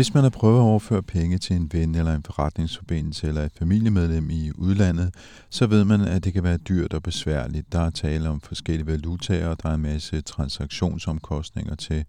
Hvis 0.00 0.14
man 0.14 0.22
har 0.22 0.30
prøvet 0.30 0.58
at 0.58 0.62
overføre 0.62 1.02
penge 1.02 1.38
til 1.38 1.56
en 1.56 1.70
ven 1.72 1.94
eller 1.94 2.14
en 2.14 2.22
forretningsforbindelse 2.22 3.28
eller 3.28 3.42
et 3.42 3.52
familiemedlem 3.58 4.30
i 4.30 4.50
udlandet, 4.54 5.14
så 5.50 5.66
ved 5.66 5.84
man, 5.84 6.00
at 6.00 6.24
det 6.24 6.32
kan 6.32 6.44
være 6.44 6.56
dyrt 6.56 6.94
og 6.94 7.02
besværligt. 7.02 7.72
Der 7.72 7.80
er 7.80 7.90
tale 7.90 8.28
om 8.28 8.40
forskellige 8.40 8.86
valutaer, 8.86 9.48
og 9.48 9.62
der 9.62 9.68
er 9.68 9.74
en 9.74 9.82
masse 9.82 10.20
transaktionsomkostninger 10.20 11.74
til 11.74 12.04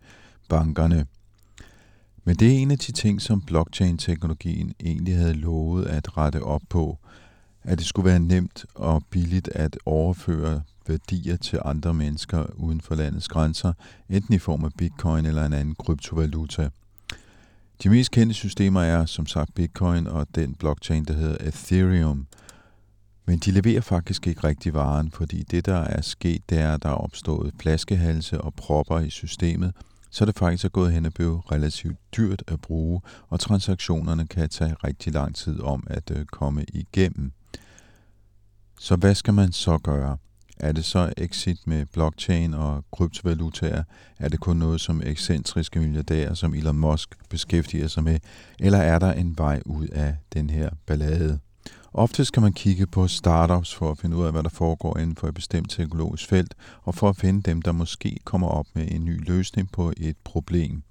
bankerne. 0.50 1.06
Men 2.24 2.36
det 2.36 2.48
er 2.48 2.58
en 2.58 2.72
af 2.72 2.80
de 2.80 2.92
ting, 2.92 3.22
som 3.22 3.42
blockchain-teknologien 3.42 4.74
egentlig 4.80 5.18
havde 5.18 5.34
lovet 5.34 5.86
at 5.86 6.18
rette 6.18 6.44
op 6.44 6.62
på. 6.70 6.98
At 7.64 7.78
det 7.78 7.88
skulle 7.88 8.10
være 8.10 8.20
nemt 8.20 8.66
og 8.76 9.04
billigt 9.10 9.48
at 9.48 9.78
overføre 9.86 10.62
værdier 10.88 11.38
til 11.38 11.60
andre 11.66 11.94
mennesker 11.94 12.46
uden 12.56 12.82
for 12.82 12.96
landets 12.96 13.28
grænser, 13.28 13.74
enten 14.10 14.34
i 14.34 14.40
form 14.40 14.66
af 14.66 14.72
bitcoin 14.78 15.26
eller 15.26 15.46
en 15.46 15.54
anden 15.54 15.76
kryptovaluta. 15.76 16.70
De 17.84 17.90
mest 17.90 18.12
kendte 18.12 18.34
systemer 18.34 18.82
er 18.82 19.06
som 19.06 19.26
sagt 19.26 19.56
Bitcoin 19.56 20.08
og 20.08 20.28
den 20.36 20.56
blockchain, 20.56 21.06
der 21.06 21.14
hedder 21.14 21.48
Ethereum. 21.48 22.28
Men 23.26 23.40
de 23.40 23.52
leverer 23.52 23.82
faktisk 23.82 24.28
ikke 24.28 24.44
rigtig 24.44 24.74
varen, 24.74 25.12
fordi 25.12 25.44
det, 25.44 25.66
der 25.66 25.78
er 25.78 26.02
sket, 26.02 26.50
det 26.50 26.58
er, 26.58 26.74
at 26.74 26.84
der 26.84 26.90
er 26.90 26.94
opstået 26.94 27.54
flaskehalse 27.60 28.42
og 28.42 28.54
propper 28.54 29.00
i 29.00 29.10
systemet, 29.10 29.74
så 30.10 30.26
det 30.26 30.38
faktisk 30.38 30.66
er 30.66 30.70
gået 30.70 30.94
hen 30.94 31.06
og 31.06 31.14
blevet 31.14 31.52
relativt 31.52 31.98
dyrt 32.18 32.44
at 32.48 32.62
bruge, 32.62 33.02
og 33.30 33.40
transaktionerne 33.40 34.28
kan 34.28 34.50
tage 34.50 34.76
rigtig 34.84 35.14
lang 35.14 35.36
tid 35.36 35.60
om 35.62 35.88
at 35.90 36.12
øh, 36.12 36.26
komme 36.26 36.66
igennem. 36.74 37.32
Så 38.80 38.96
hvad 38.96 39.16
skal 39.16 39.34
man 39.34 39.52
så 39.52 39.78
gøre? 39.78 40.18
Er 40.62 40.72
det 40.72 40.86
så 40.86 41.14
exit 41.18 41.68
med 41.68 41.86
blockchain 41.86 42.54
og 42.54 42.86
kryptovalutaer? 42.92 43.84
Er 44.20 44.30
det 44.30 44.40
kun 44.40 44.58
noget, 44.58 44.82
som 44.82 45.02
ekscentriske 45.06 45.80
milliardærer 45.80 46.34
som 46.34 46.54
Elon 46.54 46.78
Musk 46.78 47.16
beskæftiger 47.30 47.88
sig 47.88 48.04
med? 48.04 48.20
Eller 48.60 48.78
er 48.78 49.00
der 49.00 49.14
en 49.14 49.38
vej 49.38 49.62
ud 49.66 49.88
af 49.88 50.16
den 50.34 50.50
her 50.50 50.70
ballade? 50.86 51.40
Ofte 51.94 52.26
kan 52.34 52.44
man 52.44 52.54
kigge 52.54 52.88
på 52.88 53.08
startups 53.08 53.76
for 53.76 53.92
at 53.92 53.98
finde 53.98 54.18
ud 54.18 54.26
af, 54.26 54.32
hvad 54.32 54.44
der 54.44 54.50
foregår 54.50 54.98
inden 54.98 55.16
for 55.16 55.28
et 55.28 55.34
bestemt 55.34 55.70
teknologisk 55.70 56.28
felt, 56.28 56.56
og 56.84 56.96
for 56.96 57.10
at 57.10 57.16
finde 57.16 57.42
dem, 57.42 57.62
der 57.62 57.72
måske 57.72 58.18
kommer 58.24 58.48
op 58.48 58.66
med 58.74 58.92
en 58.92 59.06
ny 59.06 59.28
løsning 59.28 59.72
på 59.72 59.94
et 59.98 60.16
problem. 60.24 60.84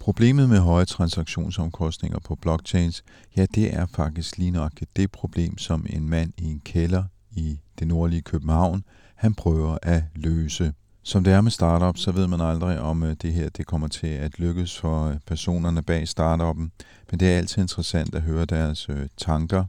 Problemet 0.00 0.48
med 0.48 0.58
høje 0.58 0.84
transaktionsomkostninger 0.84 2.18
på 2.18 2.34
blockchains, 2.34 3.04
ja, 3.36 3.46
det 3.54 3.74
er 3.74 3.86
faktisk 3.86 4.38
lige 4.38 4.50
nok 4.50 4.72
det 4.96 5.10
problem, 5.10 5.58
som 5.58 5.86
en 5.90 6.08
mand 6.08 6.32
i 6.38 6.44
en 6.44 6.60
kælder 6.64 7.04
i 7.30 7.58
det 7.78 7.88
nordlige 7.88 8.22
København 8.22 8.84
han 9.16 9.34
prøver 9.34 9.78
at 9.82 10.02
løse. 10.14 10.72
Som 11.02 11.24
det 11.24 11.32
er 11.32 11.40
med 11.40 11.50
startup, 11.50 11.98
så 11.98 12.12
ved 12.12 12.26
man 12.26 12.40
aldrig, 12.40 12.80
om 12.80 13.02
øh, 13.02 13.16
det 13.22 13.32
her 13.32 13.48
det 13.48 13.66
kommer 13.66 13.88
til 13.88 14.06
at 14.06 14.38
lykkes 14.38 14.78
for 14.78 15.04
øh, 15.04 15.16
personerne 15.26 15.82
bag 15.82 16.08
startuppen, 16.08 16.72
men 17.10 17.20
det 17.20 17.32
er 17.32 17.36
altid 17.36 17.62
interessant 17.62 18.14
at 18.14 18.22
høre 18.22 18.44
deres 18.44 18.88
øh, 18.88 19.08
tanker 19.16 19.64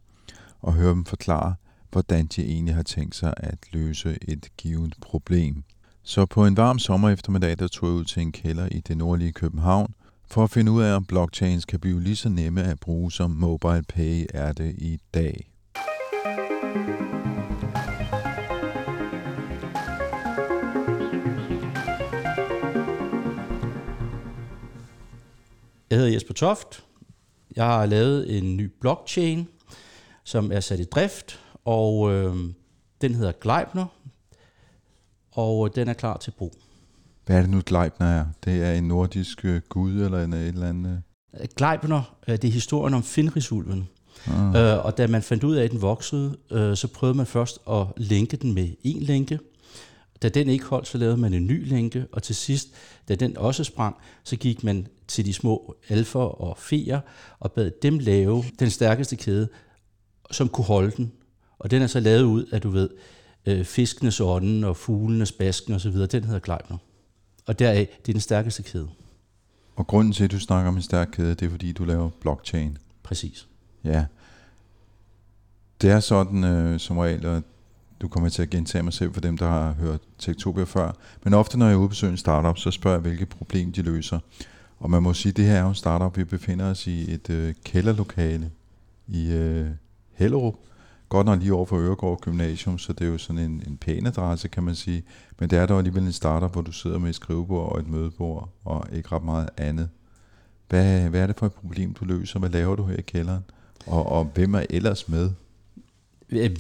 og 0.62 0.74
høre 0.74 0.90
dem 0.90 1.06
forklare, 1.06 1.56
hvordan 1.92 2.26
de 2.26 2.46
egentlig 2.46 2.76
har 2.76 2.84
tænkt 2.84 3.16
sig 3.16 3.34
at 3.38 3.58
løse 3.72 4.18
et 4.22 4.48
givet 4.58 4.94
problem. 5.02 5.64
Så 6.04 6.26
på 6.26 6.46
en 6.46 6.58
varm 6.58 6.80
sommer 6.80 7.10
eftermiddag, 7.10 7.60
der 7.60 7.68
tog 7.68 7.90
jeg 7.90 7.96
ud 7.96 8.06
til 8.06 8.22
en 8.22 8.32
kælder 8.32 8.68
i 8.72 8.80
det 8.80 8.98
nordlige 8.98 9.32
København, 9.32 9.94
for 10.32 10.44
at 10.44 10.50
finde 10.50 10.72
ud 10.72 10.82
af, 10.82 10.96
om 10.96 11.06
blockchains 11.06 11.66
kan 11.66 11.80
blive 11.80 12.02
lige 12.02 12.16
så 12.16 12.30
nemme 12.30 12.64
at 12.64 12.80
bruge, 12.80 13.12
som 13.12 13.32
mobile 13.32 13.84
pay 13.84 14.26
er 14.34 14.54
det 14.54 14.76
i 14.78 15.00
dag. 15.14 15.52
Jeg 25.90 25.98
hedder 25.98 26.12
Jesper 26.14 26.34
Toft. 26.34 26.84
Jeg 27.56 27.66
har 27.66 27.86
lavet 27.86 28.38
en 28.38 28.58
ny 28.58 28.72
blockchain, 28.82 29.48
som 30.24 30.52
er 30.52 30.60
sat 30.60 30.80
i 30.80 30.84
drift, 30.84 31.40
og 31.66 32.14
øh, 32.14 32.36
den 33.02 33.16
hedder 33.16 33.32
Gleipner, 33.32 33.86
og 35.32 35.76
den 35.76 35.88
er 35.88 35.94
klar 35.94 36.18
til 36.18 36.32
brug. 36.32 36.54
Hvad 37.26 37.38
er 37.38 37.42
det 37.42 37.50
nu, 37.50 37.62
Gleipner 37.66 38.08
er? 38.08 38.26
Det 38.46 38.64
er 38.64 38.74
en 38.74 38.88
nordisk 38.88 39.46
øh, 39.46 39.62
gud 39.70 40.02
eller 40.02 40.24
en, 40.24 40.34
et 40.34 40.48
eller 40.48 40.70
andet? 40.70 41.04
Gleipner, 41.56 42.16
øh, 42.28 42.36
det 42.36 42.44
er 42.44 42.52
historien 42.52 42.94
om 42.94 43.04
Fenrisulven. 43.04 43.90
Ah. 44.28 44.56
Øh, 44.56 44.86
og 44.86 44.98
da 44.98 45.08
man 45.08 45.22
fandt 45.22 45.44
ud 45.44 45.56
af, 45.56 45.64
at 45.64 45.72
den 45.72 45.82
voksede, 45.82 46.38
øh, 46.52 46.76
så 46.76 46.88
prøvede 46.88 47.18
man 47.18 47.26
først 47.26 47.60
at 47.70 47.86
linke 47.98 48.38
den 48.38 48.54
med 48.54 48.70
en 48.84 49.02
lænke. 49.02 49.40
Da 50.22 50.30
den 50.30 50.50
ikke 50.50 50.66
holdt, 50.66 50.88
så 50.88 50.98
lavede 50.98 51.18
man 51.18 51.34
en 51.34 51.48
ny 51.48 51.68
lænke, 51.68 52.06
og 52.12 52.24
til 52.24 52.36
sidst, 52.36 52.68
da 53.08 53.16
den 53.16 53.38
også 53.38 53.64
sprang, 53.64 53.96
så 54.24 54.36
gik 54.36 54.64
man 54.64 54.88
til 55.08 55.26
de 55.26 55.34
små 55.34 55.76
alfer 55.90 56.20
og 56.20 56.58
feer 56.58 57.00
og 57.40 57.52
bad 57.52 57.72
dem 57.82 58.00
lave 58.00 58.44
den 58.60 58.70
stærkeste 58.70 59.16
kæde, 59.16 59.50
som 60.32 60.50
kunne 60.50 60.66
holde 60.66 60.92
den. 60.92 61.12
Og 61.60 61.72
den 61.72 61.82
er 61.82 61.88
så 61.88 62.00
lavet 62.00 62.24
ud 62.24 62.46
af, 62.46 62.62
du 62.62 62.70
ved, 62.70 62.90
øh, 63.46 63.66
fiskenes 63.66 64.20
ånden 64.20 64.64
og 64.64 64.78
fuglenes 64.78 65.32
basken 65.32 65.74
osv. 65.74 65.92
Den 65.92 66.24
hedder 66.24 66.40
Gleipner. 66.40 66.78
Og 67.46 67.60
deraf, 67.60 67.98
det 68.02 68.12
er 68.12 68.14
den 68.14 68.22
stærkeste 68.22 68.64
kæde. 68.64 68.90
Og 69.76 69.88
grunden 69.88 70.14
til, 70.14 70.24
at 70.24 70.32
du 70.32 70.40
snakker 70.40 70.70
om 70.70 70.76
en 70.76 70.82
stærk 70.82 71.08
kæde, 71.12 71.36
det 71.36 71.46
er 71.46 71.50
fordi, 71.50 71.72
du 71.72 71.86
laver 71.86 72.10
blockchain. 72.22 72.78
Præcis. 73.04 73.48
Ja. 73.84 74.06
Det 75.82 75.90
er 75.90 76.00
sådan 76.00 76.44
øh, 76.44 76.80
som 76.80 76.98
regel, 76.98 77.26
og 77.26 77.44
du 78.02 78.08
kommer 78.08 78.30
til 78.30 78.42
at 78.42 78.50
gentage 78.50 78.84
mig 78.84 78.94
selv 78.94 79.14
for 79.14 79.22
dem, 79.22 79.38
der 79.38 79.48
har 79.48 79.72
hørt 79.72 80.00
Tektopia 80.20 80.64
før, 80.64 80.92
men 81.24 81.34
ofte 81.34 81.58
når 81.58 81.68
jeg 81.68 81.78
udbesøger 81.78 82.12
en 82.12 82.18
startup, 82.18 82.58
så 82.58 82.72
spørger 82.72 82.98
jeg, 82.98 83.02
hvilke 83.02 83.26
problem 83.26 83.72
de 83.72 83.82
løser. 83.82 84.20
Og 84.80 84.90
man 84.90 85.04
må 85.04 85.14
sige, 85.14 85.30
at 85.30 85.38
det 85.38 85.46
her 85.46 85.54
er 85.54 85.62
jo 85.62 85.70
en 85.70 85.76
startup. 85.76 86.18
Vi 86.18 86.24
befinder 86.24 86.66
os 86.66 86.88
i 86.88 87.14
et 87.14 87.30
øh, 87.30 87.54
kælderlokale 87.64 88.52
i 89.08 89.32
øh, 89.32 89.68
Hellerup. 90.14 90.56
Godt 91.10 91.26
nok 91.26 91.40
lige 91.40 91.54
over 91.54 91.66
for 91.66 91.78
Øregård 91.78 92.22
Gymnasium, 92.22 92.78
så 92.78 92.94
det 92.94 93.08
er 93.08 93.12
jo 93.12 93.18
sådan 93.18 93.42
en, 93.42 93.64
en 93.68 93.78
pæn 93.78 94.06
adresse, 94.06 94.48
kan 94.48 94.64
man 94.64 94.76
sige. 94.76 95.04
Men 95.40 95.50
det 95.50 95.60
er 95.60 95.66
dog 95.66 95.78
alligevel 95.78 96.04
en 96.04 96.12
startup, 96.12 96.52
hvor 96.52 96.62
du 96.62 96.72
sidder 96.72 96.98
med 97.00 97.10
et 97.10 97.16
skrivebord 97.16 97.72
og 97.72 97.80
et 97.80 97.88
mødebord, 97.88 98.50
og 98.66 98.86
ikke 98.94 99.10
ret 99.12 99.24
meget 99.24 99.50
andet. 99.58 99.90
Hvad, 100.70 101.10
hvad 101.10 101.22
er 101.22 101.28
det 101.28 101.36
for 101.36 101.46
et 101.46 101.54
problem, 101.54 101.94
du 101.94 102.06
løser? 102.06 102.40
Hvad 102.40 102.50
laver 102.50 102.76
du 102.76 102.86
her 102.86 102.98
i 102.98 103.02
kælderen? 103.02 103.44
Og, 103.86 104.06
og 104.06 104.26
hvem 104.34 104.56
er 104.56 104.66
ellers 104.70 105.10
med? 105.10 105.32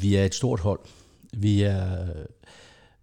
Vi 0.01 0.15
er 0.15 0.25
et 0.25 0.35
stort 0.35 0.59
hold. 0.59 0.79
Vi 1.39 1.61
er 1.61 2.07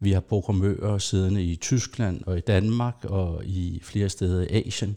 vi 0.01 0.13
har 0.13 0.21
programmører 0.21 0.99
siddende 0.99 1.45
i 1.45 1.57
Tyskland 1.57 2.25
og 2.27 2.39
i 2.39 2.41
Danmark 2.41 3.05
og 3.05 3.45
i 3.45 3.81
flere 3.83 4.09
steder 4.09 4.43
i 4.43 4.67
Asien. 4.67 4.97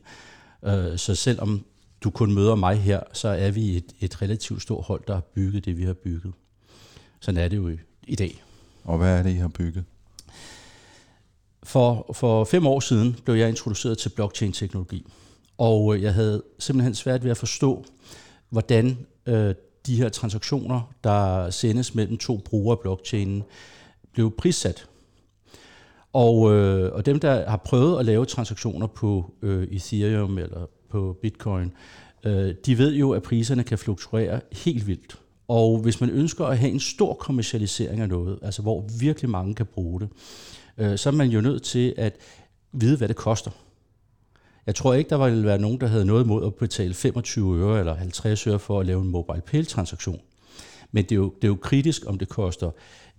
Øh, 0.65 0.97
så 0.97 1.15
selvom 1.15 1.65
du 2.01 2.09
kun 2.09 2.33
møder 2.33 2.55
mig 2.55 2.77
her, 2.77 2.99
så 3.13 3.27
er 3.27 3.51
vi 3.51 3.77
et, 3.77 3.93
et 3.99 4.21
relativt 4.21 4.61
stort 4.61 4.85
hold, 4.85 5.03
der 5.07 5.13
har 5.13 5.21
bygget 5.21 5.65
det, 5.65 5.77
vi 5.77 5.83
har 5.83 5.93
bygget. 5.93 6.33
Sådan 7.19 7.39
er 7.39 7.47
det 7.47 7.57
jo 7.57 7.69
i, 7.69 7.77
i 8.07 8.15
dag. 8.15 8.43
Og 8.83 8.97
hvad 8.97 9.19
er 9.19 9.23
det, 9.23 9.29
I 9.29 9.37
har 9.37 9.47
bygget? 9.47 9.83
For, 11.63 12.11
for 12.13 12.43
fem 12.43 12.67
år 12.67 12.79
siden 12.79 13.15
blev 13.25 13.35
jeg 13.35 13.49
introduceret 13.49 13.97
til 13.97 14.09
blockchain-teknologi. 14.09 15.05
Og 15.57 15.95
øh, 15.95 16.03
jeg 16.03 16.13
havde 16.13 16.43
simpelthen 16.59 16.95
svært 16.95 17.23
ved 17.23 17.31
at 17.31 17.37
forstå, 17.37 17.85
hvordan 18.49 18.97
øh, 19.25 19.55
de 19.87 19.95
her 19.95 20.09
transaktioner, 20.09 20.93
der 21.03 21.49
sendes 21.49 21.95
mellem 21.95 22.17
to 22.17 22.41
brugere 22.45 22.77
af 22.77 22.79
blockchainen, 22.79 23.43
blev 24.13 24.31
prissat. 24.37 24.87
Og, 26.13 26.53
øh, 26.53 26.93
og 26.93 27.05
dem, 27.05 27.19
der 27.19 27.49
har 27.49 27.57
prøvet 27.57 27.99
at 27.99 28.05
lave 28.05 28.25
transaktioner 28.25 28.87
på 28.87 29.33
øh, 29.41 29.67
Ethereum 29.71 30.37
eller 30.37 30.65
på 30.89 31.17
Bitcoin, 31.21 31.71
øh, 32.25 32.55
de 32.65 32.77
ved 32.77 32.93
jo, 32.93 33.11
at 33.11 33.23
priserne 33.23 33.63
kan 33.63 33.77
fluktuere 33.77 34.41
helt 34.51 34.87
vildt. 34.87 35.19
Og 35.47 35.79
hvis 35.79 36.01
man 36.01 36.09
ønsker 36.09 36.45
at 36.45 36.57
have 36.57 36.71
en 36.71 36.79
stor 36.79 37.13
kommercialisering 37.13 38.01
af 38.01 38.09
noget, 38.09 38.39
altså 38.41 38.61
hvor 38.61 38.85
virkelig 38.99 39.29
mange 39.29 39.55
kan 39.55 39.65
bruge 39.65 39.99
det, 39.99 40.09
øh, 40.77 40.97
så 40.97 41.09
er 41.09 41.13
man 41.13 41.29
jo 41.29 41.41
nødt 41.41 41.63
til 41.63 41.93
at 41.97 42.17
vide, 42.71 42.97
hvad 42.97 43.07
det 43.07 43.15
koster. 43.15 43.51
Jeg 44.67 44.75
tror 44.75 44.93
ikke, 44.93 45.09
der 45.09 45.25
ville 45.29 45.45
være 45.45 45.59
nogen, 45.59 45.81
der 45.81 45.87
havde 45.87 46.05
noget 46.05 46.23
imod 46.23 46.45
at 46.45 46.55
betale 46.55 46.93
25 46.93 47.59
øre 47.59 47.79
eller 47.79 47.95
50 47.95 48.47
øre 48.47 48.59
for 48.59 48.79
at 48.79 48.85
lave 48.85 49.01
en 49.01 49.07
mobile 49.07 49.41
pay 49.41 49.65
transaktion. 49.65 50.19
Men 50.91 51.03
det 51.03 51.11
er, 51.11 51.15
jo, 51.15 51.33
det 51.35 51.43
er 51.43 51.47
jo 51.47 51.57
kritisk, 51.61 52.01
om 52.07 52.17
det 52.17 52.29
koster 52.29 52.71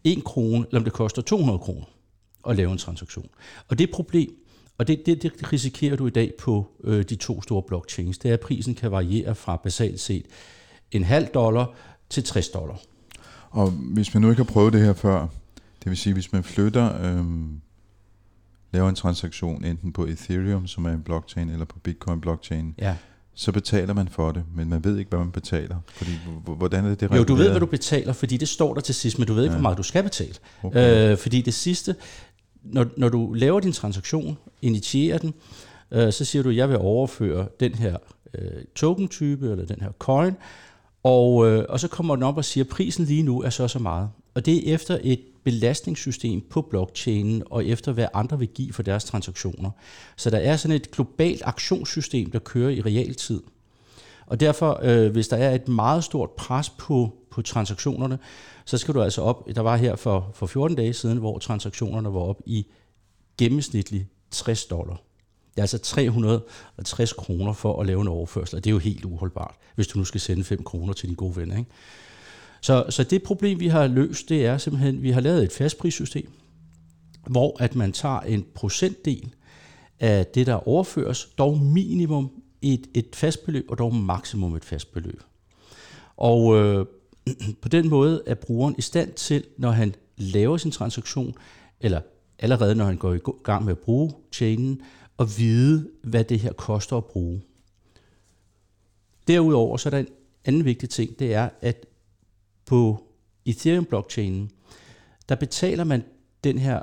1 0.04 0.24
krone, 0.24 0.66
eller 0.66 0.80
om 0.80 0.84
det 0.84 0.92
koster 0.92 1.22
200 1.22 1.58
kroner 1.58 1.84
at 2.48 2.56
lave 2.56 2.72
en 2.72 2.78
transaktion. 2.78 3.28
Og 3.68 3.78
det 3.78 3.90
problem, 3.90 4.30
og 4.78 4.88
det, 4.88 5.06
det, 5.06 5.22
det 5.22 5.52
risikerer 5.52 5.96
du 5.96 6.06
i 6.06 6.10
dag 6.10 6.32
på 6.38 6.66
øh, 6.84 7.04
de 7.04 7.16
to 7.16 7.42
store 7.42 7.62
blockchains, 7.62 8.18
det 8.18 8.28
er, 8.28 8.34
at 8.34 8.40
prisen 8.40 8.74
kan 8.74 8.90
variere 8.90 9.34
fra 9.34 9.56
basalt 9.56 10.00
set 10.00 10.26
en 10.90 11.04
halv 11.04 11.26
dollar 11.26 11.74
til 12.10 12.24
60 12.24 12.48
dollar. 12.48 12.80
Og 13.50 13.70
hvis 13.70 14.14
man 14.14 14.20
nu 14.20 14.30
ikke 14.30 14.42
har 14.42 14.52
prøvet 14.52 14.72
det 14.72 14.80
her 14.80 14.92
før, 14.92 15.20
det 15.84 15.90
vil 15.90 15.96
sige, 15.96 16.12
hvis 16.12 16.32
man 16.32 16.44
flytter, 16.44 17.02
øh, 17.02 17.24
laver 18.72 18.88
en 18.88 18.94
transaktion 18.94 19.64
enten 19.64 19.92
på 19.92 20.06
Ethereum, 20.06 20.66
som 20.66 20.84
er 20.84 20.90
en 20.90 21.02
blockchain, 21.02 21.50
eller 21.50 21.64
på 21.64 21.78
Bitcoin 21.78 22.20
blockchain, 22.20 22.74
Ja. 22.78 22.96
så 23.34 23.52
betaler 23.52 23.94
man 23.94 24.08
for 24.08 24.32
det, 24.32 24.44
men 24.54 24.68
man 24.68 24.84
ved 24.84 24.98
ikke, 24.98 25.08
hvad 25.08 25.18
man 25.18 25.30
betaler. 25.30 25.76
Fordi, 25.94 26.10
hvordan 26.44 26.84
er 26.84 26.88
det, 26.88 27.00
det 27.00 27.06
Jo, 27.06 27.08
du 27.10 27.16
ved, 27.16 27.24
reguleret? 27.24 27.50
hvad 27.50 27.60
du 27.60 27.66
betaler, 27.66 28.12
fordi 28.12 28.36
det 28.36 28.48
står 28.48 28.74
der 28.74 28.80
til 28.80 28.94
sidst, 28.94 29.18
men 29.18 29.26
du 29.28 29.34
ved 29.34 29.42
ikke, 29.42 29.52
Ja. 29.52 29.56
hvor 29.58 29.62
meget 29.62 29.78
du 29.78 29.82
skal 29.82 30.02
betale. 30.02 30.34
Okay. 30.62 31.10
Øh, 31.12 31.18
fordi 31.18 31.40
det 31.40 31.54
sidste, 31.54 31.96
når, 32.62 32.86
når 32.96 33.08
du 33.08 33.32
laver 33.32 33.60
din 33.60 33.72
transaktion, 33.72 34.38
initierer 34.62 35.18
den, 35.18 35.34
øh, 35.90 36.12
så 36.12 36.24
siger 36.24 36.42
du, 36.42 36.50
jeg 36.50 36.68
vil 36.68 36.76
overføre 36.78 37.48
den 37.60 37.74
her 37.74 37.96
øh, 38.34 38.50
token-type, 38.74 39.50
eller 39.50 39.64
den 39.66 39.80
her 39.80 39.90
coin, 39.98 40.34
og, 41.02 41.46
øh, 41.48 41.64
og 41.68 41.80
så 41.80 41.88
kommer 41.88 42.14
den 42.16 42.22
op 42.22 42.36
og 42.36 42.44
siger, 42.44 42.64
at 42.64 42.68
prisen 42.68 43.04
lige 43.04 43.22
nu 43.22 43.42
er 43.42 43.50
så 43.50 43.62
og 43.62 43.70
så 43.70 43.78
meget. 43.78 44.10
Og 44.38 44.46
det 44.46 44.70
er 44.70 44.74
efter 44.74 44.98
et 45.02 45.20
belastningssystem 45.44 46.40
på 46.50 46.62
blockchainen, 46.62 47.42
og 47.50 47.66
efter 47.66 47.92
hvad 47.92 48.06
andre 48.14 48.38
vil 48.38 48.48
give 48.48 48.72
for 48.72 48.82
deres 48.82 49.04
transaktioner. 49.04 49.70
Så 50.16 50.30
der 50.30 50.38
er 50.38 50.56
sådan 50.56 50.76
et 50.76 50.90
globalt 50.90 51.42
aktionssystem, 51.44 52.30
der 52.30 52.38
kører 52.38 52.70
i 52.70 52.80
realtid. 52.80 53.42
Og 54.26 54.40
derfor, 54.40 54.80
øh, 54.82 55.12
hvis 55.12 55.28
der 55.28 55.36
er 55.36 55.54
et 55.54 55.68
meget 55.68 56.04
stort 56.04 56.30
pres 56.30 56.70
på, 56.70 57.14
på 57.30 57.42
transaktionerne, 57.42 58.18
så 58.64 58.78
skal 58.78 58.94
du 58.94 59.02
altså 59.02 59.22
op, 59.22 59.48
der 59.54 59.60
var 59.60 59.76
her 59.76 59.96
for, 59.96 60.30
for 60.34 60.46
14 60.46 60.76
dage 60.76 60.92
siden, 60.92 61.18
hvor 61.18 61.38
transaktionerne 61.38 62.14
var 62.14 62.20
op 62.20 62.40
i 62.46 62.66
gennemsnitligt 63.38 64.06
60 64.30 64.64
dollar. 64.64 64.96
Det 65.50 65.58
er 65.58 65.62
altså 65.62 65.78
360 65.78 67.12
kroner 67.12 67.52
for 67.52 67.80
at 67.80 67.86
lave 67.86 68.00
en 68.00 68.08
overførsel, 68.08 68.56
og 68.56 68.64
det 68.64 68.70
er 68.70 68.74
jo 68.74 68.78
helt 68.78 69.04
uholdbart, 69.04 69.54
hvis 69.74 69.86
du 69.86 69.98
nu 69.98 70.04
skal 70.04 70.20
sende 70.20 70.44
5 70.44 70.62
kroner 70.62 70.92
til 70.92 71.08
din 71.08 71.16
gode 71.16 71.36
ven. 71.36 71.58
Ikke? 71.58 71.70
Så, 72.60 72.84
så 72.90 73.04
det 73.04 73.22
problem, 73.22 73.60
vi 73.60 73.68
har 73.68 73.86
løst, 73.86 74.28
det 74.28 74.46
er 74.46 74.58
simpelthen, 74.58 74.96
at 74.96 75.02
vi 75.02 75.10
har 75.10 75.20
lavet 75.20 75.44
et 75.44 75.52
fastprissystem, 75.52 76.30
hvor 77.26 77.56
at 77.62 77.74
man 77.74 77.92
tager 77.92 78.20
en 78.20 78.46
procentdel 78.54 79.34
af 80.00 80.26
det, 80.26 80.46
der 80.46 80.68
overføres, 80.68 81.28
dog 81.38 81.58
minimum 81.58 82.30
et, 82.62 82.86
et 82.94 83.08
fast 83.14 83.44
beløb, 83.44 83.70
og 83.70 83.78
dog 83.78 83.94
maksimum 83.94 84.54
et 84.54 84.64
fast 84.64 84.92
beløb. 84.92 85.22
Og 86.16 86.56
øh, 86.56 86.86
på 87.62 87.68
den 87.68 87.88
måde 87.88 88.22
er 88.26 88.34
brugeren 88.34 88.74
i 88.78 88.82
stand 88.82 89.12
til, 89.12 89.44
når 89.56 89.70
han 89.70 89.94
laver 90.16 90.56
sin 90.56 90.70
transaktion, 90.70 91.34
eller 91.80 92.00
allerede 92.38 92.74
når 92.74 92.84
han 92.84 92.96
går 92.96 93.14
i 93.14 93.18
gang 93.42 93.64
med 93.64 93.72
at 93.72 93.78
bruge 93.78 94.12
chainen, 94.32 94.82
at 95.18 95.38
vide, 95.38 95.88
hvad 96.02 96.24
det 96.24 96.40
her 96.40 96.52
koster 96.52 96.96
at 96.96 97.04
bruge. 97.04 97.42
Derudover 99.28 99.76
så 99.76 99.88
er 99.88 99.90
der 99.90 99.98
en 99.98 100.08
anden 100.44 100.64
vigtig 100.64 100.90
ting, 100.90 101.18
det 101.18 101.34
er, 101.34 101.48
at 101.60 101.86
på 102.68 103.02
Ethereum-blockchainen, 103.46 104.50
der 105.28 105.34
betaler 105.34 105.84
man 105.84 106.04
den 106.44 106.58
her 106.58 106.82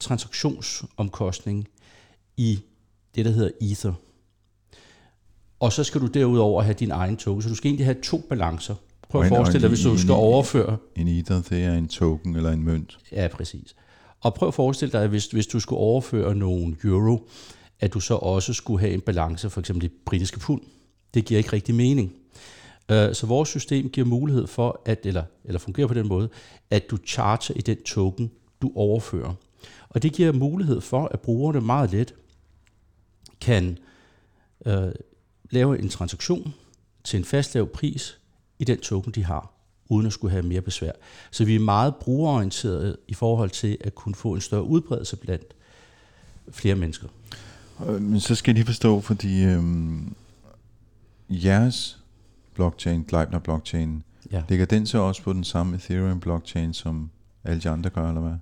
transaktionsomkostning 0.00 1.68
i 2.36 2.60
det, 3.14 3.24
der 3.24 3.30
hedder 3.30 3.50
Ether. 3.60 3.92
Og 5.60 5.72
så 5.72 5.84
skal 5.84 6.00
du 6.00 6.06
derudover 6.06 6.62
have 6.62 6.74
din 6.74 6.90
egen 6.90 7.16
token. 7.16 7.42
Så 7.42 7.48
du 7.48 7.54
skal 7.54 7.68
egentlig 7.68 7.86
have 7.86 8.00
to 8.02 8.18
balancer. 8.28 8.74
Prøv 9.08 9.22
at 9.22 9.28
forestille 9.28 9.60
dig, 9.60 9.68
hvis 9.68 9.80
du 9.80 9.98
skal 9.98 10.12
overføre... 10.12 10.76
En 10.96 11.08
ether, 11.08 11.42
det 11.42 11.64
er 11.64 11.74
en 11.74 11.88
token 11.88 12.36
eller 12.36 12.50
en 12.50 12.62
mønt. 12.62 12.98
Ja, 13.12 13.28
præcis. 13.28 13.76
Og 14.20 14.34
prøv 14.34 14.48
at 14.48 14.54
forestille 14.54 14.92
dig, 14.92 15.02
at 15.02 15.08
hvis, 15.08 15.26
hvis 15.26 15.46
du 15.46 15.60
skulle 15.60 15.80
overføre 15.80 16.34
nogle 16.34 16.76
euro, 16.84 17.28
at 17.80 17.94
du 17.94 18.00
så 18.00 18.14
også 18.14 18.52
skulle 18.52 18.80
have 18.80 18.92
en 18.92 19.00
balance, 19.00 19.50
for 19.50 19.60
eksempel 19.60 19.84
i 19.84 19.90
britiske 20.06 20.38
pund. 20.38 20.60
Det 21.14 21.24
giver 21.24 21.38
ikke 21.38 21.52
rigtig 21.52 21.74
mening. 21.74 22.12
Øh, 22.88 23.14
Så 23.14 23.26
vores 23.26 23.48
system 23.48 23.88
giver 23.90 24.06
mulighed 24.06 24.46
for, 24.46 24.80
at, 24.84 25.06
eller, 25.06 25.24
eller 25.44 25.58
fungerer 25.58 25.86
på 25.86 25.94
den 25.94 26.08
måde, 26.08 26.28
at 26.70 26.90
du 26.90 26.96
charger 27.06 27.54
i 27.56 27.60
den 27.60 27.82
token, 27.82 28.30
du 28.62 28.72
overfører. 28.74 29.34
Og 29.88 30.02
det 30.02 30.12
giver 30.12 30.32
mulighed 30.32 30.80
for, 30.80 31.06
at 31.06 31.20
brugerne 31.20 31.60
meget 31.60 31.92
let 31.92 32.14
kan 33.40 33.78
øh, 34.66 34.92
lave 35.50 35.78
en 35.78 35.88
transaktion 35.88 36.54
til 37.04 37.18
en 37.18 37.24
fast 37.24 37.54
lav 37.54 37.66
pris 37.66 38.18
i 38.58 38.64
den 38.64 38.80
token, 38.80 39.12
de 39.12 39.24
har, 39.24 39.52
uden 39.88 40.06
at 40.06 40.12
skulle 40.12 40.30
have 40.30 40.42
mere 40.42 40.60
besvær. 40.60 40.92
Så 41.30 41.44
vi 41.44 41.54
er 41.54 41.60
meget 41.60 41.96
brugerorienterede 41.96 42.96
i 43.08 43.14
forhold 43.14 43.50
til 43.50 43.78
at 43.80 43.94
kunne 43.94 44.14
få 44.14 44.34
en 44.34 44.40
større 44.40 44.62
udbredelse 44.64 45.16
blandt 45.16 45.54
flere 46.50 46.74
mennesker. 46.74 47.08
Øh, 47.86 48.02
men 48.02 48.20
så 48.20 48.34
skal 48.34 48.50
jeg 48.52 48.54
lige 48.54 48.66
forstå, 48.66 49.00
fordi 49.00 49.42
øhm, 49.44 50.14
jeres 51.28 51.98
blockchain, 52.54 53.02
Gleipner 53.04 53.38
blockchain, 53.38 54.02
Ja. 54.32 54.42
ligger 54.48 54.66
den 54.66 54.86
så 54.86 54.98
også 54.98 55.22
på 55.22 55.32
den 55.32 55.44
samme 55.44 55.76
Ethereum 55.76 56.20
blockchain, 56.20 56.72
som 56.74 57.10
alle 57.44 57.60
de 57.62 57.68
andre 57.68 57.90
gør, 57.90 58.08
eller 58.08 58.20
hvad? 58.20 58.34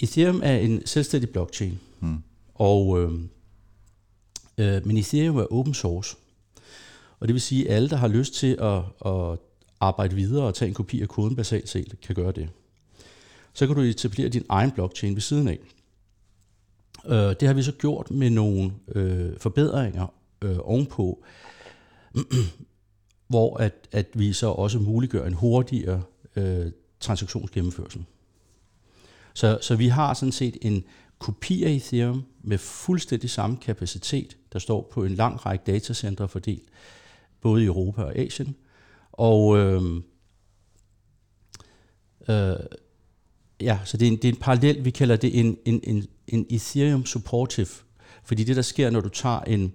Ethereum 0.00 0.40
er 0.44 0.56
en 0.56 0.86
selvstændig 0.86 1.30
blockchain, 1.30 1.78
Hmm. 2.00 2.22
og, 2.54 3.00
øh, 3.02 3.12
øh, 4.58 4.86
men 4.86 4.96
Ethereum 4.96 5.36
er 5.36 5.52
open 5.52 5.74
source. 5.74 6.16
Og 7.20 7.28
det 7.28 7.34
vil 7.34 7.40
sige, 7.40 7.68
at 7.68 7.76
alle, 7.76 7.88
der 7.90 7.96
har 7.96 8.08
lyst 8.08 8.34
til 8.34 8.56
at, 8.60 8.82
at 9.12 9.38
arbejde 9.80 10.16
videre 10.16 10.44
og 10.44 10.54
tage 10.54 10.68
en 10.68 10.74
kopi 10.74 11.02
af 11.02 11.08
koden 11.08 11.36
basalt 11.36 11.68
set, 11.68 11.94
kan 12.02 12.14
gøre 12.14 12.32
det. 12.32 12.48
Så 13.54 13.66
kan 13.66 13.76
du 13.76 13.82
etablere 13.82 14.28
din 14.28 14.44
egen 14.48 14.70
blockchain 14.70 15.14
ved 15.14 15.20
siden 15.20 15.48
af. 15.48 15.58
Øh, 17.06 17.34
det 17.40 17.42
har 17.48 17.52
vi 17.54 17.62
så 17.62 17.72
gjort 17.72 18.10
med 18.10 18.30
nogle 18.30 18.72
øh, 18.94 19.30
forbedringer 19.38 20.06
øh, 20.42 20.56
ovenpå, 20.60 21.24
hvor 23.30 23.56
at, 23.56 23.88
at 23.92 24.06
vi 24.14 24.32
så 24.32 24.46
også 24.46 24.78
muliggør 24.78 25.26
en 25.26 25.34
hurtigere 25.34 26.02
øh, 26.36 26.66
transaktionsgennemførsel. 27.00 28.04
Så, 29.34 29.58
så 29.62 29.76
vi 29.76 29.88
har 29.88 30.14
sådan 30.14 30.32
set 30.32 30.56
en 30.62 30.84
kopi 31.18 31.64
af 31.64 31.70
Ethereum 31.70 32.24
med 32.42 32.58
fuldstændig 32.58 33.30
samme 33.30 33.56
kapacitet, 33.56 34.36
der 34.52 34.58
står 34.58 34.88
på 34.92 35.04
en 35.04 35.14
lang 35.14 35.46
række 35.46 35.64
datacentre 35.66 36.28
fordelt 36.28 36.68
både 37.40 37.62
i 37.62 37.66
Europa 37.66 38.02
og 38.02 38.16
Asien. 38.16 38.56
Og 39.12 39.58
øh, 39.58 39.82
øh, 42.28 42.56
ja, 43.60 43.78
så 43.84 43.96
det 43.96 44.08
er, 44.08 44.12
en, 44.12 44.16
det 44.16 44.24
er 44.24 44.32
en 44.32 44.40
parallel, 44.40 44.84
vi 44.84 44.90
kalder 44.90 45.16
det 45.16 45.40
en, 45.40 45.56
en, 45.64 45.80
en, 45.84 46.06
en 46.28 46.46
Ethereum 46.50 47.06
supportive. 47.06 47.68
Fordi 48.24 48.44
det, 48.44 48.56
der 48.56 48.62
sker, 48.62 48.90
når 48.90 49.00
du 49.00 49.08
tager 49.08 49.40
en, 49.40 49.72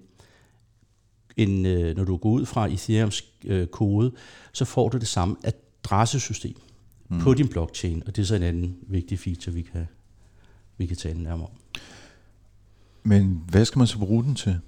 en 1.37 1.65
øh, 1.65 1.97
når 1.97 2.03
du 2.03 2.17
går 2.17 2.29
ud 2.29 2.45
fra 2.45 2.67
Ethereums 2.67 3.23
øh, 3.45 3.67
kode, 3.67 4.11
så 4.53 4.65
får 4.65 4.89
du 4.89 4.97
det 4.97 5.07
samme 5.07 5.35
adressesystem 5.43 6.55
mm. 7.09 7.19
på 7.19 7.33
din 7.33 7.47
blockchain, 7.47 8.03
og 8.07 8.15
det 8.15 8.21
er 8.21 8.25
så 8.25 8.35
en 8.35 8.43
anden 8.43 8.77
vigtig 8.87 9.19
feature, 9.19 9.53
vi 9.53 9.61
kan, 9.61 9.87
vi 10.77 10.85
kan 10.85 10.97
tale 10.97 11.23
nærmere 11.23 11.47
om. 11.47 11.81
Men 13.03 13.43
hvad 13.49 13.65
skal 13.65 13.79
man 13.79 13.87
så 13.87 13.97
bruge 13.97 14.23
den 14.23 14.35
til? 14.35 14.59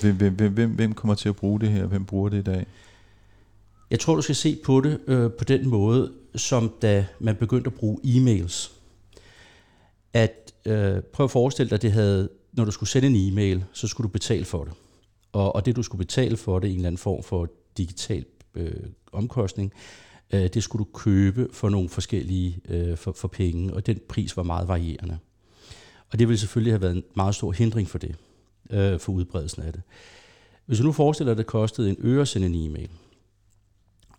Hvem, 0.00 0.16
hvem, 0.16 0.52
hvem, 0.52 0.70
hvem, 0.70 0.92
kommer 0.92 1.14
til 1.14 1.28
at 1.28 1.36
bruge 1.36 1.60
det 1.60 1.68
her? 1.70 1.86
Hvem 1.86 2.04
bruger 2.04 2.28
det 2.28 2.38
i 2.38 2.42
dag? 2.42 2.66
Jeg 3.90 4.00
tror, 4.00 4.14
du 4.14 4.22
skal 4.22 4.34
se 4.34 4.58
på 4.64 4.80
det 4.80 5.00
øh, 5.06 5.30
på 5.32 5.44
den 5.44 5.68
måde, 5.68 6.12
som 6.36 6.72
da 6.82 7.06
man 7.18 7.36
begyndte 7.36 7.68
at 7.68 7.74
bruge 7.74 7.98
e-mails. 8.04 8.70
At 10.12 10.52
øh, 10.64 11.02
prøv 11.02 11.24
at 11.24 11.30
forestille 11.30 11.70
dig, 11.70 11.74
at 11.74 11.82
det 11.82 11.92
havde, 11.92 12.28
når 12.52 12.64
du 12.64 12.70
skulle 12.70 12.90
sende 12.90 13.08
en 13.08 13.32
e-mail, 13.32 13.64
så 13.72 13.88
skulle 13.88 14.08
du 14.08 14.12
betale 14.12 14.44
for 14.44 14.64
det. 14.64 14.72
Og, 15.32 15.54
og 15.54 15.66
det, 15.66 15.76
du 15.76 15.82
skulle 15.82 15.98
betale 15.98 16.36
for 16.36 16.58
det, 16.58 16.70
en 16.70 16.76
eller 16.76 16.86
anden 16.86 16.98
form 16.98 17.22
for 17.22 17.48
digital 17.76 18.24
øh, 18.54 18.86
omkostning, 19.12 19.72
øh, 20.30 20.46
det 20.54 20.62
skulle 20.62 20.84
du 20.84 20.90
købe 20.94 21.48
for 21.52 21.68
nogle 21.68 21.88
forskellige 21.88 22.60
øh, 22.68 22.96
for, 22.96 23.12
for 23.12 23.28
penge, 23.28 23.74
og 23.74 23.86
den 23.86 24.00
pris 24.08 24.36
var 24.36 24.42
meget 24.42 24.68
varierende. 24.68 25.18
Og 26.12 26.18
det 26.18 26.28
ville 26.28 26.38
selvfølgelig 26.38 26.72
have 26.72 26.82
været 26.82 26.96
en 26.96 27.04
meget 27.14 27.34
stor 27.34 27.52
hindring 27.52 27.88
for 27.88 27.98
det, 27.98 28.16
øh, 28.70 29.00
for 29.00 29.12
udbredelsen 29.12 29.62
af 29.62 29.72
det. 29.72 29.82
Hvis 30.66 30.78
du 30.78 30.84
nu 30.84 30.92
forestiller 30.92 31.34
dig, 31.34 31.40
at 31.40 31.44
det 31.44 31.46
kostede 31.46 31.90
en 31.90 31.96
øre 32.00 32.20
at 32.20 32.28
sende 32.28 32.46
en 32.46 32.54
e-mail, 32.54 32.90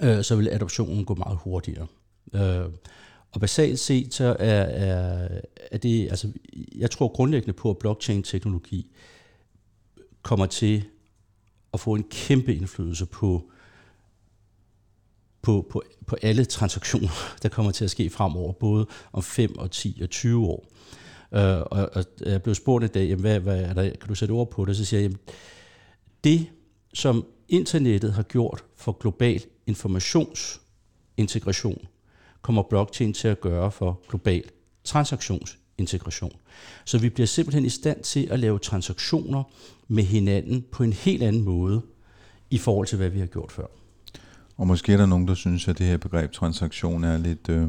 øh, 0.02 0.24
så 0.24 0.36
vil 0.36 0.50
adoptionen 0.50 1.06
gå 1.06 1.16
meget 1.16 1.38
hurtigere. 1.38 1.88
Øh, 2.34 2.66
og 3.32 3.42
basalt 3.42 3.80
set, 3.80 4.14
så 4.14 4.36
er, 4.40 4.62
er, 4.62 5.28
er 5.72 5.78
det, 5.78 6.10
altså, 6.10 6.32
jeg 6.76 6.92
tror 6.92 7.08
grundlæggende 7.08 7.54
på, 7.54 7.70
at 7.70 7.78
blockchain-teknologi 7.78 8.92
kommer 10.22 10.46
til 10.46 10.84
at 11.74 11.80
få 11.80 11.96
en 11.96 12.04
kæmpe 12.04 12.56
indflydelse 12.56 13.06
på, 13.06 13.52
på, 15.42 15.68
på, 15.70 15.84
på 16.08 16.16
alle 16.22 16.46
transaktioner, 16.46 17.36
der 17.44 17.50
kommer 17.50 17.72
til 17.72 17.84
at 17.84 17.92
ske 17.92 18.10
fremover, 18.10 18.54
både 18.54 18.88
om 19.14 19.24
5 19.24 19.58
og 19.58 19.72
10 19.72 20.00
og 20.04 20.10
20 20.10 20.48
år. 20.48 20.66
Øh, 21.34 21.60
og, 21.60 21.90
og 21.94 22.06
jeg 22.20 22.44
blev 22.44 22.56
spurgt 22.56 22.84
i 22.84 22.88
dag, 22.88 23.08
jamen, 23.08 23.22
hvad, 23.22 23.40
hvad 23.40 23.62
er 23.62 23.74
der, 23.74 23.84
kan 23.84 24.10
du 24.10 24.16
sætte 24.16 24.32
ord 24.32 24.52
på 24.52 24.66
det? 24.66 24.78
Så 24.78 24.86
siger 24.86 25.02
jeg, 25.02 25.10
jamen, 25.10 25.20
det 26.24 26.48
som 26.94 27.26
internettet 27.50 28.14
har 28.14 28.24
gjort 28.24 28.64
for 28.76 28.92
global 28.92 29.44
informationsintegration, 29.68 31.88
kommer 32.42 32.64
blockchain 32.64 33.14
til 33.14 33.28
at 33.28 33.42
gøre 33.42 33.72
for 33.72 34.02
global 34.10 34.44
transaktionsintegration. 35.86 36.32
Så 36.86 36.98
vi 36.98 37.10
bliver 37.10 37.28
simpelthen 37.28 37.66
i 37.66 37.70
stand 37.70 38.04
til 38.04 38.28
at 38.32 38.40
lave 38.40 38.60
transaktioner 38.60 39.44
med 39.88 40.04
hinanden 40.04 40.66
på 40.72 40.84
en 40.84 40.94
helt 40.94 41.24
anden 41.24 41.44
måde 41.44 41.82
i 42.50 42.58
forhold 42.58 42.88
til, 42.88 42.98
hvad 42.98 43.10
vi 43.10 43.20
har 43.20 43.26
gjort 43.26 43.52
før. 43.52 43.66
Og 44.58 44.68
måske 44.68 44.94
er 44.94 44.98
der 44.98 45.06
nogen, 45.06 45.28
der 45.28 45.34
synes, 45.34 45.68
at 45.68 45.78
det 45.78 45.86
her 45.86 45.98
begreb 45.98 46.32
transaktion 46.32 47.04
er 47.04 47.18
lidt 47.18 47.50
øh, 47.50 47.68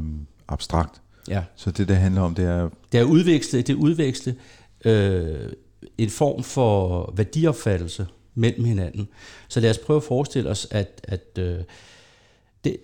abstrakt. 0.49 1.01
Ja. 1.29 1.45
Så 1.57 1.71
det, 1.71 1.89
der 1.89 1.95
handler 1.95 2.23
om, 2.23 2.35
det 2.35 2.45
er... 2.45 2.69
Det 2.93 3.01
er 3.01 3.05
udveksle, 3.05 3.59
det 3.59 3.71
er 3.71 3.75
udveksle 3.75 4.37
øh, 4.85 5.53
en 5.99 6.11
form 6.11 6.43
for 6.43 7.13
værdiopfattelse 7.17 8.07
mellem 8.35 8.65
hinanden. 8.65 9.09
Så 9.49 9.61
lad 9.61 9.71
os 9.71 9.79
prøve 9.79 9.97
at 9.97 10.03
forestille 10.03 10.51
os, 10.51 10.67
at, 10.71 11.01
at 11.05 11.39
øh, 11.39 11.59
det, 12.65 12.77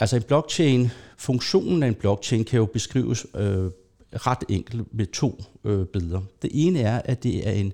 altså 0.00 0.16
en 0.16 0.22
blockchain, 0.22 0.90
funktionen 1.18 1.82
af 1.82 1.88
en 1.88 1.94
blockchain 1.94 2.44
kan 2.44 2.56
jo 2.56 2.66
beskrives 2.66 3.26
øh, 3.34 3.70
ret 4.14 4.44
enkelt 4.48 4.94
med 4.94 5.06
to 5.06 5.42
øh, 5.64 5.86
billeder. 5.86 6.20
Det 6.42 6.50
ene 6.54 6.80
er, 6.80 7.02
at 7.04 7.22
det 7.22 7.48
er 7.48 7.52
en, 7.52 7.72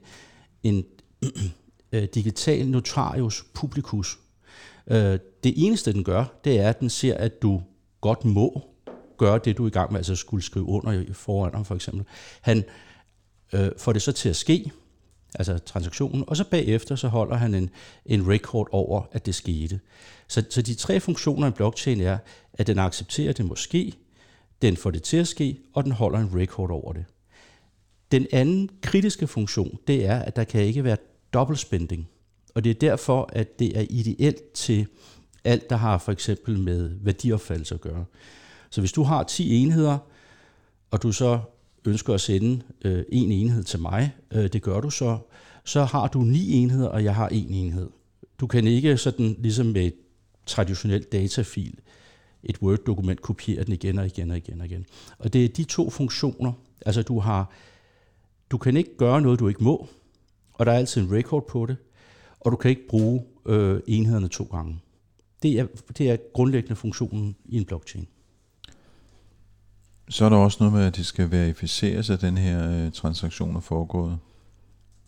en 0.62 0.84
øh, 1.92 2.08
digital 2.14 2.68
notarius 2.68 3.44
publicus. 3.54 4.18
Øh, 4.86 5.18
det 5.44 5.54
eneste, 5.56 5.92
den 5.92 6.04
gør, 6.04 6.24
det 6.44 6.60
er, 6.60 6.68
at 6.68 6.80
den 6.80 6.90
ser, 6.90 7.14
at 7.14 7.42
du 7.42 7.62
godt 8.00 8.24
må 8.24 8.62
gøre 9.18 9.40
det, 9.44 9.56
du 9.58 9.64
er 9.64 9.68
i 9.68 9.70
gang 9.70 9.92
med, 9.92 10.00
altså 10.00 10.16
skulle 10.16 10.44
skrive 10.44 10.64
under 10.64 11.04
foran 11.12 11.54
ham 11.54 11.64
for 11.64 11.74
eksempel. 11.74 12.04
Han 12.40 12.64
øh, 13.52 13.70
får 13.78 13.92
det 13.92 14.02
så 14.02 14.12
til 14.12 14.28
at 14.28 14.36
ske, 14.36 14.70
altså 15.34 15.58
transaktionen, 15.58 16.24
og 16.26 16.36
så 16.36 16.44
bagefter 16.44 16.96
så 16.96 17.08
holder 17.08 17.36
han 17.36 17.54
en, 17.54 17.70
en 18.06 18.28
record 18.28 18.68
over, 18.72 19.02
at 19.12 19.26
det 19.26 19.34
skete. 19.34 19.80
Så, 20.28 20.44
så 20.50 20.62
de 20.62 20.74
tre 20.74 21.00
funktioner 21.00 21.48
i 21.48 21.50
blockchain 21.50 22.00
er, 22.00 22.18
at 22.52 22.66
den 22.66 22.78
accepterer, 22.78 23.30
at 23.30 23.38
det 23.38 23.46
må 23.46 23.54
ske, 23.54 23.92
den 24.62 24.76
får 24.76 24.90
det 24.90 25.02
til 25.02 25.16
at 25.16 25.28
ske, 25.28 25.58
og 25.74 25.84
den 25.84 25.92
holder 25.92 26.18
en 26.18 26.40
record 26.40 26.70
over 26.70 26.92
det. 26.92 27.04
Den 28.12 28.26
anden 28.32 28.70
kritiske 28.82 29.26
funktion, 29.26 29.78
det 29.86 30.06
er, 30.06 30.18
at 30.18 30.36
der 30.36 30.44
kan 30.44 30.62
ikke 30.62 30.84
være 30.84 30.96
dobbeltspending. 31.32 32.08
Og 32.54 32.64
det 32.64 32.70
er 32.70 32.74
derfor, 32.74 33.30
at 33.32 33.58
det 33.58 33.78
er 33.78 33.86
ideelt 33.90 34.52
til 34.52 34.86
alt, 35.44 35.70
der 35.70 35.76
har 35.76 35.98
for 35.98 36.12
eksempel 36.12 36.58
med 36.58 36.90
værdiopfattelse 37.00 37.74
at 37.74 37.80
gøre. 37.80 38.04
Så 38.70 38.80
hvis 38.80 38.92
du 38.92 39.02
har 39.02 39.22
10 39.22 39.54
enheder, 39.54 39.98
og 40.90 41.02
du 41.02 41.12
så 41.12 41.40
ønsker 41.84 42.14
at 42.14 42.20
sende 42.20 42.62
øh, 42.84 43.04
en 43.12 43.32
enhed 43.32 43.64
til 43.64 43.80
mig, 43.80 44.14
øh, 44.30 44.52
det 44.52 44.62
gør 44.62 44.80
du 44.80 44.90
så, 44.90 45.18
så 45.64 45.84
har 45.84 46.08
du 46.08 46.22
ni 46.22 46.52
enheder, 46.52 46.88
og 46.88 47.04
jeg 47.04 47.14
har 47.14 47.28
en 47.28 47.48
enhed. 47.50 47.88
Du 48.40 48.46
kan 48.46 48.66
ikke 48.66 48.96
sådan 48.96 49.36
ligesom 49.38 49.66
med 49.66 49.86
et 49.86 49.94
traditionelt 50.46 51.12
datafil, 51.12 51.78
et 52.44 52.62
Word-dokument, 52.62 53.22
kopiere 53.22 53.64
den 53.64 53.72
igen 53.72 53.98
og 53.98 54.06
igen 54.06 54.30
og 54.30 54.36
igen 54.36 54.60
og 54.60 54.66
igen. 54.66 54.86
Og 55.18 55.32
det 55.32 55.44
er 55.44 55.48
de 55.48 55.64
to 55.64 55.90
funktioner, 55.90 56.52
altså 56.86 57.02
du 57.02 57.18
har, 57.18 57.50
du 58.50 58.58
kan 58.58 58.76
ikke 58.76 58.96
gøre 58.96 59.20
noget, 59.20 59.40
du 59.40 59.48
ikke 59.48 59.64
må, 59.64 59.88
og 60.54 60.66
der 60.66 60.72
er 60.72 60.76
altid 60.76 61.02
en 61.02 61.12
record 61.12 61.46
på 61.48 61.66
det, 61.66 61.76
og 62.40 62.52
du 62.52 62.56
kan 62.56 62.70
ikke 62.70 62.88
bruge 62.88 63.24
øh, 63.46 63.80
enhederne 63.86 64.28
to 64.28 64.44
gange. 64.44 64.80
Det 65.42 65.58
er, 65.58 65.66
det 65.98 66.10
er 66.10 66.16
grundlæggende 66.34 66.76
funktionen 66.76 67.36
i 67.44 67.56
en 67.56 67.64
blockchain. 67.64 68.06
Så 70.08 70.24
er 70.24 70.28
der 70.28 70.36
også 70.36 70.56
noget 70.60 70.74
med, 70.74 70.84
at 70.84 70.96
det 70.96 71.06
skal 71.06 71.30
verificeres, 71.30 72.10
at 72.10 72.20
den 72.20 72.38
her 72.38 72.70
øh, 72.70 72.92
transaktion 72.92 73.56
er 73.56 73.60
foregået. 73.60 74.18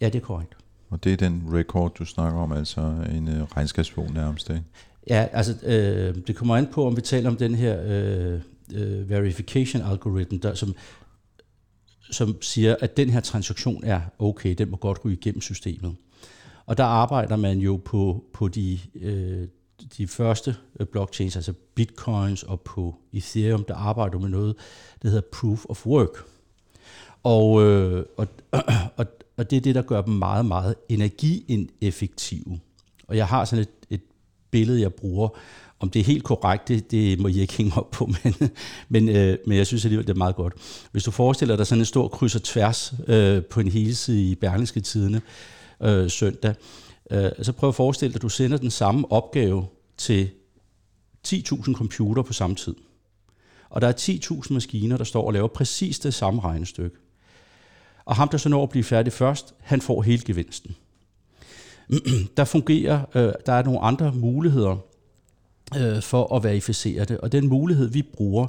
Ja, 0.01 0.07
det 0.07 0.15
er 0.15 0.21
korrekt. 0.27 0.57
Og 0.91 1.05
det 1.05 1.13
er 1.13 1.17
den 1.17 1.43
record, 1.53 1.95
du 1.95 2.05
snakker 2.05 2.41
om, 2.41 2.53
altså 2.53 2.81
en 3.13 3.29
øh, 3.29 3.43
regnskabsbog 3.43 4.11
nærmest, 4.13 4.51
ikke? 4.51 4.63
Ja, 5.11 5.27
altså 5.33 5.55
øh, 5.63 6.15
det 6.27 6.37
kommer 6.37 6.57
an 6.57 6.69
på, 6.73 6.87
om 6.87 6.97
vi 6.97 7.01
taler 7.01 7.31
om 7.31 7.37
den 7.37 7.55
her 7.55 7.83
øh, 7.85 8.41
øh, 8.75 9.11
verification 9.11 9.83
algorithm, 9.83 10.39
der, 10.39 10.55
som, 10.55 10.75
som 12.11 12.43
siger, 12.43 12.77
at 12.81 12.97
den 12.97 13.11
her 13.11 13.21
transaktion 13.21 13.85
er 13.85 14.01
okay, 14.19 14.55
den 14.55 14.71
må 14.71 14.77
godt 14.77 15.05
ryge 15.05 15.17
igennem 15.17 15.41
systemet. 15.41 15.97
Og 16.67 16.79
der 16.79 16.85
arbejder 16.85 17.37
man 17.37 17.59
jo 17.59 17.81
på, 17.85 18.25
på 18.33 18.49
de, 18.49 18.79
øh, 18.95 19.49
de 19.99 20.07
første 20.07 20.57
øh, 20.81 20.87
blockchains, 20.87 21.37
altså 21.37 21.53
bitcoins 21.75 22.43
og 22.43 22.61
på 22.61 22.95
Ethereum, 23.13 23.65
der 23.65 23.75
arbejder 23.75 24.19
med 24.19 24.29
noget, 24.29 24.57
der 25.03 25.09
hedder 25.09 25.29
proof 25.33 25.65
of 25.69 25.87
work. 25.87 26.25
Og, 27.23 27.63
øh, 27.63 28.05
og, 28.17 28.27
og, 28.99 29.07
og 29.37 29.51
det 29.51 29.57
er 29.57 29.61
det, 29.61 29.75
der 29.75 29.83
gør 29.83 30.03
dem 30.03 30.15
meget, 30.15 30.47
meget 30.47 30.75
energieffektive. 30.89 32.61
Og 33.09 33.17
jeg 33.17 33.27
har 33.27 33.45
sådan 33.45 33.63
et 33.63 33.80
billede, 34.51 34.81
jeg 34.81 34.95
bruger. 34.95 35.29
Om 35.81 35.91
det 35.91 36.01
er 36.01 36.05
helt 36.05 36.25
korrekt, 36.25 36.69
det, 36.69 36.91
det 36.91 37.19
må 37.19 37.29
I 37.29 37.41
ikke 37.41 37.57
hænge 37.57 37.73
op 37.77 37.91
på, 37.91 38.07
men, 38.25 38.35
men, 38.89 39.09
øh, 39.09 39.39
men 39.47 39.59
jeg 39.59 39.67
synes 39.67 39.85
alligevel, 39.85 40.07
det 40.07 40.13
er 40.13 40.19
meget 40.19 40.37
godt. 40.37 40.55
Hvis 40.93 41.05
du 41.05 41.11
forestiller 41.11 41.57
dig 41.57 41.67
sådan 41.67 41.81
en 41.81 41.87
stor 41.87 42.09
kryds 42.09 42.35
og 42.35 42.43
tværs 42.43 42.95
øh, 43.09 43.45
på 43.45 43.61
en 43.61 43.69
hele 43.69 43.95
side 43.95 44.31
i 44.31 44.35
Berlingske 44.35 44.81
Tidene 44.81 45.23
øh, 45.83 46.11
søndag, 46.11 46.55
øh, 47.11 47.31
så 47.43 47.53
prøv 47.53 47.69
at 47.69 47.75
forestille 47.75 48.13
dig, 48.13 48.19
at 48.19 48.23
du 48.23 48.29
sender 48.29 48.57
den 48.57 48.71
samme 48.71 49.13
opgave 49.13 49.67
til 49.97 50.31
10.000 51.29 51.75
computer 51.75 52.23
på 52.23 52.33
samme 52.33 52.57
tid. 52.57 52.75
Og 53.71 53.81
der 53.81 53.89
er 53.89 53.93
10.000 53.93 54.53
maskiner, 54.55 54.97
der 54.97 55.05
står 55.05 55.27
og 55.27 55.33
laver 55.33 55.49
præcis 55.49 55.99
det 55.99 56.15
samme 56.15 56.41
regnestykke. 56.41 56.97
Og 58.05 58.17
ham, 58.17 58.29
der 58.29 58.39
så 58.39 58.49
når 58.49 58.63
at 58.63 58.71
blive 58.71 58.85
færdig 58.85 59.13
først, 59.13 59.55
han 59.61 59.81
får 59.81 60.03
hele 60.03 60.23
gevinsten. 60.27 60.77
der 62.37 62.45
fungerer, 62.45 63.05
øh, 63.15 63.33
der 63.47 63.53
er 63.53 63.63
nogle 63.63 63.81
andre 63.81 64.13
muligheder 64.13 64.77
øh, 65.77 66.03
for 66.03 66.37
at 66.37 66.45
verificere 66.45 67.05
det, 67.05 67.19
og 67.19 67.33
den 67.33 67.49
mulighed, 67.49 67.89
vi 67.89 68.03
bruger, 68.03 68.47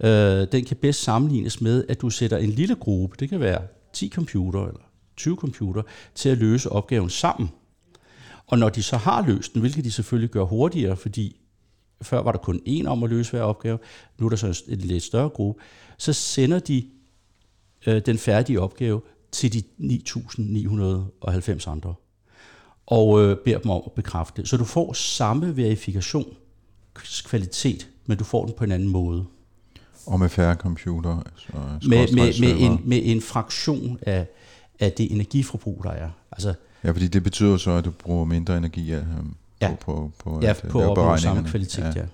øh, 0.00 0.46
den 0.52 0.64
kan 0.64 0.76
bedst 0.76 1.02
sammenlignes 1.02 1.60
med, 1.60 1.84
at 1.88 2.00
du 2.00 2.10
sætter 2.10 2.36
en 2.36 2.50
lille 2.50 2.74
gruppe, 2.74 3.16
det 3.20 3.28
kan 3.28 3.40
være 3.40 3.62
10 3.92 4.08
computer 4.08 4.60
eller 4.60 4.80
20 5.16 5.36
computer, 5.36 5.82
til 6.14 6.28
at 6.28 6.38
løse 6.38 6.72
opgaven 6.72 7.10
sammen. 7.10 7.50
Og 8.46 8.58
når 8.58 8.68
de 8.68 8.82
så 8.82 8.96
har 8.96 9.26
løst 9.26 9.52
den, 9.52 9.60
hvilket 9.60 9.84
de 9.84 9.90
selvfølgelig 9.90 10.30
gør 10.30 10.44
hurtigere, 10.44 10.96
fordi 10.96 11.36
før 12.02 12.22
var 12.22 12.32
der 12.32 12.38
kun 12.38 12.60
én 12.68 12.86
om 12.86 13.02
at 13.02 13.10
løse 13.10 13.30
hver 13.30 13.42
opgave, 13.42 13.78
nu 14.18 14.26
er 14.26 14.30
der 14.30 14.36
så 14.36 14.62
en 14.68 14.78
lidt 14.78 15.02
større 15.02 15.28
gruppe, 15.28 15.62
så 15.98 16.12
sender 16.12 16.58
de 16.58 16.86
øh, 17.86 18.02
den 18.06 18.18
færdige 18.18 18.60
opgave 18.60 19.00
til 19.32 19.52
de 19.52 19.62
9.990 19.78 21.70
andre 21.70 21.94
og 22.86 23.22
øh, 23.22 23.36
beder 23.36 23.58
dem 23.58 23.70
om 23.70 23.82
at 23.86 23.92
bekræfte 23.92 24.42
det. 24.42 24.50
Så 24.50 24.56
du 24.56 24.64
får 24.64 24.92
samme 24.92 25.56
verifikation 25.56 26.26
kvalitet, 27.24 27.88
men 28.06 28.18
du 28.18 28.24
får 28.24 28.44
den 28.44 28.54
på 28.58 28.64
en 28.64 28.72
anden 28.72 28.88
måde. 28.88 29.24
Og 30.06 30.20
med 30.20 30.28
færre 30.28 30.54
computer? 30.54 31.18
Altså, 31.18 31.88
med, 31.88 32.14
med, 32.14 32.40
med, 32.40 32.60
en, 32.60 32.80
med 32.84 33.00
en 33.04 33.20
fraktion 33.20 33.98
af, 34.02 34.26
af 34.80 34.92
det 34.92 35.12
energiforbrug, 35.12 35.80
der 35.84 35.90
er. 35.90 36.10
Altså, 36.32 36.54
ja, 36.84 36.90
fordi 36.90 37.08
det 37.08 37.22
betyder 37.22 37.56
så, 37.56 37.70
at 37.70 37.84
du 37.84 37.90
bruger 37.90 38.24
mindre 38.24 38.56
energi 38.56 38.86
ja, 38.90 39.00
ja, 39.60 39.74
på, 39.80 40.10
på, 40.18 40.40
ja, 40.42 40.50
at 40.50 40.64
på 40.68 40.78
lave 40.78 40.94
beregningerne. 40.94 41.20
samme 41.20 41.48
kvalitet, 41.50 41.82
ja. 41.82 42.00
ja. 42.00 42.06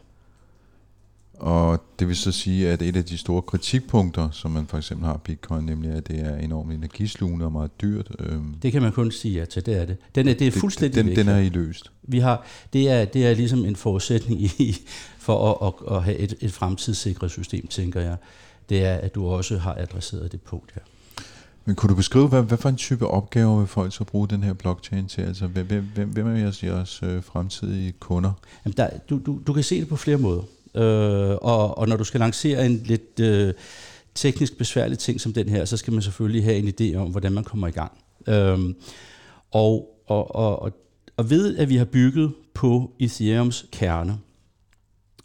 Og 1.40 1.82
det 1.98 2.08
vil 2.08 2.16
så 2.16 2.32
sige, 2.32 2.68
at 2.68 2.82
et 2.82 2.96
af 2.96 3.04
de 3.04 3.18
store 3.18 3.42
kritikpunkter, 3.42 4.30
som 4.30 4.50
man 4.50 4.66
for 4.66 4.76
eksempel 4.76 5.06
har 5.06 5.16
Bitcoin, 5.16 5.66
nemlig 5.66 5.90
at 5.90 6.08
det 6.08 6.20
er 6.20 6.36
enormt 6.36 6.72
energislugende 6.72 7.44
og 7.44 7.52
meget 7.52 7.80
dyrt. 7.80 8.10
Øhm, 8.18 8.54
det 8.62 8.72
kan 8.72 8.82
man 8.82 8.92
kun 8.92 9.12
sige 9.12 9.38
ja 9.38 9.44
til, 9.44 9.66
det 9.66 9.76
er 9.80 9.84
det. 9.84 9.96
Den 10.14 10.28
er, 10.28 10.34
det 10.34 10.46
er 10.46 10.50
fuldstændig 10.50 10.94
den, 10.98 11.06
væk. 11.06 11.16
Den 11.16 11.28
er 11.28 11.38
I 11.38 11.48
løst. 11.48 11.92
Vi 12.02 12.18
har, 12.18 12.46
det, 12.72 12.90
er, 12.90 13.04
det 13.04 13.26
er 13.26 13.34
ligesom 13.34 13.64
en 13.64 13.76
forudsætning 13.76 14.42
i, 14.42 14.76
for 15.18 15.66
at, 15.66 15.74
at, 15.88 15.96
at 15.96 16.02
have 16.02 16.16
et, 16.16 16.34
et 16.40 16.52
fremtidssikret 16.52 17.30
system, 17.30 17.66
tænker 17.66 18.00
jeg. 18.00 18.16
Det 18.68 18.84
er, 18.84 18.94
at 18.94 19.14
du 19.14 19.26
også 19.26 19.58
har 19.58 19.74
adresseret 19.74 20.32
det 20.32 20.40
punkt 20.40 20.72
her. 20.74 20.82
Men 21.64 21.76
kunne 21.76 21.90
du 21.90 21.94
beskrive, 21.94 22.28
hvad, 22.28 22.42
hvad 22.42 22.58
for 22.58 22.68
en 22.68 22.76
type 22.76 23.06
opgaver 23.06 23.58
vil 23.58 23.66
folk 23.66 23.94
så 23.94 24.04
bruge 24.04 24.28
den 24.28 24.42
her 24.42 24.52
blockchain 24.52 25.06
til? 25.06 25.22
Altså, 25.22 25.46
hvem, 25.46 25.66
hvem, 25.94 26.08
hvem 26.08 26.26
er 26.26 26.36
jeres, 26.36 26.62
jeres 26.62 27.00
øh, 27.02 27.22
fremtidige 27.22 27.92
kunder? 27.92 28.32
Jamen 28.64 28.76
der, 28.76 28.88
du, 29.10 29.20
du, 29.26 29.40
du 29.46 29.52
kan 29.52 29.62
se 29.62 29.80
det 29.80 29.88
på 29.88 29.96
flere 29.96 30.18
måder. 30.18 30.42
Øh, 30.74 31.30
og, 31.30 31.78
og 31.78 31.88
når 31.88 31.96
du 31.96 32.04
skal 32.04 32.20
lancere 32.20 32.66
en 32.66 32.82
lidt 32.84 33.20
øh, 33.20 33.54
teknisk 34.14 34.58
besværlig 34.58 34.98
ting 34.98 35.20
som 35.20 35.32
den 35.32 35.48
her, 35.48 35.64
så 35.64 35.76
skal 35.76 35.92
man 35.92 36.02
selvfølgelig 36.02 36.44
have 36.44 36.56
en 36.56 36.74
idé 36.80 36.96
om, 36.96 37.10
hvordan 37.10 37.32
man 37.32 37.44
kommer 37.44 37.68
i 37.68 37.70
gang. 37.70 37.92
Øh, 38.26 38.74
og, 39.50 40.02
og, 40.06 40.34
og, 40.34 40.72
og 41.16 41.30
ved, 41.30 41.56
at 41.56 41.68
vi 41.68 41.76
har 41.76 41.84
bygget 41.84 42.34
på 42.54 42.92
Ethereums 42.98 43.66
kerne, 43.72 44.18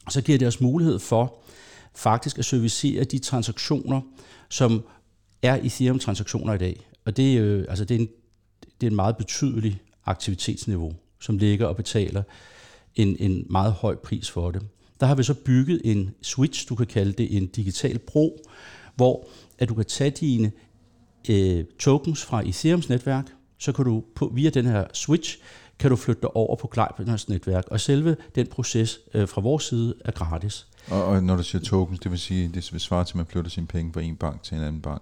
så 0.10 0.22
giver 0.22 0.38
det 0.38 0.48
os 0.48 0.62
mulighed 0.62 1.00
for 1.00 1.36
faktisk 1.96 2.40
at 2.40 2.46
servicere 2.46 3.04
de 3.04 3.20
transaktioner, 3.20 4.02
som 4.50 4.84
er 5.42 5.56
Ethereum-transaktioner 5.56 6.54
i 6.54 6.58
dag. 6.58 6.88
Og 7.06 7.18
det 7.18 7.38
er, 7.38 7.44
øh, 7.44 7.66
altså 7.70 7.86
det 7.86 7.96
er, 7.96 8.00
en, 8.00 8.10
det 8.82 8.88
er 8.88 8.92
en 8.92 8.96
meget 8.96 9.18
betydelig 9.18 9.82
aktivitetsniveau. 10.06 10.94
som 11.20 11.38
ligger 11.38 11.68
og 11.68 11.76
betaler 11.76 12.24
en, 12.96 13.18
en 13.20 13.46
meget 13.50 13.74
høj 13.74 13.96
pris 13.96 14.32
for 14.32 14.52
det. 14.52 14.62
Der 15.00 15.06
har 15.06 15.16
vi 15.16 15.24
så 15.24 15.34
bygget 15.34 15.82
en 15.84 16.12
switch, 16.22 16.70
du 16.70 16.76
kan 16.76 16.88
kalde 16.88 17.14
det 17.14 17.38
en 17.38 17.48
digital 17.48 18.00
bro, 18.00 18.40
hvor 18.96 19.28
at 19.60 19.70
du 19.70 19.74
kan 19.74 19.86
tage 19.86 20.12
dine 20.12 20.52
øh, 21.30 21.66
tokens 21.80 22.24
fra 22.24 22.48
Ethereums 22.48 22.90
netværk, 22.90 23.26
så 23.58 23.72
kan 23.72 23.86
du 23.86 24.04
på, 24.16 24.32
via 24.34 24.50
den 24.50 24.66
her 24.66 24.86
switch, 24.94 25.38
kan 25.80 25.90
du 25.90 25.96
flytte 25.96 26.22
dig 26.22 26.36
over 26.36 26.56
på 26.56 26.68
Gleipners 26.68 27.30
netværk, 27.30 27.64
og 27.72 27.80
selve 27.80 28.18
den 28.36 28.48
proces 28.48 29.00
øh, 29.14 29.28
fra 29.28 29.42
vores 29.42 29.64
side 29.64 29.96
er 30.06 30.12
gratis. 30.12 30.68
Og, 30.88 31.06
og 31.06 31.24
når 31.24 31.36
du 31.36 31.44
siger 31.44 31.62
tokens, 31.62 32.00
det 32.00 32.12
vil 32.12 32.20
sige, 32.20 32.52
det 32.54 32.70
vil 32.72 32.82
svare 32.82 33.04
til, 33.04 33.12
at 33.12 33.16
man 33.16 33.26
flytter 33.26 33.52
sine 33.52 33.68
penge 33.68 33.94
fra 33.94 34.02
en 34.02 34.16
bank 34.16 34.44
til 34.44 34.58
en 34.58 34.64
anden 34.64 34.82
bank? 34.82 35.02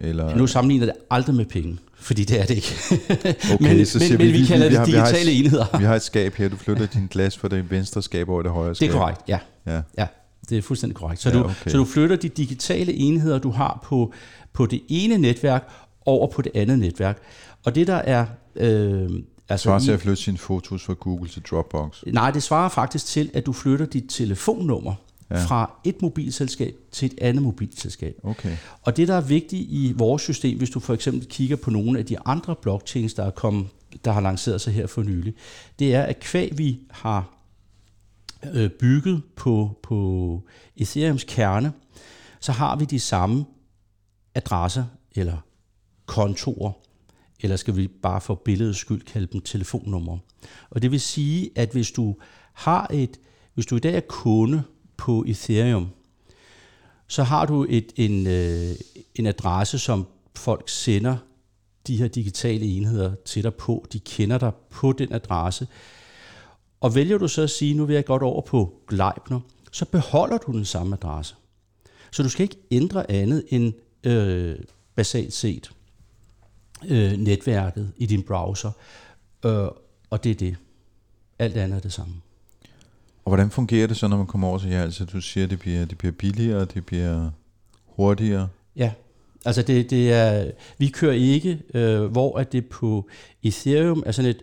Eller... 0.00 0.36
Nu 0.36 0.46
sammenligner 0.46 0.86
det 0.86 0.94
aldrig 1.10 1.36
med 1.36 1.44
penge, 1.44 1.78
fordi 1.94 2.24
det 2.24 2.40
er 2.40 2.46
det 2.46 2.54
ikke. 2.54 2.68
Okay, 3.54 3.76
men, 3.76 3.86
så 3.86 3.98
men, 3.98 4.08
vi, 4.08 4.16
men 4.16 4.26
vi, 4.26 4.40
vi 4.40 4.46
kalder 4.46 4.68
vi 4.68 4.70
det 4.70 4.78
har, 4.78 4.84
digitale 4.84 5.30
vi 5.30 5.36
har 5.36 5.40
et, 5.40 5.44
enheder. 5.44 5.78
Vi 5.78 5.84
har 5.84 5.94
et 5.94 6.02
skab 6.02 6.34
her, 6.34 6.48
du 6.48 6.56
flytter 6.56 6.86
din 6.86 7.06
glas 7.06 7.38
fra 7.38 7.48
det 7.48 7.70
venstre 7.70 8.02
skab 8.02 8.28
over 8.28 8.42
det 8.42 8.50
højre 8.50 8.74
skab. 8.74 8.88
Det 8.88 8.94
er 8.94 8.98
korrekt, 8.98 9.20
ja. 9.28 9.38
ja. 9.66 9.80
ja 9.98 10.06
det 10.48 10.58
er 10.58 10.62
fuldstændig 10.62 10.96
korrekt. 10.96 11.20
Så, 11.22 11.28
ja, 11.28 11.34
du, 11.34 11.44
okay. 11.44 11.70
så 11.70 11.76
du 11.76 11.84
flytter 11.84 12.16
de 12.16 12.28
digitale 12.28 12.92
enheder, 12.92 13.38
du 13.38 13.50
har 13.50 13.80
på, 13.84 14.12
på 14.52 14.66
det 14.66 14.82
ene 14.88 15.18
netværk, 15.18 15.68
over 16.06 16.26
på 16.26 16.42
det 16.42 16.52
andet 16.54 16.78
netværk. 16.78 17.18
Og 17.64 17.74
det 17.74 17.86
der 17.86 17.94
er... 17.94 18.26
Øh, 18.56 19.10
Altså 19.48 19.64
svarer 19.64 19.78
til 19.78 19.92
at 19.92 20.00
flytte 20.00 20.22
sine 20.22 20.38
fotos 20.38 20.84
fra 20.84 20.92
Google 20.92 21.28
til 21.28 21.42
Dropbox? 21.50 22.02
Nej, 22.06 22.30
det 22.30 22.42
svarer 22.42 22.68
faktisk 22.68 23.06
til, 23.06 23.30
at 23.34 23.46
du 23.46 23.52
flytter 23.52 23.86
dit 23.86 24.04
telefonnummer 24.08 24.94
ja. 25.30 25.44
fra 25.44 25.78
et 25.84 26.02
mobilselskab 26.02 26.74
til 26.92 27.06
et 27.06 27.18
andet 27.20 27.42
mobilselskab. 27.42 28.16
Okay. 28.22 28.56
Og 28.82 28.96
det, 28.96 29.08
der 29.08 29.14
er 29.14 29.20
vigtigt 29.20 29.66
i 29.70 29.94
vores 29.96 30.22
system, 30.22 30.58
hvis 30.58 30.70
du 30.70 30.80
for 30.80 30.94
eksempel 30.94 31.26
kigger 31.28 31.56
på 31.56 31.70
nogle 31.70 31.98
af 31.98 32.06
de 32.06 32.18
andre 32.18 32.56
blockchains, 32.56 33.14
der 33.14 33.24
er 33.24 33.30
kommet, 33.30 33.66
der 34.04 34.12
har 34.12 34.20
lanceret 34.20 34.60
sig 34.60 34.72
her 34.72 34.86
for 34.86 35.02
nylig, 35.02 35.34
det 35.78 35.94
er, 35.94 36.02
at 36.02 36.20
kvæg 36.20 36.58
vi 36.58 36.80
har 36.90 37.36
øh, 38.52 38.70
bygget 38.70 39.22
på, 39.36 39.78
på 39.82 40.42
Ethereums 40.76 41.24
kerne, 41.24 41.72
så 42.40 42.52
har 42.52 42.76
vi 42.76 42.84
de 42.84 43.00
samme 43.00 43.44
adresser 44.34 44.84
eller 45.14 45.36
kontorer, 46.06 46.72
eller 47.40 47.56
skal 47.56 47.76
vi 47.76 47.88
bare 47.88 48.20
for 48.20 48.34
billedets 48.34 48.78
skyld 48.78 49.02
kalde 49.02 49.26
dem 49.32 49.40
telefonnumre. 49.40 50.18
Og 50.70 50.82
det 50.82 50.90
vil 50.90 51.00
sige, 51.00 51.50
at 51.54 51.70
hvis 51.70 51.90
du 51.90 52.16
har 52.52 52.86
et, 52.92 53.20
hvis 53.54 53.66
du 53.66 53.76
i 53.76 53.78
dag 53.78 53.94
er 53.94 54.00
kunde 54.00 54.62
på 54.96 55.24
Ethereum, 55.26 55.88
så 57.08 57.22
har 57.22 57.46
du 57.46 57.66
et, 57.68 57.92
en, 57.96 58.26
øh, 58.26 58.74
en 59.14 59.26
adresse, 59.26 59.78
som 59.78 60.06
folk 60.34 60.68
sender 60.68 61.16
de 61.86 61.96
her 61.96 62.08
digitale 62.08 62.64
enheder 62.64 63.14
til 63.24 63.42
dig 63.42 63.54
på. 63.54 63.86
De 63.92 64.00
kender 64.00 64.38
dig 64.38 64.52
på 64.70 64.92
den 64.92 65.12
adresse. 65.12 65.68
Og 66.80 66.94
vælger 66.94 67.18
du 67.18 67.28
så 67.28 67.42
at 67.42 67.50
sige, 67.50 67.74
nu 67.74 67.84
vil 67.84 67.94
jeg 67.94 68.04
godt 68.04 68.22
over 68.22 68.42
på 68.42 68.82
Gleipner, 68.88 69.40
så 69.72 69.84
beholder 69.84 70.38
du 70.38 70.52
den 70.52 70.64
samme 70.64 70.96
adresse. 70.96 71.34
Så 72.10 72.22
du 72.22 72.28
skal 72.28 72.42
ikke 72.42 72.56
ændre 72.70 73.10
andet 73.10 73.44
end 73.48 73.72
øh, 74.04 74.56
basalt 74.94 75.32
set 75.32 75.70
øh, 76.88 77.12
netværket 77.12 77.92
i 77.96 78.06
din 78.06 78.22
browser. 78.22 78.70
Øh, 79.44 79.68
og 80.10 80.24
det 80.24 80.30
er 80.30 80.34
det. 80.34 80.56
Alt 81.38 81.56
andet 81.56 81.76
er 81.76 81.80
det 81.80 81.92
samme. 81.92 82.14
Og 83.26 83.30
hvordan 83.30 83.50
fungerer 83.50 83.86
det 83.86 83.96
så, 83.96 84.08
når 84.08 84.16
man 84.16 84.26
kommer 84.26 84.48
over 84.48 84.58
til 84.58 84.70
jer? 84.70 84.82
Altså 84.82 85.04
du 85.04 85.20
siger, 85.20 85.46
det 85.46 85.58
bliver, 85.58 85.84
det 85.84 85.98
bliver 85.98 86.12
billigere, 86.12 86.64
det 86.64 86.86
bliver 86.86 87.30
hurtigere? 87.86 88.48
Ja, 88.76 88.92
altså 89.44 89.62
det, 89.62 89.90
det 89.90 90.12
er, 90.12 90.50
vi 90.78 90.88
kører 90.88 91.12
ikke, 91.12 91.62
øh, 91.74 92.04
hvor 92.04 92.38
at 92.38 92.52
det 92.52 92.66
på 92.66 93.08
Ethereum 93.42 94.02
er 94.06 94.12
sådan 94.12 94.30
et 94.30 94.42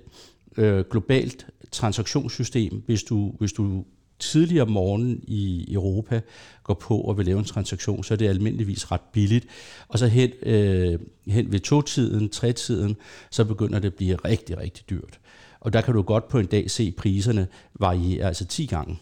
øh, 0.58 0.86
globalt 0.92 1.48
transaktionssystem, 1.72 2.84
hvis 2.86 3.04
du, 3.04 3.34
hvis 3.40 3.54
du 3.54 3.84
tidligere 4.20 4.66
om 4.66 4.72
morgenen 4.72 5.24
i 5.28 5.74
Europa 5.74 6.22
går 6.64 6.74
på 6.74 6.98
og 6.98 7.18
vil 7.18 7.26
lave 7.26 7.40
en 7.40 7.46
transaktion, 7.46 8.04
så 8.04 8.14
er 8.14 8.18
det 8.18 8.28
almindeligvis 8.28 8.92
ret 8.92 9.02
billigt. 9.14 9.48
Og 9.88 10.00
så 10.00 10.08
hen, 10.08 10.32
øh, 10.42 11.00
hen 11.28 11.52
ved 11.52 11.60
to-tiden, 11.60 12.30
tre-tiden, 12.30 12.96
så 13.32 13.46
begynder 13.46 13.80
det 13.80 13.88
at 13.88 13.96
blive 13.96 14.16
rigtig, 14.16 14.58
rigtig 14.58 14.90
dyrt. 14.90 15.20
Og 15.64 15.74
der 15.74 15.82
kan 15.82 15.94
du 15.94 16.02
godt 16.02 16.28
på 16.28 16.40
en 16.40 16.46
dag 16.46 16.72
se 16.72 16.92
priserne 16.92 17.48
variere, 17.80 18.28
altså 18.28 18.46
10 18.46 18.66
gange. 18.66 19.00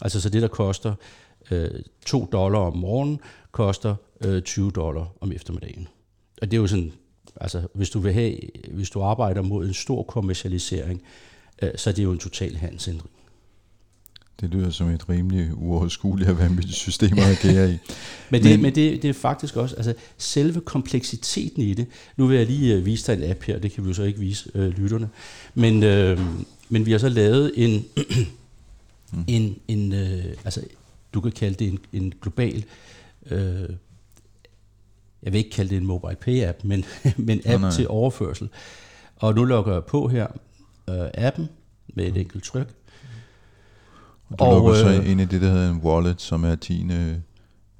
Altså 0.00 0.20
så 0.20 0.28
det, 0.28 0.42
der 0.42 0.48
koster 0.48 0.94
øh, 1.50 1.70
2 2.06 2.28
dollar 2.32 2.58
om 2.58 2.76
morgenen, 2.76 3.20
koster 3.50 3.94
øh, 4.24 4.42
20 4.42 4.70
dollar 4.70 5.06
om 5.20 5.32
eftermiddagen. 5.32 5.88
Og 6.42 6.50
det 6.50 6.56
er 6.56 6.60
jo 6.60 6.66
sådan, 6.66 6.92
altså 7.40 7.62
hvis 7.74 7.90
du 7.90 8.00
vil 8.00 8.12
have, 8.12 8.38
hvis 8.70 8.90
du 8.90 9.02
arbejder 9.02 9.42
mod 9.42 9.66
en 9.66 9.74
stor 9.74 10.02
kommercialisering, 10.02 11.02
øh, 11.62 11.70
så 11.76 11.90
er 11.90 11.94
det 11.94 12.04
jo 12.04 12.12
en 12.12 12.18
total 12.18 12.56
handelsændring. 12.56 13.10
Det 14.40 14.50
lyder 14.50 14.70
som 14.70 14.88
et 14.88 15.08
rimelig 15.08 15.54
uoverskueligt 15.54 16.30
og 16.30 16.38
vanvittigt 16.38 16.76
system 16.76 17.18
at 17.18 17.24
agere 17.44 17.72
i. 17.72 17.78
men 18.30 18.42
det, 18.42 18.50
men, 18.50 18.62
men 18.62 18.74
det, 18.74 19.02
det 19.02 19.10
er 19.10 19.14
faktisk 19.14 19.56
også, 19.56 19.76
altså 19.76 19.94
selve 20.18 20.60
kompleksiteten 20.60 21.62
i 21.62 21.74
det, 21.74 21.86
nu 22.16 22.26
vil 22.26 22.36
jeg 22.36 22.46
lige 22.46 22.78
uh, 22.78 22.86
vise 22.86 23.12
dig 23.12 23.22
en 23.22 23.30
app 23.30 23.42
her, 23.42 23.58
det 23.58 23.72
kan 23.72 23.84
vi 23.84 23.88
jo 23.88 23.94
så 23.94 24.02
ikke 24.02 24.18
vise 24.18 24.50
uh, 24.54 24.62
lytterne, 24.62 25.08
men, 25.54 25.74
uh, 25.74 26.24
men 26.68 26.86
vi 26.86 26.92
har 26.92 26.98
så 26.98 27.08
lavet 27.08 27.52
en, 27.56 27.84
mm. 29.12 29.24
en, 29.34 29.56
en 29.68 29.92
uh, 29.92 30.32
altså 30.44 30.62
du 31.14 31.20
kan 31.20 31.32
kalde 31.32 31.54
det 31.54 31.68
en, 31.68 31.78
en 31.92 32.12
global, 32.20 32.64
uh, 33.30 33.36
jeg 35.22 35.32
vil 35.32 35.34
ikke 35.34 35.50
kalde 35.50 35.70
det 35.70 35.76
en 35.76 35.86
mobile 35.86 36.16
pay 36.16 36.42
app, 36.42 36.64
men, 36.64 36.84
men 37.16 37.38
app 37.38 37.46
nej, 37.46 37.56
nej. 37.56 37.70
til 37.70 37.88
overførsel. 37.88 38.48
Og 39.16 39.34
nu 39.34 39.44
logger 39.44 39.72
jeg 39.72 39.84
på 39.84 40.08
her 40.08 40.26
uh, 40.88 40.94
appen 41.14 41.48
med 41.94 42.06
et 42.06 42.16
enkelt 42.16 42.44
tryk, 42.44 42.68
og 44.32 44.38
du 44.38 44.44
og, 44.44 44.54
lukker 44.54 44.74
så 44.74 45.00
øh, 45.00 45.10
ind 45.10 45.20
i 45.20 45.24
det, 45.24 45.40
der 45.40 45.50
hedder 45.50 45.70
en 45.70 45.80
wallet, 45.82 46.20
som 46.20 46.44
er 46.44 46.54
din 46.54 46.90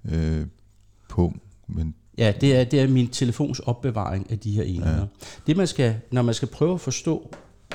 øh, 0.04 0.46
punkt. 1.08 1.42
Men 1.66 1.94
Ja, 2.18 2.32
det 2.40 2.56
er, 2.56 2.64
det 2.64 2.80
er 2.80 2.88
min 2.88 3.08
telefons 3.08 3.60
opbevaring 3.60 4.30
af 4.30 4.38
de 4.38 4.50
her 4.50 4.62
enheder. 4.62 4.98
Ja. 4.98 5.06
Det 5.46 5.56
man 5.56 5.66
skal, 5.66 5.96
når 6.10 6.22
man 6.22 6.34
skal 6.34 6.48
prøve 6.48 6.74
at 6.74 6.80
forstå 6.80 7.34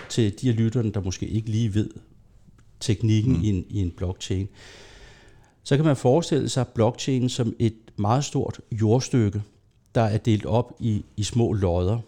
til 0.09 0.33
de 0.41 0.47
her 0.47 0.53
lytterne, 0.53 0.91
der 0.91 1.01
måske 1.01 1.27
ikke 1.27 1.49
lige 1.49 1.73
ved 1.73 1.89
teknikken 2.79 3.33
mm. 3.33 3.43
i, 3.43 3.49
en, 3.49 3.65
i 3.69 3.81
en 3.81 3.91
blockchain, 3.91 4.47
så 5.63 5.75
kan 5.75 5.85
man 5.85 5.95
forestille 5.95 6.49
sig 6.49 6.67
blockchain 6.67 7.29
som 7.29 7.55
et 7.59 7.75
meget 7.95 8.25
stort 8.25 8.59
jordstykke, 8.71 9.41
der 9.95 10.01
er 10.01 10.17
delt 10.17 10.45
op 10.45 10.73
i, 10.79 11.05
i 11.17 11.23
små 11.23 11.53
lodder. 11.53 11.99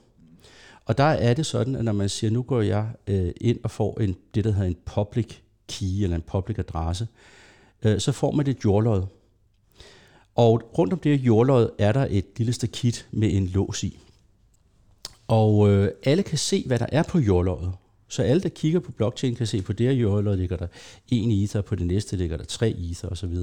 Og 0.85 0.97
der 0.97 1.03
er 1.03 1.33
det 1.33 1.45
sådan, 1.45 1.75
at 1.75 1.85
når 1.85 1.91
man 1.91 2.09
siger, 2.09 2.31
nu 2.31 2.41
går 2.41 2.61
jeg 2.61 2.87
øh, 3.07 3.31
ind 3.41 3.59
og 3.63 3.71
får 3.71 3.99
en, 4.01 4.15
det, 4.35 4.43
der 4.43 4.51
hedder 4.51 4.67
en 4.67 4.77
public 4.85 5.35
key 5.69 6.03
eller 6.03 6.15
en 6.15 6.21
public 6.21 6.59
adresse, 6.59 7.07
øh, 7.85 7.99
så 7.99 8.11
får 8.11 8.31
man 8.31 8.47
et 8.47 8.65
jordlod. 8.65 9.03
Og 10.35 10.77
rundt 10.77 10.93
om 10.93 10.99
det 10.99 11.19
her 11.19 11.25
jordlod 11.25 11.69
er 11.77 11.91
der 11.91 12.07
et 12.09 12.25
lille 12.37 12.53
stakit 12.53 13.07
med 13.11 13.33
en 13.33 13.47
lås 13.47 13.83
i. 13.83 13.99
Og 15.27 15.69
øh, 15.69 15.91
alle 16.03 16.23
kan 16.23 16.37
se, 16.37 16.63
hvad 16.67 16.79
der 16.79 16.85
er 16.91 17.03
på 17.03 17.19
jordloddet. 17.19 17.71
Så 18.07 18.23
alle, 18.23 18.41
der 18.41 18.49
kigger 18.49 18.79
på 18.79 18.91
blockchain, 18.91 19.35
kan 19.35 19.47
se, 19.47 19.61
på 19.61 19.73
det 19.73 19.85
her 19.85 19.93
jordlod 19.93 20.37
ligger 20.37 20.57
der 20.57 20.67
en 21.11 21.31
ether, 21.31 21.61
på 21.61 21.75
det 21.75 21.87
næste 21.87 22.15
ligger 22.15 22.37
der 22.37 22.43
tre 22.43 22.69
ether 22.69 23.09
osv. 23.09 23.35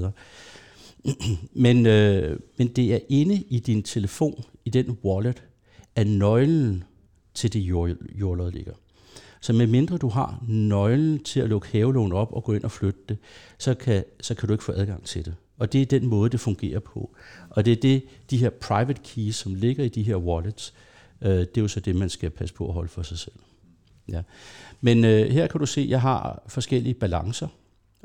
men, 1.63 1.85
øh, 1.85 2.39
men 2.57 2.67
det 2.67 2.93
er 2.93 2.99
inde 3.09 3.35
i 3.35 3.59
din 3.59 3.83
telefon, 3.83 4.43
i 4.65 4.69
den 4.69 4.97
wallet, 5.03 5.43
at 5.95 6.07
nøglen 6.07 6.83
til 7.33 7.53
det 7.53 7.59
jordlod 8.19 8.51
ligger. 8.51 8.73
Så 9.47 9.53
med 9.53 9.67
mindre 9.67 9.97
du 9.97 10.09
har 10.09 10.43
nøglen 10.47 11.23
til 11.23 11.39
at 11.39 11.49
lukke 11.49 11.67
havelån 11.71 12.13
op 12.13 12.33
og 12.33 12.43
gå 12.43 12.53
ind 12.53 12.63
og 12.63 12.71
flytte 12.71 12.99
det, 13.09 13.17
så 13.57 13.73
kan, 13.73 14.03
så 14.21 14.35
kan 14.35 14.47
du 14.47 14.53
ikke 14.53 14.63
få 14.63 14.71
adgang 14.71 15.03
til 15.03 15.25
det. 15.25 15.35
Og 15.57 15.73
det 15.73 15.81
er 15.81 15.85
den 15.85 16.07
måde, 16.07 16.29
det 16.29 16.39
fungerer 16.39 16.79
på. 16.79 17.15
Og 17.49 17.65
det 17.65 17.71
er 17.71 17.81
det, 17.81 18.03
de 18.29 18.37
her 18.37 18.49
private 18.49 19.01
keys, 19.03 19.35
som 19.35 19.55
ligger 19.55 19.83
i 19.83 19.89
de 19.89 20.03
her 20.03 20.15
wallets, 20.15 20.73
øh, 21.21 21.29
det 21.29 21.57
er 21.57 21.61
jo 21.61 21.67
så 21.67 21.79
det, 21.79 21.95
man 21.95 22.09
skal 22.09 22.29
passe 22.29 22.55
på 22.55 22.67
at 22.67 22.73
holde 22.73 22.89
for 22.89 23.01
sig 23.01 23.17
selv. 23.17 23.35
Ja. 24.09 24.21
Men 24.81 25.05
øh, 25.05 25.29
her 25.29 25.47
kan 25.47 25.59
du 25.59 25.65
se, 25.65 25.81
at 25.81 25.89
jeg 25.89 26.01
har 26.01 26.43
forskellige 26.47 26.93
balancer, 26.93 27.47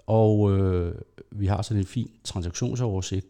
og 0.06 0.58
øh, 0.58 0.94
vi 1.30 1.46
har 1.46 1.62
sådan 1.62 1.80
en 1.80 1.86
fin 1.86 2.10
transaktionsoversigt, 2.24 3.26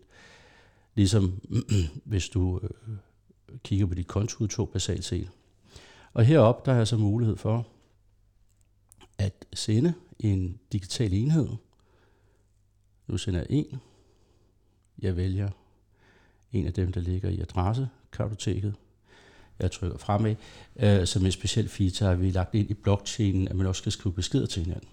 ligesom 0.94 1.40
hvis 2.04 2.28
du 2.28 2.60
øh, 2.62 2.96
kigger 3.64 3.86
på 3.86 3.94
dit 3.94 4.06
kontoudtog 4.06 4.68
basalt 4.68 5.04
set. 5.04 5.28
Og 6.14 6.24
heroppe 6.24 6.62
der 6.64 6.72
har 6.72 6.80
jeg 6.80 6.88
så 6.88 6.96
mulighed 6.96 7.36
for 7.36 7.66
at 9.22 9.44
sende 9.54 9.94
en 10.18 10.58
digital 10.72 11.12
enhed. 11.12 11.48
Nu 13.06 13.18
sender 13.18 13.40
jeg 13.40 13.46
en. 13.50 13.80
Jeg 14.98 15.16
vælger 15.16 15.50
en 16.52 16.66
af 16.66 16.72
dem, 16.72 16.92
der 16.92 17.00
ligger 17.00 17.30
i 17.30 17.40
adressekartoteket. 17.40 18.74
Jeg 19.58 19.70
trykker 19.70 19.98
fremad. 19.98 20.34
Uh, 20.74 21.04
som 21.04 21.26
en 21.26 21.32
speciel 21.32 21.68
feature 21.68 22.08
har 22.08 22.16
vi 22.16 22.30
lagt 22.30 22.54
ind 22.54 22.70
i 22.70 22.74
blockchainen, 22.74 23.48
at 23.48 23.56
man 23.56 23.66
også 23.66 23.82
kan 23.82 23.92
skrive 23.92 24.12
beskeder 24.12 24.46
til 24.46 24.62
hinanden. 24.62 24.88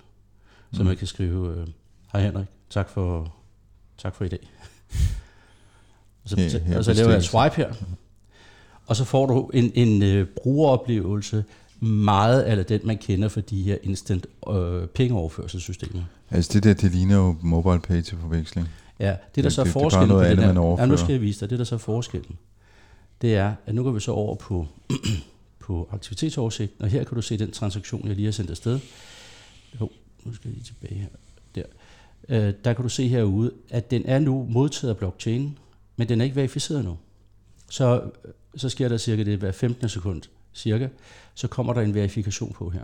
Mm. 0.72 0.78
Så 0.78 0.84
man 0.84 0.98
kan 0.98 1.08
skrive, 1.08 1.62
uh, 1.62 1.68
hej 2.12 2.22
Henrik, 2.22 2.48
tak 2.70 2.90
for, 2.90 3.36
tak 3.98 4.16
for 4.16 4.26
i 4.26 4.28
dag. 4.28 4.40
og 6.24 6.30
så, 6.30 6.62
ja, 6.68 6.78
og 6.78 6.86
så 6.86 6.94
laver 6.94 7.10
jeg 7.10 7.18
et 7.18 7.24
swipe 7.24 7.56
her. 7.56 7.74
Og 8.86 8.96
så 8.96 9.06
får 9.06 9.26
du 9.26 9.50
en, 9.54 9.72
en 9.76 10.22
uh, 10.22 10.28
brugeroplevelse, 10.28 11.46
meget 11.80 12.52
eller 12.52 12.64
den, 12.64 12.80
man 12.84 12.98
kender 12.98 13.28
for 13.28 13.42
de 13.42 13.64
her 13.64 13.78
instant 13.84 14.28
øh, 14.50 14.88
pengeoverførselssystemer. 14.88 16.02
Altså 16.32 16.52
det 16.54 16.64
der, 16.64 16.74
det 16.74 16.92
ligner 16.92 17.16
jo 17.16 17.36
mobile 17.42 17.80
pay 17.80 18.02
til 18.02 18.18
forveksling. 18.18 18.68
Ja, 19.00 19.06
det 19.06 19.12
er 19.12 19.18
der 19.36 19.42
Det- 19.42 19.54
så 19.54 19.64
det- 19.64 19.66
det 19.66 19.76
er 19.76 19.80
bare 19.80 19.84
forskellen 19.84 20.08
noget 20.10 20.22
på 20.22 20.26
andet, 20.26 20.38
det 20.48 20.56
man 20.56 20.64
der. 20.64 20.80
Ja, 20.80 20.86
nu 20.86 20.98
skal 20.98 21.12
jeg 21.12 21.22
vise 21.22 21.40
dig, 21.40 21.50
det 21.50 21.56
er 21.56 21.58
der 21.58 21.64
så 21.66 21.78
forskellen. 21.78 22.38
Det 23.22 23.36
er, 23.36 23.54
at 23.66 23.76
nu 23.76 23.84
går 23.84 23.92
vi 23.92 24.00
så 24.00 24.12
over 24.12 24.36
på, 24.36 24.68
på 25.66 25.90
aktivitetsoversigten, 25.92 26.84
og 26.84 26.90
her 26.90 27.04
kan 27.04 27.16
du 27.16 27.22
se 27.22 27.38
den 27.38 27.52
transaktion, 27.52 28.08
jeg 28.08 28.16
lige 28.16 28.26
har 28.26 28.32
sendt 28.32 28.50
afsted. 28.52 28.80
Jo, 29.82 29.90
nu 30.24 30.34
skal 30.34 30.48
jeg 30.50 30.54
lige 30.54 30.64
tilbage 30.66 30.96
her. 30.96 31.08
Der. 31.56 31.64
Øh, 32.30 32.54
der 32.66 32.74
kan 32.74 32.84
du 32.84 32.90
se 32.90 33.08
herude, 33.08 33.52
at 33.70 33.92
den 33.92 34.02
er 34.06 34.20
nu 34.20 34.48
modtaget 34.50 34.90
af 34.94 34.98
blockchain, 34.98 35.58
men 35.98 36.10
den 36.10 36.22
er 36.22 36.26
ikke 36.26 36.36
verificeret 36.36 36.86
nu. 36.86 36.98
Så, 37.70 38.02
så 38.56 38.70
sker 38.70 38.88
der 38.90 38.98
cirka 38.98 39.24
det 39.24 39.38
hver 39.40 39.52
15 39.52 39.90
sekund, 39.90 40.22
cirka, 40.54 40.88
så 41.34 41.48
kommer 41.48 41.74
der 41.74 41.82
en 41.82 41.94
verifikation 41.94 42.54
på 42.54 42.70
her. 42.70 42.82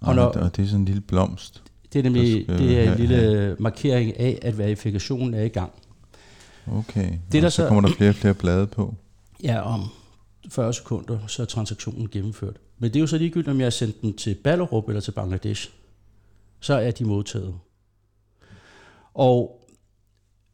Og, 0.00 0.14
når, 0.14 0.22
og 0.24 0.56
det 0.56 0.62
er 0.62 0.66
sådan 0.66 0.80
en 0.80 0.84
lille 0.84 1.00
blomst. 1.00 1.62
Det 1.92 1.98
er 1.98 2.02
nemlig 2.02 2.48
det 2.48 2.78
er 2.78 2.92
en 2.92 2.98
lille 2.98 3.56
markering 3.58 4.16
af, 4.20 4.38
at 4.42 4.58
verifikationen 4.58 5.34
er 5.34 5.42
i 5.42 5.48
gang. 5.48 5.72
Okay, 6.72 7.10
Det, 7.32 7.38
og 7.38 7.42
der 7.42 7.48
så, 7.48 7.56
så- 7.56 7.68
kommer 7.68 7.88
der 7.88 7.94
flere 7.96 8.10
og 8.10 8.14
flere 8.14 8.34
blade 8.34 8.66
på. 8.66 8.94
Ja, 9.42 9.60
om 9.60 9.82
40 10.50 10.74
sekunder, 10.74 11.26
så 11.26 11.42
er 11.42 11.46
transaktionen 11.46 12.08
gennemført. 12.10 12.56
Men 12.78 12.90
det 12.90 12.96
er 12.96 13.00
jo 13.00 13.06
så 13.06 13.18
ligegyldigt, 13.18 13.48
om 13.50 13.58
jeg 13.58 13.64
har 13.66 13.70
sendt 13.70 14.02
den 14.02 14.16
til 14.16 14.34
Ballerup 14.44 14.88
eller 14.88 15.00
til 15.00 15.12
Bangladesh. 15.12 15.70
Så 16.60 16.74
er 16.74 16.90
de 16.90 17.04
modtaget. 17.04 17.54
Og 19.14 19.66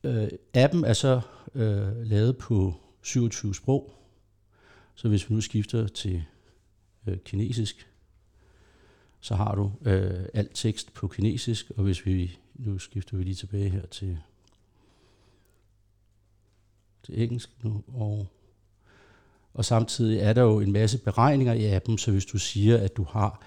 øh, 0.05 0.29
appen 0.55 0.85
er 0.85 0.92
så 0.92 1.20
øh, 1.55 1.96
lavet 2.07 2.37
på 2.37 2.75
27 3.03 3.55
sprog. 3.55 3.92
Så 4.96 5.09
hvis 5.09 5.30
vi 5.30 5.35
nu 5.35 5.40
skifter 5.40 5.88
til 5.88 6.24
øh, 7.06 7.18
kinesisk, 7.18 7.88
så 9.20 9.35
har 9.35 9.54
du 9.54 9.72
øh, 9.85 10.26
alt 10.35 10.50
tekst 10.54 10.94
på 10.94 11.09
kinesisk, 11.09 11.70
og 11.76 11.85
hvis 11.85 12.06
vi 12.06 12.38
nu 12.54 12.78
skifter 12.78 13.16
vi 13.16 13.24
lige 13.24 13.35
tilbage 13.35 13.70
her 13.70 13.87
til, 13.87 14.18
til 17.02 17.22
engelsk 17.22 17.64
nu, 17.64 17.85
og 17.88 18.26
og 19.56 19.64
samtidig 19.64 20.18
er 20.18 20.32
der 20.32 20.42
jo 20.42 20.61
en 20.61 20.72
masse 20.72 20.98
beregninger 20.98 21.52
i 21.52 21.64
appen, 21.64 21.98
så 21.98 22.11
hvis 22.11 22.24
du 22.24 22.38
siger, 22.38 22.78
at 22.78 22.96
du 22.96 23.06
har 23.11 23.42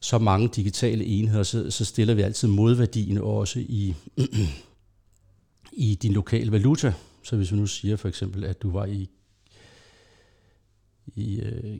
så 0.00 0.18
mange 0.18 0.48
digitale 0.48 1.04
enheder, 1.04 1.42
så, 1.42 1.70
så 1.70 1.84
stiller 1.84 2.14
vi 2.14 2.22
altid 2.22 2.48
modværdien 2.48 3.18
også 3.18 3.58
i, 3.58 3.94
i 5.72 5.94
din 5.94 6.12
lokale 6.12 6.52
valuta. 6.52 6.92
Så 7.22 7.36
hvis 7.36 7.52
vi 7.52 7.56
nu 7.56 7.66
siger 7.66 7.96
for 7.96 8.08
eksempel, 8.08 8.44
at 8.44 8.62
du 8.62 8.70
var 8.70 8.86
i, 8.86 9.10
i, 11.14 11.40
øh, 11.40 11.78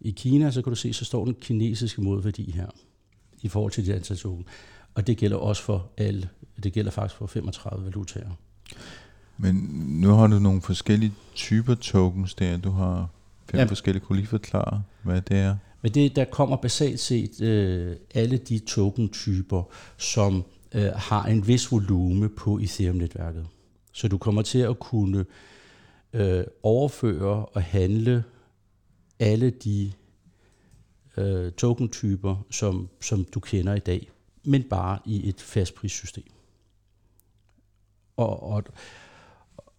i 0.00 0.10
Kina, 0.10 0.50
så 0.50 0.62
kan 0.62 0.70
du 0.70 0.76
se, 0.76 0.92
så 0.92 1.04
står 1.04 1.24
den 1.24 1.34
kinesiske 1.40 2.02
modværdi 2.02 2.50
her 2.50 2.66
i 3.42 3.48
forhold 3.48 3.72
til 3.72 3.86
det 3.86 3.92
antal 3.92 4.16
token. 4.16 4.46
Og 4.94 5.06
det 5.06 5.16
gælder 5.16 5.36
også 5.36 5.62
for 5.62 5.90
alle. 5.96 6.28
Det 6.62 6.72
gælder 6.72 6.90
faktisk 6.90 7.18
for 7.18 7.26
35 7.26 7.84
valutaer. 7.84 8.30
Men 9.38 9.54
nu 10.00 10.08
har 10.08 10.26
du 10.26 10.38
nogle 10.38 10.62
forskellige 10.62 11.12
typer 11.34 11.74
tokens 11.74 12.34
der. 12.34 12.56
Du 12.56 12.70
har 12.70 13.08
fem 13.50 13.58
Ja. 13.60 13.64
forskellige. 13.64 14.04
Kunne 14.04 14.16
lige 14.18 14.26
forklare, 14.26 14.82
hvad 15.02 15.22
det 15.22 15.36
er? 15.36 15.56
Men 15.82 15.94
det, 15.94 16.16
der 16.16 16.24
kommer 16.24 16.56
basalt 16.56 17.00
set 17.00 17.40
øh, 17.40 17.96
alle 18.14 18.36
de 18.36 18.58
token-typer, 18.58 19.62
som 19.98 20.44
øh, 20.74 20.90
har 20.96 21.24
en 21.26 21.46
vis 21.46 21.72
volume 21.72 22.28
på 22.28 22.58
Ethereum-netværket. 22.58 23.46
Så 23.92 24.08
du 24.08 24.18
kommer 24.18 24.42
til 24.42 24.58
at 24.58 24.78
kunne 24.78 25.18
øh, 25.18 25.24
Øh, 26.16 26.44
overføre 26.62 27.46
og 27.46 27.62
handle 27.62 28.24
alle 29.18 29.50
de 29.50 29.92
øh, 31.16 31.52
token-typer, 31.52 32.46
som, 32.50 32.88
som 33.00 33.24
du 33.24 33.40
kender 33.40 33.74
i 33.74 33.78
dag, 33.78 34.10
men 34.44 34.62
bare 34.62 34.98
i 35.04 35.28
et 35.28 35.40
fastprissystem. 35.40 36.24
Og, 38.16 38.42
og, 38.42 38.64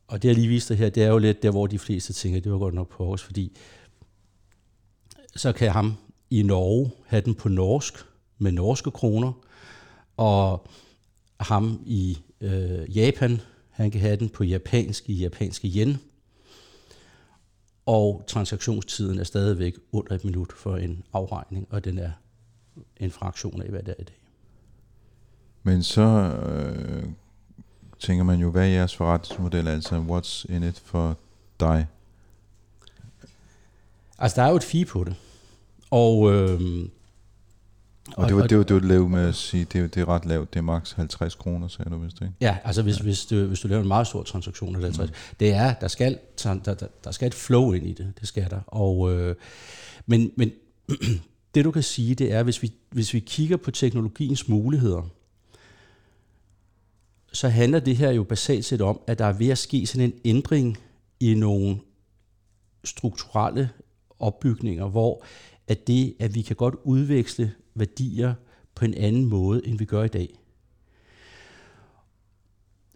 og 0.07 0.21
det 0.21 0.27
jeg 0.27 0.35
lige 0.35 0.47
viste 0.47 0.73
dig 0.73 0.79
her, 0.79 0.89
det 0.89 1.03
er 1.03 1.07
jo 1.07 1.17
lidt 1.17 1.43
der, 1.43 1.51
hvor 1.51 1.67
de 1.67 1.79
fleste 1.79 2.13
tænker, 2.13 2.39
det 2.39 2.51
var 2.51 2.57
godt 2.57 2.73
nok 2.73 2.89
på 2.89 3.13
os, 3.13 3.23
fordi 3.23 3.57
så 5.35 5.51
kan 5.51 5.71
ham 5.71 5.93
i 6.29 6.43
Norge 6.43 6.91
have 7.05 7.21
den 7.21 7.35
på 7.35 7.49
norsk 7.49 7.93
med 8.37 8.51
norske 8.51 8.91
kroner, 8.91 9.31
og 10.17 10.67
ham 11.39 11.81
i 11.85 12.17
øh, 12.41 12.97
Japan, 12.97 13.41
han 13.69 13.91
kan 13.91 14.01
have 14.01 14.15
den 14.15 14.29
på 14.29 14.43
japansk 14.43 15.09
i 15.09 15.13
japanske 15.13 15.67
yen, 15.67 15.97
og 17.87 18.23
transaktionstiden 18.27 19.19
er 19.19 19.23
stadigvæk 19.23 19.73
under 19.91 20.15
et 20.15 20.25
minut 20.25 20.51
for 20.51 20.77
en 20.77 21.03
afregning, 21.13 21.67
og 21.69 21.85
den 21.85 21.99
er 21.99 22.11
en 22.97 23.11
fraktion 23.11 23.61
af, 23.61 23.69
hvad 23.69 23.83
det 23.83 23.89
er 23.89 24.01
i 24.01 24.03
dag. 24.03 24.17
Men 25.63 25.83
så 25.83 26.01
øh, 26.01 27.03
tænker 27.99 28.23
man 28.23 28.39
jo, 28.39 28.51
hvad 28.51 28.63
er 28.63 28.71
jeres 28.71 28.95
forretningsmodel? 28.95 29.67
Altså, 29.67 29.95
what's 29.95 30.53
in 30.53 30.63
it 30.63 30.79
for 30.79 31.17
dig? 31.59 31.87
Altså, 34.19 34.41
der 34.41 34.47
er 34.47 34.49
jo 34.49 34.55
et 34.55 34.63
fee 34.63 34.85
på 34.85 35.03
det, 35.03 35.15
og... 35.91 36.33
Øh, 36.33 36.89
Og, 38.15 38.27
det 38.27 38.35
var 38.35 38.47
det, 38.47 38.57
var, 38.57 38.63
det 38.63 38.75
var 38.75 38.81
lavet 38.81 39.11
med 39.11 39.27
at 39.27 39.35
sige, 39.35 39.65
det 39.73 39.81
er, 39.81 39.87
det 39.87 40.01
er 40.01 40.09
ret 40.09 40.25
lavt. 40.25 40.53
Det 40.53 40.59
er 40.59 40.63
maks 40.63 40.91
50 40.91 41.35
kroner, 41.35 41.67
sagde 41.67 41.89
du 41.89 41.97
vist, 41.97 42.21
ikke? 42.21 42.33
Ja, 42.41 42.57
altså 42.63 42.81
hvis, 42.81 42.97
ja. 42.97 43.03
hvis, 43.03 43.25
du, 43.25 43.45
hvis 43.45 43.59
du 43.59 43.67
laver 43.67 43.81
en 43.81 43.87
meget 43.87 44.07
stor 44.07 44.23
transaktion 44.23 44.75
af 44.75 44.81
50, 44.81 45.09
mm. 45.09 45.15
det 45.39 45.53
er, 45.53 45.73
der 45.73 45.87
skal, 45.87 46.17
der, 46.43 46.53
der, 46.53 46.87
der 47.03 47.11
skal 47.11 47.27
et 47.27 47.33
flow 47.33 47.71
ind 47.71 47.87
i 47.87 47.93
det, 47.93 48.13
det 48.19 48.27
skal 48.27 48.49
der. 48.49 48.59
Og, 48.67 49.13
øh, 49.13 49.35
men, 50.05 50.31
men 50.35 50.51
det 51.55 51.65
du 51.65 51.71
kan 51.71 51.83
sige, 51.83 52.15
det 52.15 52.33
er, 52.33 52.43
hvis 52.43 52.61
vi, 52.61 52.73
hvis 52.89 53.13
vi 53.13 53.19
kigger 53.19 53.57
på 53.57 53.71
teknologiens 53.71 54.47
muligheder, 54.47 55.09
så 57.33 57.49
handler 57.49 57.79
det 57.79 57.97
her 57.97 58.11
jo 58.11 58.23
basalt 58.23 58.65
set 58.65 58.81
om, 58.81 58.99
at 59.07 59.19
der 59.19 59.25
er 59.25 59.33
ved 59.33 59.49
at 59.49 59.57
ske 59.57 59.85
sådan 59.85 60.05
en 60.05 60.13
ændring 60.25 60.77
i 61.19 61.33
nogle 61.33 61.77
strukturelle 62.83 63.69
opbygninger, 64.19 64.87
hvor 64.87 65.23
at 65.67 65.87
det, 65.87 66.15
at 66.19 66.35
vi 66.35 66.41
kan 66.41 66.55
godt 66.55 66.75
udveksle 66.83 67.53
værdier 67.75 68.33
på 68.75 68.85
en 68.85 68.93
anden 68.93 69.25
måde, 69.25 69.67
end 69.67 69.77
vi 69.77 69.85
gør 69.85 70.03
i 70.03 70.07
dag. 70.07 70.39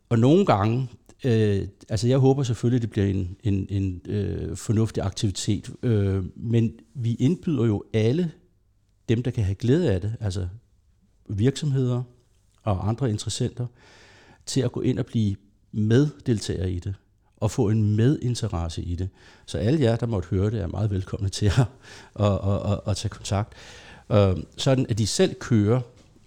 Og 0.10 0.20
nogle 0.20 0.46
gange, 0.46 0.90
øh, 1.26 1.68
altså 1.90 2.08
jeg 2.08 2.18
håber 2.18 2.44
selvfølgelig, 2.44 2.78
at 2.78 2.82
det 2.82 2.90
bliver 2.90 3.08
en, 3.08 3.38
en, 3.44 3.68
en 3.70 4.02
øh, 4.06 4.58
fornuftig 4.58 5.04
aktivitet, 5.04 5.72
øh, 5.84 6.26
men 6.36 6.80
vi 6.94 7.16
indbyder 7.16 7.66
jo 7.66 7.84
alle 7.94 8.32
dem, 9.10 9.24
der 9.24 9.32
kan 9.32 9.44
have 9.44 9.56
glæde 9.56 9.92
af 9.92 10.02
det, 10.02 10.16
altså 10.20 10.48
virksomheder 11.30 12.04
og 12.64 12.90
andre 12.90 13.10
interessenter, 13.10 13.68
til 14.46 14.62
at 14.62 14.72
gå 14.72 14.82
ind 14.82 15.00
og 15.00 15.06
blive 15.06 15.36
meddeltagere 15.72 16.72
i 16.72 16.80
det, 16.80 16.96
og 17.42 17.52
få 17.52 17.70
en 17.70 17.96
medinteresse 17.96 18.82
i 18.82 18.96
det. 18.96 19.10
Så 19.46 19.58
alle 19.58 19.82
jer, 19.82 19.96
der 19.96 20.06
måtte 20.06 20.30
høre 20.30 20.52
det, 20.52 20.62
er 20.62 20.68
meget 20.68 20.92
velkomne 20.92 21.30
til 21.30 21.46
at, 21.46 21.60
at, 22.16 22.26
at, 22.26 22.72
at, 22.72 22.80
at 22.88 22.98
tage 22.98 23.10
kontakt. 23.10 23.54
Øh, 24.12 24.38
sådan 24.58 24.86
at 24.90 24.98
de 24.98 25.08
selv 25.08 25.36
kører 25.36 25.82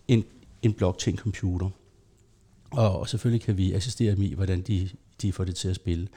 en, 0.08 0.24
en 0.62 0.72
blockchain-computer. 0.72 1.68
Og, 2.70 2.98
og 3.00 3.08
selvfølgelig 3.08 3.42
kan 3.42 3.56
vi 3.56 3.72
assistere 3.72 4.14
dem 4.14 4.22
i, 4.22 4.34
hvordan 4.34 4.60
de, 4.60 4.88
de 5.22 5.32
får 5.32 5.44
det 5.44 5.56
til 5.56 5.68
at 5.68 5.76
spille. 5.76 6.08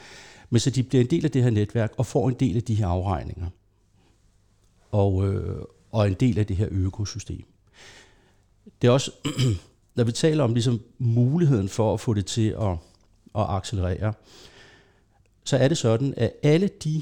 Men 0.49 0.59
så 0.59 0.69
de 0.69 0.83
bliver 0.83 1.03
en 1.03 1.09
del 1.09 1.25
af 1.25 1.31
det 1.31 1.43
her 1.43 1.49
netværk 1.49 1.93
og 1.97 2.05
får 2.05 2.29
en 2.29 2.35
del 2.39 2.55
af 2.55 2.63
de 2.63 2.75
her 2.75 2.87
afregninger. 2.87 3.47
Og, 4.91 5.27
øh, 5.27 5.61
og 5.91 6.07
en 6.07 6.13
del 6.13 6.39
af 6.39 6.45
det 6.45 6.57
her 6.57 6.67
økosystem. 6.71 7.45
Det 8.81 8.87
er 8.87 8.91
også, 8.91 9.11
når 9.95 10.03
vi 10.03 10.11
taler 10.11 10.43
om 10.43 10.53
ligesom 10.53 10.81
muligheden 10.97 11.69
for 11.69 11.93
at 11.93 11.99
få 11.99 12.13
det 12.13 12.25
til 12.25 12.49
at, 12.49 12.77
at 13.35 13.45
accelerere, 13.49 14.13
så 15.47 15.57
er 15.57 15.67
det 15.67 15.77
sådan, 15.77 16.13
at 16.17 16.33
alle 16.43 16.67
de 16.67 17.01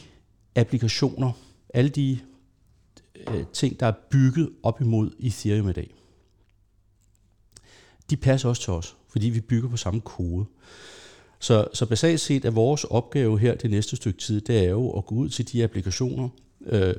applikationer, 0.56 1.32
alle 1.74 1.90
de 1.90 2.20
øh, 3.28 3.44
ting, 3.54 3.80
der 3.80 3.86
er 3.86 3.94
bygget 4.10 4.50
op 4.64 4.82
imod 4.82 5.12
Ethereum 5.20 5.70
i 5.70 5.74
dag, 5.74 5.94
de 8.10 8.18
passer 8.18 8.50
også 8.50 8.62
til 8.62 8.74
os, 8.74 8.96
fordi 9.10 9.30
vi 9.30 9.42
bygger 9.42 9.70
på 9.70 9.78
samme 9.78 10.02
kode. 10.02 10.46
Så, 11.40 11.68
så 11.74 11.86
basalt 11.86 12.20
set 12.20 12.46
er 12.46 12.52
vores 12.52 12.84
opgave 12.84 13.40
her 13.40 13.56
det 13.56 13.72
næste 13.72 13.96
stykke 13.96 14.20
tid, 14.20 14.42
det 14.42 14.66
er 14.66 14.70
jo 14.70 14.90
at 14.90 15.06
gå 15.06 15.16
ud 15.16 15.30
til 15.30 15.52
de 15.52 15.64
applikationer, 15.64 16.30
øh, 16.66 16.94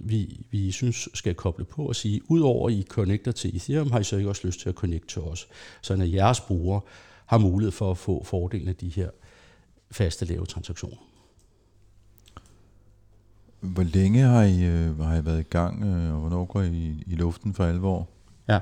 vi, 0.00 0.40
vi 0.50 0.72
synes 0.72 1.08
skal 1.14 1.34
koble 1.34 1.64
på 1.64 1.86
og 1.86 1.96
sige, 1.96 2.20
udover 2.30 2.68
I 2.68 2.84
connecter 2.88 3.32
til 3.32 3.56
Ethereum, 3.56 3.90
har 3.90 4.00
I 4.00 4.04
så 4.04 4.16
ikke 4.16 4.28
også 4.28 4.46
lyst 4.46 4.60
til 4.60 4.68
at 4.68 4.74
connecte 4.74 5.08
til 5.08 5.22
os, 5.22 5.48
så 5.82 5.96
når 5.96 6.04
jeres 6.04 6.40
brugere 6.40 6.80
har 7.26 7.38
mulighed 7.38 7.72
for 7.72 7.90
at 7.90 7.98
få 7.98 8.24
fordelen 8.24 8.68
af 8.68 8.76
de 8.76 8.88
her 8.88 9.10
faste 9.90 10.24
lave 10.24 10.46
transaktioner. 10.46 10.96
Hvor 13.60 13.82
længe 13.82 14.22
har 14.22 14.42
I, 14.42 14.64
øh, 14.64 14.98
har 14.98 15.16
I 15.16 15.24
været 15.24 15.40
i 15.40 15.48
gang, 15.50 15.84
øh, 15.84 16.14
og 16.14 16.20
hvornår 16.20 16.44
går 16.44 16.62
I 16.62 17.04
i 17.06 17.14
luften 17.14 17.54
for 17.54 17.64
alvor? 17.64 18.08
Ja. 18.48 18.60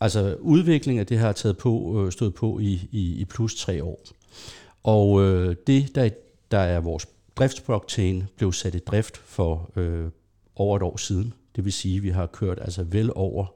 Altså 0.00 0.36
udviklingen 0.40 1.00
af 1.00 1.06
det 1.06 1.18
her 1.18 1.26
har 1.26 1.32
taget 1.32 1.58
på, 1.58 2.04
øh, 2.04 2.12
stået 2.12 2.34
på 2.34 2.58
i, 2.58 2.88
i, 2.92 3.20
i 3.20 3.24
plus 3.24 3.54
tre 3.54 3.84
år. 3.84 4.00
Og 4.82 5.22
øh, 5.22 5.56
det, 5.66 5.94
der, 5.94 6.08
der 6.50 6.58
er 6.58 6.80
vores 6.80 7.06
driftsblockchain 7.36 8.24
blev 8.36 8.52
sat 8.52 8.74
i 8.74 8.78
drift 8.78 9.16
for 9.16 9.70
øh, 9.76 10.10
over 10.56 10.76
et 10.76 10.82
år 10.82 10.96
siden. 10.96 11.34
Det 11.56 11.64
vil 11.64 11.72
sige, 11.72 11.96
at 11.96 12.02
vi 12.02 12.10
har 12.10 12.26
kørt 12.26 12.58
altså 12.60 12.84
vel 12.84 13.10
over 13.14 13.46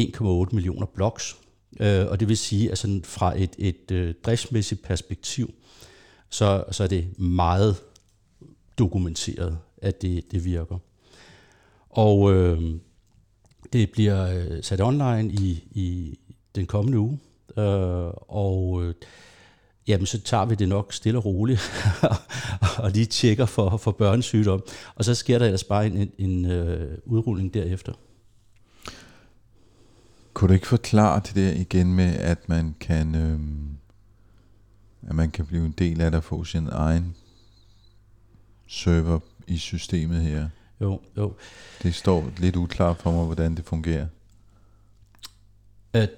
1,8 0.00 0.54
millioner 0.54 0.86
blocks. 0.86 1.36
Øh, 1.80 2.06
og 2.06 2.20
det 2.20 2.28
vil 2.28 2.36
sige, 2.36 2.72
at 2.72 2.78
sådan 2.78 3.02
fra 3.04 3.40
et, 3.40 3.54
et 3.58 3.90
øh, 3.90 4.14
driftsmæssigt 4.24 4.82
perspektiv, 4.82 5.54
så, 6.30 6.64
så 6.70 6.82
er 6.82 6.86
det 6.86 7.18
meget 7.18 7.76
dokumenteret, 8.78 9.58
at 9.82 10.02
det, 10.02 10.32
det 10.32 10.44
virker. 10.44 10.78
Og 11.90 12.32
øh, 12.32 12.80
det 13.72 13.90
bliver 13.90 14.26
øh, 14.26 14.62
sat 14.62 14.80
online 14.80 15.32
i, 15.32 15.64
i 15.70 16.18
den 16.54 16.66
kommende 16.66 16.98
uge, 16.98 17.18
øh, 17.58 18.10
og 18.28 18.84
øh, 18.84 18.94
jamen, 19.86 20.06
så 20.06 20.20
tager 20.20 20.44
vi 20.44 20.54
det 20.54 20.68
nok 20.68 20.92
stille 20.92 21.18
og 21.18 21.24
roligt, 21.24 21.60
og 22.82 22.90
lige 22.90 23.06
tjekker 23.06 23.46
for, 23.46 23.76
for 23.76 23.90
børnesygdom. 23.90 24.62
Og 24.94 25.04
så 25.04 25.14
sker 25.14 25.38
der 25.38 25.46
ellers 25.46 25.64
bare 25.64 25.86
en, 25.86 25.96
en, 25.96 26.12
en 26.18 26.50
øh, 26.50 26.98
udrulling 27.04 27.54
derefter. 27.54 27.92
Kunne 30.34 30.48
du 30.48 30.54
ikke 30.54 30.66
forklare 30.66 31.20
det 31.20 31.34
der 31.34 31.52
igen 31.52 31.94
med, 31.94 32.14
at 32.14 32.48
man 32.48 32.74
kan, 32.80 33.14
øh, 33.14 33.40
at 35.08 35.14
man 35.14 35.30
kan 35.30 35.46
blive 35.46 35.66
en 35.66 35.72
del 35.72 36.00
af 36.00 36.10
det 36.10 36.18
og 36.18 36.24
få 36.24 36.44
sin 36.44 36.68
egen 36.72 37.16
server 38.66 39.20
i 39.46 39.58
systemet 39.58 40.22
her? 40.22 40.48
Jo, 40.80 41.00
jo. 41.16 41.34
Det 41.82 41.94
står 41.94 42.30
lidt 42.38 42.56
uklart 42.56 42.96
for 42.96 43.12
mig, 43.12 43.24
hvordan 43.24 43.54
det 43.54 43.64
fungerer. 43.64 44.06
At 45.92 46.10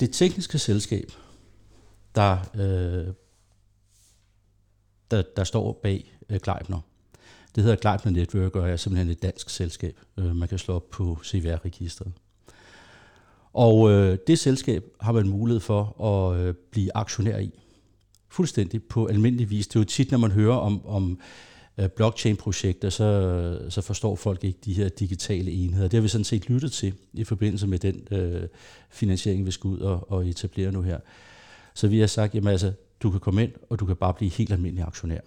det 0.00 0.12
tekniske 0.12 0.58
selskab, 0.58 1.12
der, 2.14 2.38
øh, 2.54 3.14
der, 5.10 5.22
der 5.36 5.44
står 5.44 5.80
bag 5.82 6.18
øh, 6.28 6.40
Gleipner, 6.42 6.80
det 7.54 7.62
hedder 7.62 7.76
Gleipner 7.76 8.12
Network, 8.12 8.56
og 8.56 8.70
er 8.70 8.76
simpelthen 8.76 9.10
et 9.10 9.22
dansk 9.22 9.50
selskab. 9.50 10.00
Øh, 10.16 10.36
man 10.36 10.48
kan 10.48 10.58
slå 10.58 10.74
op 10.74 10.90
på 10.90 11.18
CVR-registret. 11.24 12.12
Og 13.52 13.90
øh, 13.90 14.18
det 14.26 14.38
selskab 14.38 14.84
har 15.00 15.12
man 15.12 15.28
mulighed 15.28 15.60
for 15.60 16.02
at 16.02 16.40
øh, 16.40 16.54
blive 16.70 16.96
aktionær 16.96 17.38
i. 17.38 17.50
Fuldstændig 18.28 18.82
på 18.82 19.06
almindelig 19.06 19.50
vis. 19.50 19.66
Det 19.66 19.76
er 19.76 19.80
jo 19.80 19.84
tit, 19.84 20.10
når 20.10 20.18
man 20.18 20.30
hører 20.30 20.56
om, 20.56 20.86
om 20.86 21.18
øh, 21.78 21.88
blockchain-projekter, 21.88 22.90
så, 22.90 23.66
så 23.68 23.80
forstår 23.80 24.16
folk 24.16 24.44
ikke 24.44 24.58
de 24.64 24.72
her 24.72 24.88
digitale 24.88 25.50
enheder. 25.50 25.88
Det 25.88 25.94
har 25.94 26.02
vi 26.02 26.08
sådan 26.08 26.24
set 26.24 26.50
lyttet 26.50 26.72
til 26.72 26.94
i 27.12 27.24
forbindelse 27.24 27.66
med 27.66 27.78
den 27.78 28.08
øh, 28.10 28.48
finansiering, 28.90 29.46
vi 29.46 29.50
skal 29.50 29.68
ud 29.68 29.78
og, 29.78 30.12
og 30.12 30.28
etablere 30.28 30.72
nu 30.72 30.82
her. 30.82 30.98
Så 31.74 31.88
vi 31.88 32.00
har 32.00 32.06
sagt, 32.06 32.34
jamen 32.34 32.48
altså, 32.48 32.72
du 33.02 33.10
kan 33.10 33.20
komme 33.20 33.42
ind, 33.42 33.52
og 33.70 33.80
du 33.80 33.86
kan 33.86 33.96
bare 33.96 34.14
blive 34.14 34.30
helt 34.30 34.52
almindelig 34.52 34.84
aktionær. 34.84 35.20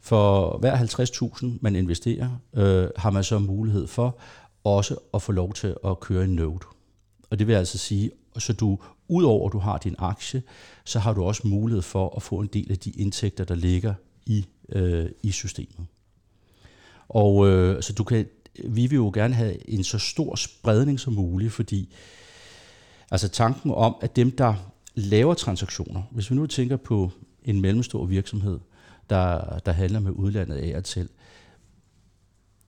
For 0.00 0.58
hver 0.58 0.76
50.000, 0.76 1.46
man 1.60 1.76
investerer, 1.76 2.28
øh, 2.54 2.88
har 2.96 3.10
man 3.10 3.24
så 3.24 3.38
mulighed 3.38 3.86
for 3.86 4.18
også 4.64 4.96
at 5.14 5.22
få 5.22 5.32
lov 5.32 5.52
til 5.52 5.76
at 5.84 6.00
køre 6.00 6.24
en 6.24 6.34
node. 6.34 6.75
Og 7.30 7.38
det 7.38 7.46
vil 7.46 7.54
altså 7.54 7.78
sige, 7.78 8.10
så 8.38 8.52
du 8.52 8.78
udover 9.08 9.46
at 9.46 9.52
du 9.52 9.58
har 9.58 9.78
din 9.78 9.94
aktie, 9.98 10.42
så 10.84 10.98
har 10.98 11.12
du 11.12 11.24
også 11.24 11.48
mulighed 11.48 11.82
for 11.82 12.16
at 12.16 12.22
få 12.22 12.36
en 12.40 12.46
del 12.46 12.72
af 12.72 12.78
de 12.78 12.90
indtægter, 12.90 13.44
der 13.44 13.54
ligger 13.54 13.94
i, 14.26 14.46
øh, 14.68 15.10
i 15.22 15.30
systemet. 15.30 15.86
Og 17.08 17.48
øh, 17.48 17.82
så 17.82 17.92
du 17.92 18.04
kan, 18.04 18.26
vi 18.64 18.86
vil 18.86 18.96
jo 18.96 19.10
gerne 19.14 19.34
have 19.34 19.70
en 19.70 19.84
så 19.84 19.98
stor 19.98 20.34
spredning 20.34 21.00
som 21.00 21.12
muligt, 21.12 21.52
fordi 21.52 21.94
altså 23.10 23.28
tanken 23.28 23.70
om, 23.70 23.96
at 24.00 24.16
dem, 24.16 24.30
der 24.30 24.54
laver 24.94 25.34
transaktioner, 25.34 26.02
hvis 26.10 26.30
vi 26.30 26.36
nu 26.36 26.46
tænker 26.46 26.76
på 26.76 27.10
en 27.44 27.60
mellemstor 27.60 28.04
virksomhed, 28.04 28.58
der, 29.10 29.58
der 29.58 29.72
handler 29.72 30.00
med 30.00 30.10
udlandet 30.10 30.56
af 30.56 30.76
og 30.76 30.84
til, 30.84 31.08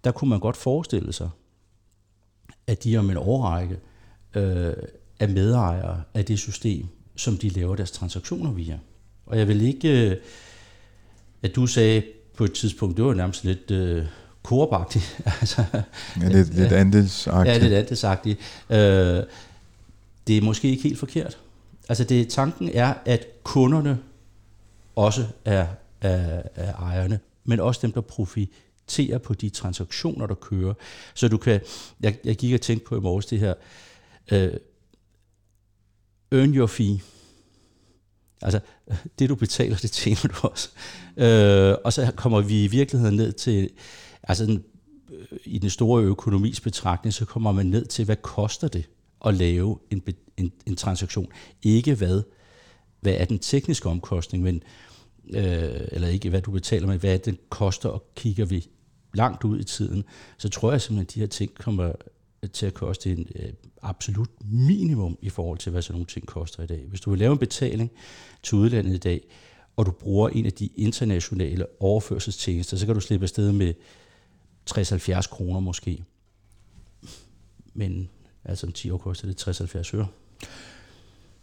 der 0.05 0.13
kunne 0.13 0.31
man 0.31 0.41
godt 0.41 0.57
forestille 0.57 1.13
sig, 1.13 1.31
at 2.67 2.85
de 2.85 2.97
om 2.97 3.11
en 3.11 3.17
årrække 3.17 3.79
øh, 4.35 4.73
er 5.19 5.27
medejere 5.27 6.03
af 6.15 6.25
det 6.25 6.39
system, 6.39 6.87
som 7.17 7.37
de 7.37 7.49
laver 7.49 7.77
deres 7.77 7.91
transaktioner 7.91 8.53
via. 8.53 8.79
Og 9.27 9.39
jeg 9.39 9.49
vil 9.49 9.61
ikke, 9.61 10.11
øh, 10.11 10.17
at 11.43 11.57
du 11.57 11.67
sagde 11.67 12.03
på 12.37 12.45
et 12.45 12.53
tidspunkt, 12.53 12.97
det 12.97 13.05
var 13.05 13.15
nærmest 13.15 13.45
lidt 13.45 13.71
øh, 13.71 14.05
korbagtigt. 14.43 15.21
altså, 15.41 15.65
ja, 16.21 16.29
lidt, 16.29 16.55
lidt 16.55 16.73
andelsagtigt. 16.73 17.57
Ja, 17.57 17.63
lidt 17.63 17.73
andelsagtigt. 17.73 18.39
Øh, 18.71 19.23
det 20.27 20.37
er 20.37 20.43
måske 20.43 20.69
ikke 20.69 20.83
helt 20.83 20.99
forkert. 20.99 21.39
Altså 21.89 22.05
det, 22.05 22.29
tanken 22.29 22.71
er, 22.75 22.95
at 23.05 23.27
kunderne 23.43 23.99
også 24.97 25.27
er, 25.45 25.67
er, 26.01 26.43
er 26.55 26.75
ejerne, 26.75 27.21
men 27.45 27.61
også 27.61 27.81
dem, 27.83 27.93
der 27.93 28.01
profiterer 28.01 29.19
på 29.19 29.35
de 29.35 29.49
transaktioner, 29.49 30.27
der 30.27 30.35
kører. 30.35 30.75
Så 31.15 31.29
du 31.29 31.37
kan, 31.37 31.61
jeg, 32.01 32.17
jeg 32.25 32.37
gik 32.37 32.55
og 32.55 32.61
tænkte 32.61 32.87
på 32.87 32.97
i 32.97 33.01
morges 33.01 33.27
det 33.27 33.39
her, 33.39 33.55
uh, 34.33 34.39
earn 36.33 36.55
your 36.55 36.67
fee. 36.67 37.01
Altså, 38.43 38.61
det 39.19 39.29
du 39.29 39.35
betaler, 39.35 39.77
det 39.77 39.91
tjener 39.91 40.29
du 40.29 40.49
også. 40.49 40.69
Uh, 41.17 41.83
og 41.85 41.93
så 41.93 42.13
kommer 42.17 42.41
vi 42.41 42.65
i 42.65 42.67
virkeligheden 42.67 43.17
ned 43.17 43.33
til, 43.33 43.71
altså 44.23 44.47
den, 44.47 44.65
øh, 45.13 45.39
i 45.45 45.59
den 45.59 45.71
store 45.71 46.03
økonomis 46.03 46.61
betragtning, 46.61 47.15
så 47.15 47.25
kommer 47.25 47.53
man 47.53 47.67
ned 47.67 47.87
til, 47.87 48.05
hvad 48.05 48.17
koster 48.17 48.69
det 48.69 48.89
at 49.27 49.35
lave 49.35 49.79
en, 49.91 50.03
en, 50.37 50.53
en 50.67 50.77
transaktion. 50.77 51.27
Ikke 51.63 51.95
hvad, 51.95 52.23
hvad 53.01 53.15
er 53.15 53.25
den 53.25 53.39
tekniske 53.39 53.89
omkostning, 53.89 54.45
men, 54.45 54.63
øh, 55.31 55.81
eller 55.93 56.09
ikke 56.09 56.31
hvad 56.31 56.43
du 56.43 56.51
betaler, 56.51 56.87
men 56.87 56.99
hvad 56.99 57.19
den 57.19 57.39
koster, 57.49 57.89
og 57.89 58.05
kigger 58.15 58.45
vi 58.45 58.67
langt 59.15 59.45
ud 59.45 59.61
i 59.61 59.65
tiden, 59.65 60.05
så 60.39 60.49
tror 60.49 60.71
jeg 60.71 60.81
simpelthen, 60.81 61.07
at 61.07 61.15
de 61.15 61.21
her 61.21 61.27
ting 61.27 61.55
kommer 61.55 61.93
til 62.53 62.67
at 62.67 62.75
koste 62.75 63.13
en 63.13 63.27
øh, 63.35 63.53
absolut 63.83 64.31
minimum 64.45 65.19
i 65.23 65.29
forhold 65.29 65.59
til, 65.59 65.73
hvad 65.73 65.83
sådan 65.83 65.95
nogle 65.95 66.07
ting 66.07 66.27
koster 66.27 66.63
i 66.63 66.67
dag. 66.67 66.85
Hvis 66.89 67.01
du 67.01 67.11
vil 67.11 67.19
lave 67.19 67.33
en 67.33 67.39
betaling 67.39 67.91
til 68.43 68.59
udlandet 68.59 68.95
i 68.95 68.99
dag, 68.99 69.29
og 69.77 69.87
du 69.87 69.91
bruger 69.91 70.29
en 70.29 70.47
af 70.47 70.53
de 70.53 70.67
internationale 70.67 71.67
overførselstjenester, 71.81 72.77
så 72.77 72.87
kan 72.87 72.95
du 72.95 73.01
slippe 73.01 73.25
afsted 73.25 73.53
med 73.53 73.75
60-70 74.71 75.29
kroner 75.31 75.61
måske. 75.61 76.05
Men 77.75 78.09
altså 78.45 78.67
om 78.67 78.73
10 78.73 78.91
år 78.91 78.99
koster 78.99 79.27
det 79.27 79.49
60-70 79.49 79.97
øre. 79.97 80.07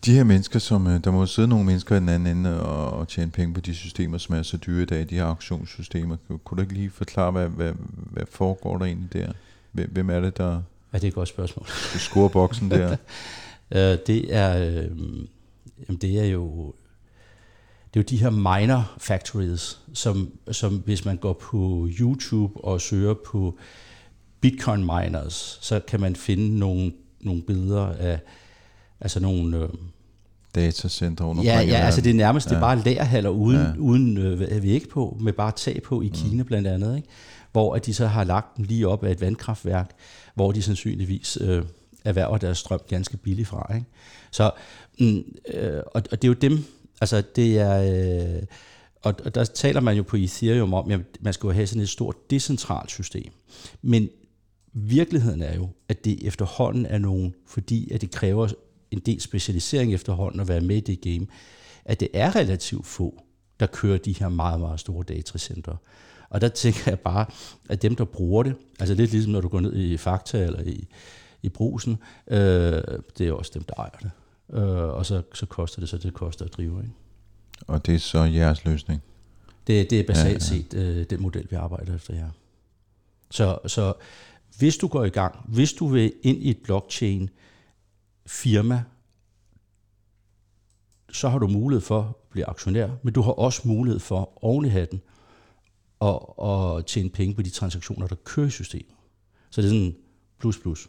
De 0.06 0.14
her 0.14 0.24
mennesker, 0.24 0.60
som 0.60 0.88
øh, 0.88 1.04
der 1.04 1.12
må 1.12 1.26
sidde 1.26 1.48
nogle 1.48 1.66
mennesker 1.66 1.96
i 1.96 2.00
den 2.00 2.10
anden 2.10 2.38
ende 2.38 2.62
og, 2.62 2.92
og 2.92 3.08
tjene 3.08 3.32
penge 3.32 3.54
på 3.54 3.62
de 3.62 3.76
systemer, 3.76 4.18
som 4.18 4.36
er 4.36 4.42
så 4.42 4.58
dyre 4.58 4.82
i 4.82 4.86
dag, 4.86 5.10
de 5.10 5.16
her 5.16 5.26
auktionssystemer. 5.26 6.18
Kunne 6.44 6.58
du 6.58 6.62
ikke 6.62 6.74
lige 6.74 6.90
forklare, 6.90 7.32
hvad, 7.32 7.50
hvad, 7.50 7.74
hvad 8.12 8.26
foregår 8.32 8.78
der 8.78 8.86
egentlig 8.86 9.14
der? 9.14 9.32
Hvem 9.72 10.10
er 10.10 10.20
det, 10.20 10.38
der 10.38 10.62
Ja, 10.96 11.00
det 11.00 11.04
er 11.04 11.08
et 11.08 11.16
godt 11.16 11.30
spørgsmål. 11.30 11.66
Du 11.94 12.00
scorer 12.00 12.30
boksen 12.30 12.72
der. 12.72 12.92
øh, 13.76 13.98
det 14.08 14.36
er, 14.36 14.58
øh, 14.58 14.98
jamen 15.88 16.00
det 16.02 16.20
er 16.20 16.26
jo 16.26 16.74
det 17.94 18.00
er 18.00 18.04
jo 18.04 18.06
de 18.10 18.18
her 18.18 18.30
miner 18.30 18.96
factories, 18.98 19.80
som, 19.94 20.32
som 20.52 20.78
hvis 20.78 21.06
man 21.06 21.18
går 21.18 21.34
på 21.34 21.90
YouTube 22.00 22.64
og 22.64 22.82
søger 22.82 23.14
på 23.14 23.58
Bitcoin 24.42 24.80
miners, 24.80 25.60
så 25.62 25.80
kan 25.80 26.00
man 26.00 26.16
finde 26.16 26.60
nogle, 26.60 26.94
nogle 27.20 27.42
billeder 27.42 27.88
af 27.88 28.20
altså 29.02 29.20
nogle... 29.20 29.58
Øh, 29.58 29.70
datacenter 30.56 31.26
under 31.26 31.44
Ja, 31.44 31.60
ja 31.62 31.76
altså 31.76 32.02
det 32.02 32.10
er 32.10 32.14
nærmest 32.14 32.46
ja. 32.46 32.50
det 32.50 32.56
er 32.56 32.62
bare 32.62 32.80
lærhaller 32.80 33.30
uden, 33.30 33.62
ja. 33.62 33.74
uden 33.80 34.18
øh, 34.18 34.64
vi 34.64 34.72
ikke 34.72 34.90
på, 34.90 35.18
med 35.22 35.34
bare 35.34 35.52
tag 35.52 35.82
på 35.84 36.02
i 36.02 36.08
mm. 36.08 36.14
Kina 36.14 36.44
blandt 36.44 36.68
andet, 36.68 36.96
ikke? 36.96 37.08
hvor 37.52 37.76
at 37.76 37.86
de 37.86 37.94
så 37.94 38.08
har 38.08 38.24
lagt 38.24 38.58
dem 38.58 38.66
lige 38.66 38.88
op 38.88 39.04
af 39.04 39.12
et 39.12 39.22
vandkraftværk, 39.22 39.92
hvor 40.36 40.52
de 40.52 40.62
sandsynligvis 40.62 41.38
øh, 41.42 41.64
erhverver 42.06 42.38
deres 42.38 42.58
strøm 42.58 42.80
ganske 42.88 43.18
billigt 43.18 43.48
fra. 43.48 43.72
Ikke? 43.76 43.88
Så, 44.32 44.52
mm, 45.00 45.24
øh, 45.54 45.82
og, 45.86 46.04
og 46.12 46.22
det 46.22 46.24
er 46.24 46.28
jo 46.28 46.34
dem, 46.34 46.66
altså 47.02 47.24
det 47.36 47.60
er, 47.60 48.38
øh, 48.38 48.44
og, 49.04 49.14
og 49.26 49.36
der 49.36 49.44
taler 49.44 49.82
man 49.82 49.98
jo 49.98 50.04
på 50.04 50.18
Ethereum 50.18 50.74
om, 50.74 50.92
at 50.92 51.00
man 51.20 51.34
skal 51.34 51.48
jo 51.48 51.54
have 51.54 51.68
sådan 51.68 51.82
et 51.82 51.90
stort 51.90 52.16
decentralt 52.30 52.92
system. 52.92 53.32
Men 53.82 54.10
virkeligheden 54.74 55.42
er 55.42 55.56
jo, 55.56 55.70
at 55.90 56.06
det 56.06 56.28
efterhånden 56.28 56.86
er 56.86 56.98
nogen, 56.98 57.34
fordi 57.48 57.92
at 57.92 58.02
det 58.02 58.12
kræver 58.12 58.48
en 58.92 59.00
del 59.00 59.22
specialisering 59.22 59.94
efterhånden 59.94 60.40
at 60.40 60.48
være 60.48 60.62
med 60.62 60.78
i 60.78 60.80
det 60.80 61.02
game, 61.02 61.28
at 61.86 62.00
det 62.00 62.10
er 62.14 62.36
relativt 62.36 62.86
få, 62.86 63.22
der 63.60 63.66
kører 63.66 63.98
de 63.98 64.14
her 64.14 64.30
meget, 64.30 64.60
meget 64.60 64.80
store 64.80 65.04
datacenter. 65.04 65.76
Og 66.30 66.42
der 66.42 66.48
tænker 66.48 66.82
jeg 66.86 67.00
bare, 67.00 67.26
at 67.70 67.82
dem, 67.82 67.96
der 67.96 68.06
bruger 68.06 68.44
det, 68.44 68.56
altså 68.80 68.96
lidt 68.96 69.12
ligesom 69.12 69.32
når 69.32 69.42
du 69.42 69.48
går 69.48 69.60
ned 69.60 69.76
i 69.76 69.98
Fakta 69.98 70.44
eller 70.44 70.62
i, 70.64 70.88
i 71.42 71.50
brusen, 71.50 71.98
øh, 72.28 72.82
det 73.18 73.28
er 73.28 73.32
også 73.32 73.52
dem, 73.54 73.64
der 73.64 73.74
ejer 73.78 73.98
det. 74.02 74.12
Øh, 74.54 74.88
og 74.88 75.06
så, 75.06 75.22
så 75.34 75.46
koster 75.46 75.80
det 75.80 75.90
så, 75.90 75.98
det 75.98 76.14
koster 76.14 76.46
at 76.46 76.54
drive. 76.54 76.82
Ikke? 76.82 76.94
Og 77.68 77.86
det 77.86 77.96
er 77.96 78.00
så 78.00 78.24
jeres 78.24 78.66
løsning? 78.66 79.02
Det, 79.68 79.90
det 79.90 80.00
er 80.00 80.04
basalt 80.04 80.52
ja, 80.52 80.56
ja. 80.56 80.62
set 80.62 80.74
øh, 80.74 81.06
den 81.10 81.22
model, 81.22 81.48
vi 81.50 81.56
arbejder 81.56 81.96
efter 81.96 82.16
her. 82.16 82.30
Så, 83.32 83.58
så 83.68 83.94
hvis 84.58 84.78
du 84.78 84.88
går 84.88 85.06
i 85.06 85.10
gang, 85.10 85.36
hvis 85.48 85.74
du 85.74 85.88
vil 85.88 86.14
ind 86.24 86.44
i 86.44 86.50
et 86.50 86.58
blockchain 86.64 87.30
firma, 88.26 88.84
så 91.12 91.30
har 91.30 91.40
du 91.40 91.48
mulighed 91.48 91.82
for 91.82 92.00
at 92.02 92.16
blive 92.30 92.46
aktionær, 92.46 92.90
men 93.04 93.14
du 93.14 93.22
har 93.22 93.32
også 93.32 93.62
mulighed 93.68 94.00
for 94.00 94.44
oven 94.44 94.66
i 94.66 94.70
hatten 94.70 95.02
at, 96.02 96.20
at 96.44 96.86
tjene 96.86 97.10
penge 97.10 97.36
på 97.36 97.42
de 97.42 97.50
transaktioner, 97.50 98.08
der 98.08 98.16
kører 98.16 98.48
i 98.48 98.50
systemet. 98.50 98.96
Så 99.50 99.62
det 99.62 99.68
er 99.68 99.72
sådan 99.72 99.96
plus 100.40 100.60
plus. 100.60 100.88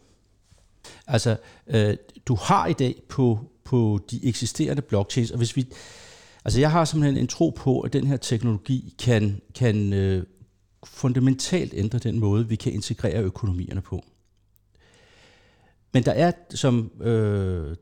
Altså, 1.07 1.37
øh, 1.66 1.96
du 2.27 2.35
har 2.35 2.66
i 2.66 2.72
dag 2.72 3.03
på, 3.09 3.38
på 3.64 4.01
de 4.11 4.25
eksisterende 4.25 4.83
blockchains, 4.83 5.31
og 5.31 5.38
hvis 5.38 5.57
vi, 5.57 5.66
altså 6.44 6.61
jeg 6.61 6.70
har 6.70 6.85
simpelthen 6.85 7.22
en 7.22 7.29
tro 7.29 7.51
på, 7.51 7.81
at 7.81 7.92
den 7.92 8.07
her 8.07 8.16
teknologi 8.16 8.94
kan, 8.99 9.40
kan 9.55 9.92
øh, 9.92 10.27
fundamentalt 10.85 11.75
ændre 11.77 11.99
den 11.99 12.18
måde, 12.18 12.49
vi 12.49 12.57
kan 12.57 12.72
integrere 12.72 13.22
økonomierne 13.22 13.81
på. 13.81 14.05
Men 15.96 16.04
der 16.04 16.12
er, 16.12 16.32
som, 16.50 16.90
øh, 17.00 17.76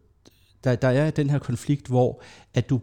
der, 0.64 0.76
der 0.76 0.88
er 0.88 1.10
den 1.10 1.30
her 1.30 1.38
konflikt, 1.38 1.86
hvor 1.86 2.22
at 2.54 2.70
du 2.70 2.80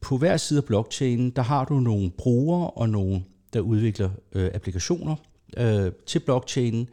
på 0.00 0.16
hver 0.16 0.36
side 0.36 0.58
af 0.58 0.64
blockchainen, 0.64 1.30
der 1.30 1.42
har 1.42 1.64
du 1.64 1.74
nogle 1.74 2.10
brugere 2.10 2.70
og 2.70 2.88
nogle, 2.88 3.24
der 3.52 3.60
udvikler 3.60 4.10
øh, 4.32 4.50
applikationer 4.54 5.16
øh, 5.56 5.92
til 6.06 6.18
blockchainen, 6.18 6.88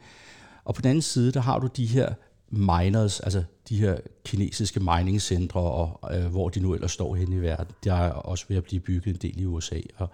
og 0.64 0.74
på 0.74 0.82
den 0.82 0.90
anden 0.90 1.02
side, 1.02 1.32
der 1.32 1.40
har 1.40 1.58
du 1.58 1.68
de 1.76 1.86
her 1.86 2.14
miners, 2.50 3.20
altså 3.20 3.44
de 3.68 3.76
her 3.76 3.96
kinesiske 4.24 4.80
mining-centre, 4.80 5.60
og, 5.60 6.16
øh, 6.16 6.26
hvor 6.26 6.48
de 6.48 6.60
nu 6.60 6.74
ellers 6.74 6.92
står 6.92 7.14
hen 7.14 7.32
i 7.32 7.40
verden. 7.40 7.74
Der 7.84 7.94
er 7.94 8.10
også 8.10 8.44
ved 8.48 8.56
at 8.56 8.64
blive 8.64 8.80
bygget 8.80 9.14
en 9.14 9.30
del 9.30 9.40
i 9.40 9.44
USA. 9.44 9.80
Og, 9.96 10.10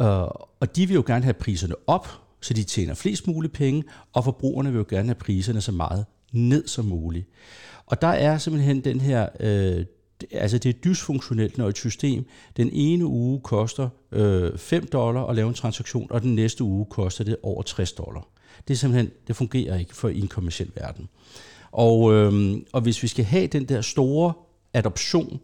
øh, 0.00 0.30
og 0.60 0.76
de 0.76 0.86
vil 0.86 0.94
jo 0.94 1.04
gerne 1.06 1.24
have 1.24 1.34
priserne 1.34 1.74
op, 1.86 2.08
så 2.42 2.54
de 2.54 2.64
tjener 2.64 2.94
flest 2.94 3.26
mulige 3.26 3.52
penge, 3.52 3.84
og 4.12 4.24
forbrugerne 4.24 4.72
vil 4.72 4.78
jo 4.78 4.86
gerne 4.88 5.08
have 5.08 5.14
priserne 5.14 5.60
så 5.60 5.72
meget 5.72 6.06
ned 6.32 6.66
som 6.66 6.84
muligt. 6.84 7.28
Og 7.86 8.02
der 8.02 8.08
er 8.08 8.38
simpelthen 8.38 8.80
den 8.80 9.00
her, 9.00 9.28
øh, 9.40 9.84
altså 10.30 10.58
det 10.58 10.68
er 10.68 10.80
dysfunktionelt, 10.80 11.58
når 11.58 11.68
et 11.68 11.78
system 11.78 12.26
den 12.56 12.70
ene 12.72 13.06
uge 13.06 13.40
koster 13.40 13.88
øh, 14.12 14.58
5 14.58 14.86
dollar 14.86 15.26
at 15.26 15.36
lave 15.36 15.48
en 15.48 15.54
transaktion, 15.54 16.06
og 16.10 16.22
den 16.22 16.34
næste 16.34 16.64
uge 16.64 16.86
koster 16.86 17.24
det 17.24 17.36
over 17.42 17.62
60 17.62 17.92
dollar. 17.92 18.28
Det 18.68 18.74
er 18.74 18.78
simpelthen, 18.78 19.10
det 19.26 19.36
fungerer 19.36 19.78
ikke 19.78 19.96
for 19.96 20.08
i 20.08 20.20
en 20.20 20.28
kommersiel 20.28 20.70
verden. 20.74 21.08
Og, 21.72 22.12
øh, 22.12 22.56
og 22.72 22.80
hvis 22.80 23.02
vi 23.02 23.08
skal 23.08 23.24
have 23.24 23.46
den 23.46 23.64
der 23.64 23.80
store 23.80 24.32
adoption 24.74 25.40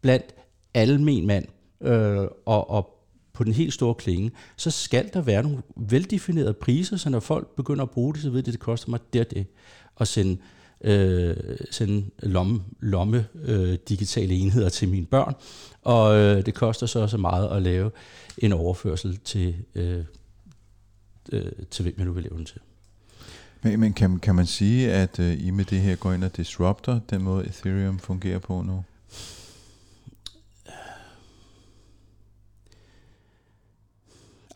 blandt 0.00 0.34
almen 0.74 1.26
mand 1.26 1.46
øh, 1.80 2.26
og, 2.46 2.70
og 2.70 2.97
på 3.38 3.44
den 3.44 3.52
helt 3.52 3.72
store 3.72 3.94
klinge, 3.94 4.30
så 4.56 4.70
skal 4.70 5.10
der 5.14 5.20
være 5.20 5.42
nogle 5.42 5.58
veldefinerede 5.76 6.54
priser, 6.54 6.96
så 6.96 7.10
når 7.10 7.20
folk 7.20 7.56
begynder 7.56 7.82
at 7.82 7.90
bruge 7.90 8.14
det, 8.14 8.22
så 8.22 8.30
ved 8.30 8.42
de, 8.42 8.48
at 8.48 8.52
det 8.52 8.60
koster 8.60 8.90
mig 8.90 9.00
det 9.12 9.20
og 9.20 9.30
det 9.30 9.46
at 10.00 10.08
sende, 10.08 10.36
øh, 10.80 11.36
sende 11.70 12.04
lomme, 12.22 12.62
lomme 12.80 13.26
øh, 13.44 13.78
digitale 13.88 14.34
enheder 14.34 14.68
til 14.68 14.88
mine 14.88 15.06
børn, 15.06 15.34
og 15.82 16.16
øh, 16.16 16.46
det 16.46 16.54
koster 16.54 16.86
så 16.86 17.06
så 17.06 17.16
meget 17.16 17.48
at 17.48 17.62
lave 17.62 17.90
en 18.38 18.52
overførsel 18.52 19.16
til, 19.16 19.54
øh, 19.74 20.04
øh, 21.32 21.52
til 21.70 21.82
hvem 21.82 21.94
jeg 21.98 22.06
nu 22.06 22.12
vil 22.12 22.22
lave 22.22 22.36
den 22.36 22.44
til. 22.44 22.60
Men, 23.62 23.80
men 23.80 23.92
kan, 23.92 24.18
kan 24.18 24.34
man 24.34 24.46
sige, 24.46 24.92
at 24.92 25.18
øh, 25.18 25.46
I 25.46 25.50
med 25.50 25.64
det 25.64 25.80
her 25.80 25.96
går 25.96 26.12
ind 26.12 26.24
og 26.24 26.36
disrupter 26.36 27.00
den 27.10 27.22
måde, 27.22 27.46
Ethereum 27.46 27.98
fungerer 27.98 28.38
på 28.38 28.62
nu? 28.62 28.84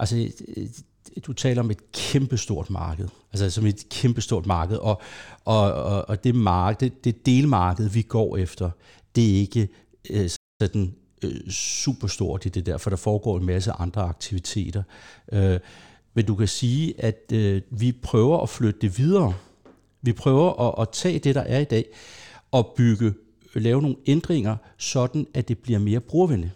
Altså, 0.03 0.17
øh, 0.17 0.31
øh, 0.57 0.67
du 1.27 1.33
taler 1.33 1.63
om 1.63 1.71
et 1.71 1.93
kæmpestort 1.93 2.71
marked, 2.71 3.09
altså 3.33 3.51
som 3.51 3.67
et 3.67 3.87
kæmpestort 3.91 4.47
marked, 4.47 4.77
og, 4.77 5.01
og, 5.45 5.73
og, 5.73 6.09
og 6.09 6.25
det 6.25 6.35
marked, 6.35 6.91
det, 7.05 7.27
delmarked, 7.27 7.89
vi 7.89 8.03
går 8.03 8.37
efter, 8.37 8.71
det 9.17 9.35
er 9.35 9.39
ikke 9.41 9.69
øh, 10.11 10.31
sådan 10.61 10.95
øh, 11.25 11.51
super 11.51 12.07
stort 12.07 12.47
i 12.47 12.49
det 12.49 12.67
der, 12.67 12.79
for 12.79 12.91
der 12.91 12.97
foregår 12.97 13.39
en 13.39 13.47
masse 13.47 13.73
andre 13.73 14.03
aktiviteter. 14.03 14.83
Øh, 15.33 15.61
men 16.15 16.27
du 16.27 16.35
kan 16.35 16.49
sige, 16.49 17.01
at 17.01 17.33
øh, 17.33 17.63
vi 17.71 17.93
prøver 17.93 18.41
at 18.41 18.49
flytte 18.49 18.81
det 18.81 18.99
videre. 18.99 19.35
Vi 20.03 20.13
prøver 20.13 20.69
at, 20.69 20.83
at 20.83 20.89
tage 20.93 21.19
det, 21.19 21.35
der 21.35 21.41
er 21.41 21.59
i 21.59 21.65
dag, 21.65 21.85
og 22.51 22.73
bygge, 22.77 23.15
lave 23.55 23.83
nogle 23.83 23.97
ændringer, 24.07 24.57
sådan 24.77 25.27
at 25.35 25.49
det 25.49 25.59
bliver 25.59 25.79
mere 25.79 26.01
brugervenligt. 26.01 26.53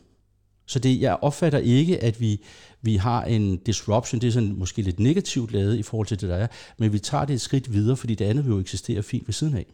Så 0.66 0.78
det, 0.78 1.00
jeg 1.00 1.18
opfatter 1.20 1.58
ikke, 1.58 2.02
at 2.02 2.20
vi, 2.20 2.40
vi 2.82 2.96
har 2.96 3.24
en 3.24 3.56
disruption, 3.56 4.20
det 4.20 4.26
er 4.28 4.32
sådan 4.32 4.54
måske 4.58 4.82
lidt 4.82 5.00
negativt 5.00 5.52
lavet 5.52 5.76
i 5.76 5.82
forhold 5.82 6.06
til 6.06 6.20
det, 6.20 6.28
der 6.28 6.36
er, 6.36 6.46
men 6.78 6.92
vi 6.92 6.98
tager 6.98 7.24
det 7.24 7.34
et 7.34 7.40
skridt 7.40 7.72
videre, 7.72 7.96
fordi 7.96 8.14
det 8.14 8.24
andet 8.24 8.44
vil 8.44 8.52
jo 8.52 8.58
eksistere 8.58 9.02
fint 9.02 9.28
ved 9.28 9.32
siden 9.32 9.56
af. 9.56 9.66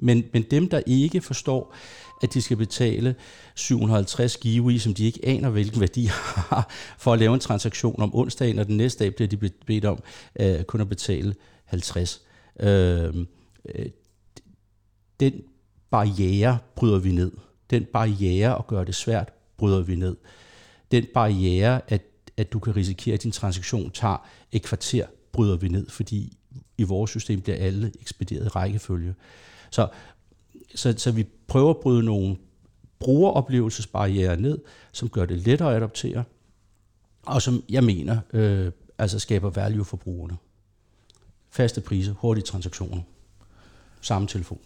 Men, 0.00 0.24
men 0.32 0.42
dem, 0.42 0.68
der 0.68 0.80
ikke 0.86 1.20
forstår, 1.20 1.74
at 2.22 2.34
de 2.34 2.42
skal 2.42 2.56
betale 2.56 3.14
750 3.54 4.36
givi, 4.36 4.78
som 4.78 4.94
de 4.94 5.04
ikke 5.04 5.20
aner, 5.22 5.50
hvilken 5.50 5.80
værdi 5.80 6.04
har, 6.50 6.70
for 6.98 7.12
at 7.12 7.18
lave 7.18 7.34
en 7.34 7.40
transaktion 7.40 8.02
om 8.02 8.14
onsdagen, 8.14 8.58
og 8.58 8.66
den 8.66 8.76
næste 8.76 9.04
dag 9.04 9.14
bliver 9.14 9.28
de 9.28 9.36
bedt 9.66 9.84
om 9.84 10.02
uh, 10.40 10.62
kun 10.62 10.80
at 10.80 10.88
betale 10.88 11.34
50. 11.64 12.22
Uh, 12.60 12.66
øhm, 12.66 13.26
øh, 13.74 13.86
den 15.20 15.42
barriere 15.90 16.58
bryder 16.76 16.98
vi 16.98 17.12
ned. 17.12 17.32
Den 17.70 17.84
barriere 17.84 18.58
at 18.58 18.66
gøre 18.66 18.84
det 18.84 18.94
svært, 18.94 19.32
bryder 19.56 19.80
vi 19.80 19.96
ned. 19.96 20.16
Den 20.90 21.06
barriere, 21.14 21.80
at, 21.88 22.02
at 22.36 22.52
du 22.52 22.58
kan 22.58 22.76
risikere, 22.76 23.14
at 23.14 23.22
din 23.22 23.32
transaktion 23.32 23.90
tager 23.90 24.28
et 24.52 24.62
kvarter, 24.62 25.06
bryder 25.32 25.56
vi 25.56 25.68
ned, 25.68 25.88
fordi 25.88 26.36
i 26.78 26.82
vores 26.82 27.10
system 27.10 27.40
bliver 27.40 27.56
alle 27.58 27.92
ekspederet 28.00 28.44
i 28.44 28.48
rækkefølge. 28.48 29.14
Så, 29.70 29.88
så, 30.74 30.94
så 30.96 31.10
vi 31.10 31.26
prøver 31.46 31.70
at 31.70 31.76
bryde 31.76 32.02
nogle 32.02 32.36
brugeroplevelsesbarriere 32.98 34.40
ned, 34.40 34.58
som 34.92 35.08
gør 35.08 35.26
det 35.26 35.38
lettere 35.38 35.70
at 35.70 35.76
adoptere, 35.76 36.24
og 37.22 37.42
som 37.42 37.64
jeg 37.68 37.84
mener 37.84 38.18
øh, 38.32 38.72
altså 38.98 39.18
skaber 39.18 39.50
value 39.50 39.84
for 39.84 39.96
brugerne. 39.96 40.36
Faste 41.50 41.80
priser, 41.80 42.12
hurtige 42.12 42.44
transaktioner, 42.44 43.02
samme 44.00 44.28
telefon. 44.28 44.58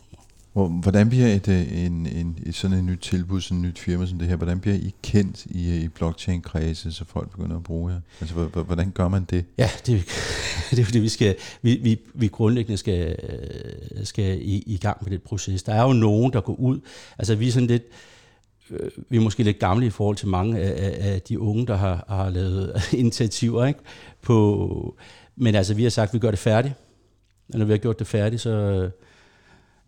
Hvordan 0.68 1.08
bliver 1.08 1.26
et, 1.26 1.48
øh, 1.48 1.84
en, 1.84 2.06
en, 2.06 2.38
et 2.46 2.54
sådan 2.54 2.76
et 2.76 2.84
nyt 2.84 2.98
tilbud, 2.98 3.40
sådan 3.40 3.58
et 3.58 3.64
nyt 3.64 3.78
firma 3.78 4.06
som 4.06 4.18
det 4.18 4.28
her, 4.28 4.36
hvordan 4.36 4.60
bliver 4.60 4.76
I 4.76 4.94
kendt 5.02 5.46
i, 5.46 5.70
øh, 5.70 5.82
i 5.82 5.88
blockchain-kredse, 5.88 6.92
så 6.92 7.04
folk 7.04 7.30
begynder 7.30 7.56
at 7.56 7.62
bruge 7.62 7.92
jer? 7.92 8.00
Altså, 8.20 8.34
hvordan 8.34 8.90
gør 8.90 9.08
man 9.08 9.24
det? 9.24 9.44
Ja, 9.58 9.70
det, 9.86 10.04
det 10.70 10.78
er 10.78 10.84
fordi, 10.84 10.98
vi, 10.98 11.08
skal, 11.08 11.36
vi, 11.62 11.80
vi, 11.82 11.98
vi 12.14 12.28
grundlæggende 12.28 12.76
skal, 12.76 13.16
øh, 13.22 14.06
skal 14.06 14.38
i, 14.42 14.62
i 14.66 14.78
gang 14.78 14.98
med 15.00 15.10
det 15.10 15.22
proces. 15.22 15.62
Der 15.62 15.74
er 15.74 15.82
jo 15.82 15.92
nogen, 15.92 16.32
der 16.32 16.40
går 16.40 16.54
ud, 16.54 16.80
altså 17.18 17.34
vi 17.34 17.48
er 17.48 17.52
sådan 17.52 17.68
lidt, 17.68 17.82
vi 19.08 19.16
er 19.16 19.20
måske 19.20 19.42
lidt 19.42 19.58
gamle 19.58 19.86
i 19.86 19.90
forhold 19.90 20.16
til 20.16 20.28
mange 20.28 20.58
af, 20.58 21.12
af 21.12 21.22
de 21.22 21.40
unge, 21.40 21.66
der 21.66 21.76
har, 21.76 22.04
har 22.08 22.30
lavet 22.30 22.72
initiativer, 22.92 23.66
ikke? 23.66 23.80
På, 24.22 24.96
men 25.36 25.54
altså 25.54 25.74
vi 25.74 25.82
har 25.82 25.90
sagt, 25.90 26.08
at 26.08 26.14
vi 26.14 26.18
gør 26.18 26.30
det 26.30 26.38
færdigt, 26.38 26.74
og 27.52 27.58
når 27.58 27.66
vi 27.66 27.72
har 27.72 27.78
gjort 27.78 27.98
det 27.98 28.06
færdigt, 28.06 28.42
så 28.42 28.90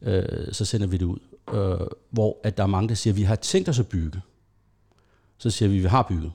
øh, 0.02 0.52
så 0.52 0.64
sender 0.64 0.86
vi 0.86 0.96
det 0.96 1.04
ud. 1.04 1.18
Øh, 1.52 1.86
hvor 2.10 2.40
at 2.44 2.56
der 2.56 2.62
er 2.62 2.66
mange, 2.66 2.88
der 2.88 2.94
siger, 2.94 3.14
vi 3.14 3.22
har 3.22 3.36
tænkt 3.36 3.68
os 3.68 3.78
at 3.78 3.88
bygge. 3.88 4.20
Så 5.38 5.50
siger 5.50 5.68
vi, 5.68 5.78
vi 5.78 5.86
har 5.86 6.02
bygget. 6.02 6.32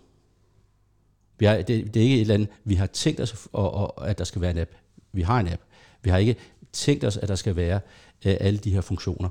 Vi 1.39 1.45
har, 1.45 1.56
det, 1.56 1.93
det 1.93 1.99
er 1.99 2.03
ikke 2.03 2.15
et 2.15 2.21
eller 2.21 2.34
andet, 2.34 2.49
vi 2.63 2.75
har 2.75 2.86
tænkt 2.86 3.19
os, 3.19 3.47
at, 3.58 4.10
at 4.10 4.17
der 4.17 4.23
skal 4.23 4.41
være 4.41 4.51
en 4.51 4.58
app. 4.58 4.71
Vi 5.12 5.21
har 5.21 5.39
en 5.39 5.47
app. 5.47 5.62
Vi 6.01 6.10
har 6.10 6.17
ikke 6.17 6.36
tænkt 6.73 7.03
os, 7.03 7.17
at 7.17 7.27
der 7.27 7.36
skal 7.36 7.56
være 7.56 7.80
øh, 8.25 8.38
alle 8.39 8.60
de 8.60 8.71
her 8.71 8.82
funktioner. 8.82 9.30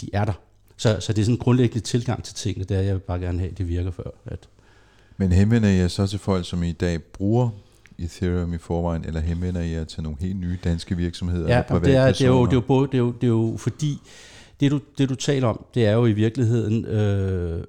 De 0.00 0.10
er 0.12 0.24
der. 0.24 0.32
Så, 0.76 1.00
så 1.00 1.12
det 1.12 1.20
er 1.20 1.24
sådan 1.24 1.34
en 1.34 1.38
grundlæggende 1.38 1.84
tilgang 1.84 2.24
til 2.24 2.34
tingene, 2.34 2.64
der 2.64 2.80
jeg 2.80 2.94
vil 2.94 3.00
bare 3.00 3.20
gerne 3.20 3.38
have, 3.38 3.52
det 3.52 3.68
virker 3.68 3.90
før. 3.90 4.10
At 4.24 4.48
Men 5.16 5.32
henvender 5.32 5.68
jeg 5.68 5.90
så 5.90 6.06
til 6.06 6.18
folk, 6.18 6.46
som 6.46 6.62
i 6.62 6.72
dag 6.72 7.02
bruger 7.02 7.50
Ethereum 7.98 8.54
i 8.54 8.58
forvejen, 8.58 9.04
eller 9.04 9.20
henvender 9.20 9.60
I 9.60 9.72
jer 9.72 9.84
til 9.84 10.02
nogle 10.02 10.18
helt 10.20 10.36
nye 10.36 10.58
danske 10.64 10.96
virksomheder? 10.96 11.48
Ja, 11.48 11.62
eller 11.68 11.82
det, 11.82 11.96
er, 11.96 12.06
det, 12.06 12.20
er 12.20 12.26
jo, 12.26 12.44
det, 12.44 12.52
er 12.52 12.56
jo 12.56 12.60
både, 12.60 12.86
det, 12.86 12.94
er 12.94 12.98
jo, 12.98 13.12
det 13.12 13.22
er 13.22 13.28
jo 13.28 13.54
fordi, 13.58 13.98
det 14.60 14.70
du, 14.70 14.80
det 14.98 15.08
du 15.08 15.14
taler 15.14 15.48
om, 15.48 15.64
det 15.74 15.86
er 15.86 15.92
jo 15.92 16.06
i 16.06 16.12
virkeligheden, 16.12 16.84
øh, 16.84 17.64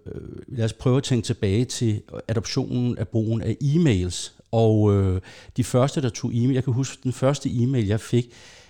lad 0.48 0.66
os 0.66 0.74
prøve 0.74 0.98
at 0.98 1.04
tænke 1.04 1.26
tilbage 1.26 1.66
til 1.66 2.02
adoptionen 2.28 2.98
af 2.98 3.08
brugen 3.08 3.42
af 3.42 3.58
e-mails. 3.64 4.32
Og 4.52 4.94
øh, 4.94 5.22
de 5.58 5.64
første, 5.64 6.02
der 6.02 6.10
tog 6.10 6.32
e-mail, 6.34 6.54
jeg 6.54 6.64
kan 6.64 6.74
huske 6.74 6.98
den 7.04 7.14
første 7.14 7.50
e-mail, 7.50 7.88
jeg 7.88 8.00
fik, 8.00 8.26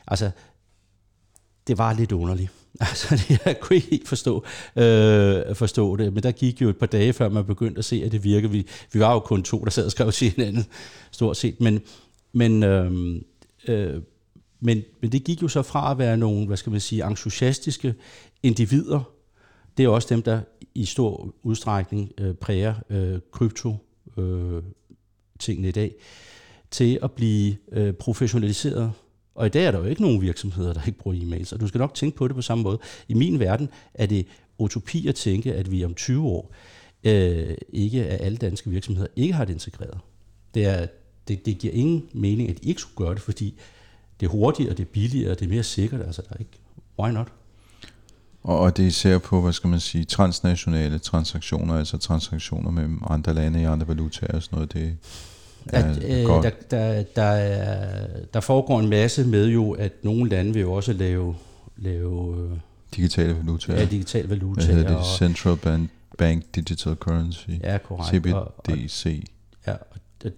altså, 0.08 0.32
det 1.68 1.78
var 1.78 1.93
lidt 1.93 2.12
underligt. 2.12 2.51
Altså, 2.90 3.16
det, 3.16 3.46
jeg 3.46 3.60
kunne 3.60 3.76
ikke 3.76 3.90
helt 3.90 4.08
forstå, 4.08 4.44
øh, 4.76 5.56
forstå 5.56 5.96
det, 5.96 6.14
men 6.14 6.24
der 6.24 6.32
gik 6.32 6.62
jo 6.62 6.70
et 6.70 6.78
par 6.78 6.86
dage, 6.86 7.14
før 7.14 7.30
man 7.30 7.46
begyndte 7.46 7.80
at 7.80 7.86
se, 7.86 8.02
at 8.06 8.12
det 8.12 8.24
virkede. 8.24 8.52
Vi, 8.52 8.68
vi 8.94 9.00
var 9.00 9.14
jo 9.14 9.20
kun 9.20 9.44
to, 9.44 9.64
der 9.64 9.70
sad 9.70 9.86
og 9.86 9.92
skrev 9.92 10.12
til 10.12 10.32
hinanden, 10.32 10.66
stort 11.12 11.38
set, 11.38 11.62
men, 11.62 11.82
men, 12.34 12.64
øh, 12.64 12.92
øh, 13.68 14.02
men, 14.60 14.84
men 15.02 15.12
det 15.12 15.24
gik 15.24 15.42
jo 15.42 15.48
så 15.48 15.62
fra 15.62 15.92
at 15.92 15.98
være 15.98 16.18
nogle, 16.18 16.48
hvad 16.48 16.58
skal 16.58 16.72
man 16.72 16.80
sige, 16.80 17.08
entusiastiske 17.08 17.96
individer, 18.44 19.12
det 19.78 19.86
er 19.86 19.90
også 19.90 20.08
dem, 20.10 20.22
der 20.22 20.42
i 20.76 20.86
stor 20.86 21.34
udstrækning 21.44 22.12
øh, 22.18 22.34
præger 22.34 22.76
øh, 22.90 23.20
krypto 23.32 23.76
øh, 24.18 24.64
tingene 25.40 25.68
i 25.68 25.72
dag, 25.72 25.96
til 26.72 27.00
at 27.04 27.12
blive 27.12 27.56
øh, 27.72 27.94
professionaliseret 27.94 28.92
og 29.38 29.46
i 29.46 29.50
dag 29.50 29.66
er 29.66 29.72
der 29.72 29.80
jo 29.80 29.86
ikke 29.86 30.02
nogen 30.02 30.22
virksomheder, 30.22 30.74
der 30.74 30.82
ikke 30.88 31.00
bruger 31.00 31.18
e-mails, 31.18 31.54
og 31.54 31.60
du 31.60 31.68
skal 31.68 31.80
nok 31.80 31.94
tænke 31.94 32.18
på 32.18 32.28
det 32.28 32.36
på 32.36 32.42
samme 32.42 32.64
måde. 32.64 32.80
I 33.08 33.14
min 33.14 33.40
verden 33.40 33.70
er 33.94 34.06
det 34.06 34.26
utopi 34.58 35.08
at 35.08 35.16
tænke, 35.16 35.54
at 35.54 35.72
vi 35.72 35.86
om 35.86 35.94
20 35.94 36.28
år 36.28 36.52
øh, 37.04 37.56
ikke 37.70 38.08
af 38.08 38.26
alle 38.26 38.38
danske 38.38 38.70
virksomheder 38.70 39.08
ikke 39.16 39.34
har 39.34 39.46
det 39.46 39.54
integreret. 39.54 40.00
Det, 40.54 40.66
er, 40.66 40.88
det, 41.28 41.46
det 41.46 41.58
giver 41.58 41.74
ingen 41.74 42.10
mening, 42.14 42.50
at 42.50 42.62
de 42.62 42.68
ikke 42.68 42.82
skulle 42.82 43.06
gøre 43.06 43.16
det, 43.16 43.22
fordi 43.22 43.54
det 44.20 44.26
er 44.26 44.30
hurtigere, 44.30 44.74
det 44.74 44.80
er 44.80 44.92
billigere, 44.94 45.30
det 45.30 45.42
er 45.42 45.50
mere 45.50 45.64
sikkert. 45.64 46.02
Altså, 46.02 46.22
der 46.22 46.36
er 46.36 46.40
ikke, 46.40 46.60
why 47.00 47.12
not? 47.12 47.28
Og, 48.44 48.60
og 48.60 48.78
det 48.78 48.84
er 48.84 48.88
især 48.88 49.18
på, 49.18 49.42
hvad 49.42 49.54
skal 49.54 49.70
man 49.70 49.80
sige, 49.80 50.04
transnationale 50.04 51.00
transaktioner, 51.00 51.74
altså 51.74 51.98
transaktioner 51.98 52.72
mellem 52.72 53.02
andre 53.10 53.34
lande 53.34 53.62
i 53.62 53.64
andre 53.64 53.88
valutaer 53.88 54.36
og 54.36 54.44
sådan 54.44 54.56
noget, 54.56 54.74
det 54.74 54.98
at, 55.74 56.03
øh. 56.03 56.26
Der, 56.26 56.51
der, 56.72 57.03
der, 57.03 57.22
er, 57.24 58.07
der 58.34 58.39
foregår 58.39 58.80
en 58.80 58.89
masse 58.89 59.24
med 59.24 59.47
jo, 59.47 59.72
at 59.72 59.93
nogle 60.03 60.30
lande 60.30 60.53
vil 60.53 60.61
jo 60.61 60.74
også 60.74 60.93
lave, 60.93 61.36
lave 61.78 62.38
øh, 62.38 62.57
digitale 62.95 63.38
valutaer. 63.38 63.80
Ja, 63.80 63.86
digitale 63.86 64.30
valutaer. 64.30 64.65
Hvad 64.65 64.76
hedder 64.76 64.97
det? 64.97 65.05
Central 65.18 65.57
Bank, 65.57 65.89
Bank 66.18 66.43
Digital 66.55 66.95
Currency. 66.95 67.49
Ja, 67.63 67.78
korrekt. 67.78 68.09
CBDC. 68.09 69.05
Og, 69.05 69.11
og, 69.11 69.68
ja, 69.68 69.74
og 69.74 69.99
det, 70.24 70.34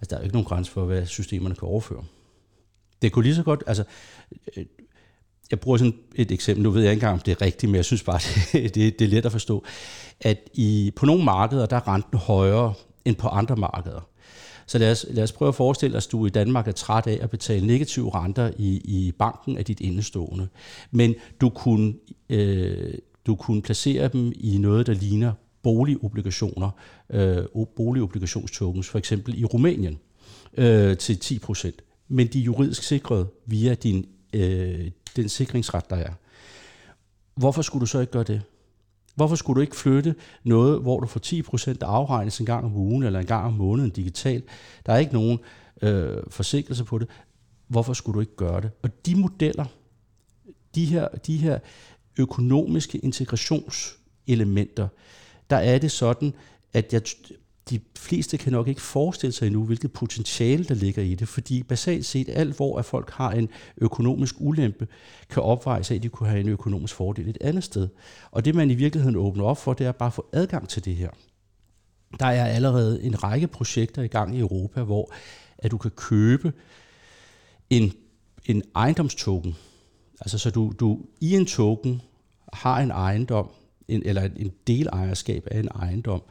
altså, 0.00 0.10
der 0.10 0.16
er 0.16 0.20
jo 0.20 0.24
ikke 0.24 0.34
nogen 0.34 0.46
grænse 0.46 0.70
for, 0.70 0.84
hvad 0.84 1.06
systemerne 1.06 1.54
kan 1.54 1.68
overføre. 1.68 2.04
Det 3.02 3.12
kunne 3.12 3.22
lige 3.22 3.34
så 3.34 3.42
godt, 3.42 3.64
altså, 3.66 3.84
øh, 4.56 4.64
jeg 5.50 5.60
bruger 5.60 5.78
sådan 5.78 5.94
et 6.14 6.30
eksempel, 6.30 6.62
nu 6.62 6.70
ved 6.70 6.82
jeg 6.82 6.92
ikke 6.92 7.00
engang, 7.00 7.12
om 7.12 7.20
det 7.20 7.32
er 7.32 7.42
rigtigt, 7.42 7.70
men 7.70 7.76
jeg 7.76 7.84
synes 7.84 8.02
bare, 8.02 8.20
det, 8.52 8.74
det, 8.74 8.98
det 8.98 9.04
er 9.04 9.08
let 9.08 9.26
at 9.26 9.32
forstå, 9.32 9.64
at 10.20 10.38
i, 10.54 10.92
på 10.96 11.06
nogle 11.06 11.24
markeder, 11.24 11.66
der 11.66 11.76
er 11.76 11.88
renten 11.88 12.18
højere 12.18 12.74
end 13.04 13.16
på 13.16 13.28
andre 13.28 13.56
markeder. 13.56 14.08
Så 14.66 14.78
lad 14.78 14.90
os, 14.90 15.06
lad 15.10 15.24
os 15.24 15.32
prøve 15.32 15.48
at 15.48 15.54
forestille 15.54 15.96
os, 15.96 16.06
at 16.06 16.12
du 16.12 16.26
i 16.26 16.30
Danmark 16.30 16.68
er 16.68 16.72
træt 16.72 17.06
af 17.06 17.18
at 17.22 17.30
betale 17.30 17.66
negative 17.66 18.14
renter 18.14 18.50
i, 18.58 18.80
i 18.84 19.12
banken 19.18 19.58
af 19.58 19.64
dit 19.64 19.80
indestående. 19.80 20.48
Men 20.90 21.14
du 21.40 21.48
kunne, 21.48 21.94
øh, 22.28 22.94
du 23.26 23.34
kunne 23.34 23.62
placere 23.62 24.08
dem 24.08 24.32
i 24.34 24.58
noget, 24.58 24.86
der 24.86 24.94
ligner 24.94 25.32
boligobligationer, 25.62 26.70
øh, 27.10 27.44
boligobligationstokens, 27.76 28.88
for 28.88 28.98
eksempel 28.98 29.40
i 29.40 29.44
Rumænien, 29.44 29.98
øh, 30.56 30.96
til 30.96 31.18
10 31.18 31.38
procent. 31.38 31.82
Men 32.08 32.26
de 32.26 32.40
er 32.40 32.42
juridisk 32.42 32.82
sikret 32.82 33.26
via 33.46 33.74
din, 33.74 34.06
øh, 34.32 34.90
den 35.16 35.28
sikringsret, 35.28 35.90
der 35.90 35.96
er. 35.96 36.12
Hvorfor 37.34 37.62
skulle 37.62 37.80
du 37.80 37.86
så 37.86 38.00
ikke 38.00 38.12
gøre 38.12 38.24
det? 38.24 38.42
Hvorfor 39.16 39.36
skulle 39.36 39.54
du 39.54 39.60
ikke 39.60 39.76
flytte 39.76 40.14
noget, 40.44 40.82
hvor 40.82 41.00
du 41.00 41.06
får 41.06 41.20
10% 41.72 41.76
afregnes 41.82 42.40
en 42.40 42.46
gang 42.46 42.64
om 42.64 42.76
ugen 42.76 43.02
eller 43.02 43.20
en 43.20 43.26
gang 43.26 43.46
om 43.46 43.52
måneden 43.52 43.90
digitalt? 43.90 44.44
Der 44.86 44.92
er 44.92 44.98
ikke 44.98 45.12
nogen 45.12 45.38
øh, 45.82 46.16
forsinkelse 46.28 46.84
på 46.84 46.98
det. 46.98 47.08
Hvorfor 47.68 47.92
skulle 47.92 48.14
du 48.14 48.20
ikke 48.20 48.36
gøre 48.36 48.60
det? 48.60 48.70
Og 48.82 49.06
de 49.06 49.16
modeller, 49.16 49.64
de 50.74 50.84
her, 50.84 51.08
de 51.08 51.36
her 51.36 51.58
økonomiske 52.18 52.98
integrationselementer, 52.98 54.88
der 55.50 55.56
er 55.56 55.78
det 55.78 55.90
sådan, 55.90 56.34
at 56.72 56.92
jeg, 56.92 57.02
de 57.70 57.80
fleste 57.96 58.36
kan 58.36 58.52
nok 58.52 58.68
ikke 58.68 58.80
forestille 58.80 59.32
sig 59.32 59.46
endnu, 59.46 59.64
hvilket 59.64 59.92
potentiale 59.92 60.64
der 60.64 60.74
ligger 60.74 61.02
i 61.02 61.14
det, 61.14 61.28
fordi 61.28 61.62
basalt 61.62 62.06
set 62.06 62.28
alt, 62.28 62.56
hvor 62.56 62.78
at 62.78 62.84
folk 62.84 63.10
har 63.10 63.30
en 63.30 63.48
økonomisk 63.78 64.34
ulempe, 64.38 64.88
kan 65.30 65.42
opvejes 65.42 65.90
af, 65.90 65.94
at 65.94 66.02
de 66.02 66.08
kunne 66.08 66.28
have 66.28 66.40
en 66.40 66.48
økonomisk 66.48 66.94
fordel 66.94 67.28
et 67.28 67.38
andet 67.40 67.64
sted. 67.64 67.88
Og 68.30 68.44
det 68.44 68.54
man 68.54 68.70
i 68.70 68.74
virkeligheden 68.74 69.16
åbner 69.16 69.44
op 69.44 69.58
for, 69.58 69.72
det 69.72 69.86
er 69.86 69.92
bare 69.92 70.06
at 70.06 70.12
få 70.12 70.26
adgang 70.32 70.68
til 70.68 70.84
det 70.84 70.96
her. 70.96 71.10
Der 72.20 72.26
er 72.26 72.46
allerede 72.46 73.02
en 73.02 73.22
række 73.24 73.46
projekter 73.46 74.02
i 74.02 74.08
gang 74.08 74.36
i 74.36 74.40
Europa, 74.40 74.82
hvor 74.82 75.12
at 75.58 75.70
du 75.70 75.78
kan 75.78 75.90
købe 75.90 76.52
en, 77.70 77.92
en 78.44 78.62
ejendomstoken. 78.74 79.56
Altså 80.20 80.38
så 80.38 80.50
du, 80.50 80.72
du 80.80 81.00
i 81.20 81.34
en 81.34 81.46
token 81.46 82.02
har 82.52 82.80
en 82.80 82.90
ejendom, 82.90 83.50
en, 83.88 84.02
eller 84.04 84.22
en 84.36 84.52
delejerskab 84.66 85.48
af 85.50 85.58
en 85.58 85.68
ejendom, 85.68 86.22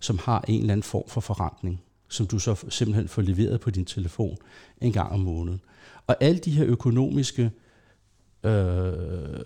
som 0.00 0.18
har 0.18 0.44
en 0.48 0.60
eller 0.60 0.72
anden 0.72 0.82
form 0.82 1.08
for 1.08 1.20
forretning, 1.20 1.82
som 2.08 2.26
du 2.26 2.38
så 2.38 2.64
simpelthen 2.68 3.08
får 3.08 3.22
leveret 3.22 3.60
på 3.60 3.70
din 3.70 3.84
telefon 3.84 4.36
en 4.80 4.92
gang 4.92 5.12
om 5.12 5.20
måneden. 5.20 5.60
Og 6.06 6.16
alle 6.20 6.38
de 6.38 6.50
her 6.50 6.66
økonomiske 6.66 7.50
øh, 8.44 9.40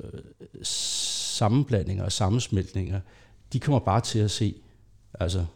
sammenblandinger 0.62 2.04
og 2.04 2.12
sammensmeltninger, 2.12 3.00
de 3.52 3.60
kommer 3.60 3.78
bare 3.78 4.00
til 4.00 4.18
at 4.18 4.30
se, 4.30 4.54
altså 5.14 5.46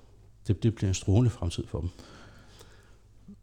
det, 0.46 0.62
det 0.62 0.74
bliver 0.74 0.88
en 0.88 0.94
strålende 0.94 1.30
fremtid 1.30 1.66
for 1.66 1.80
dem. 1.80 1.90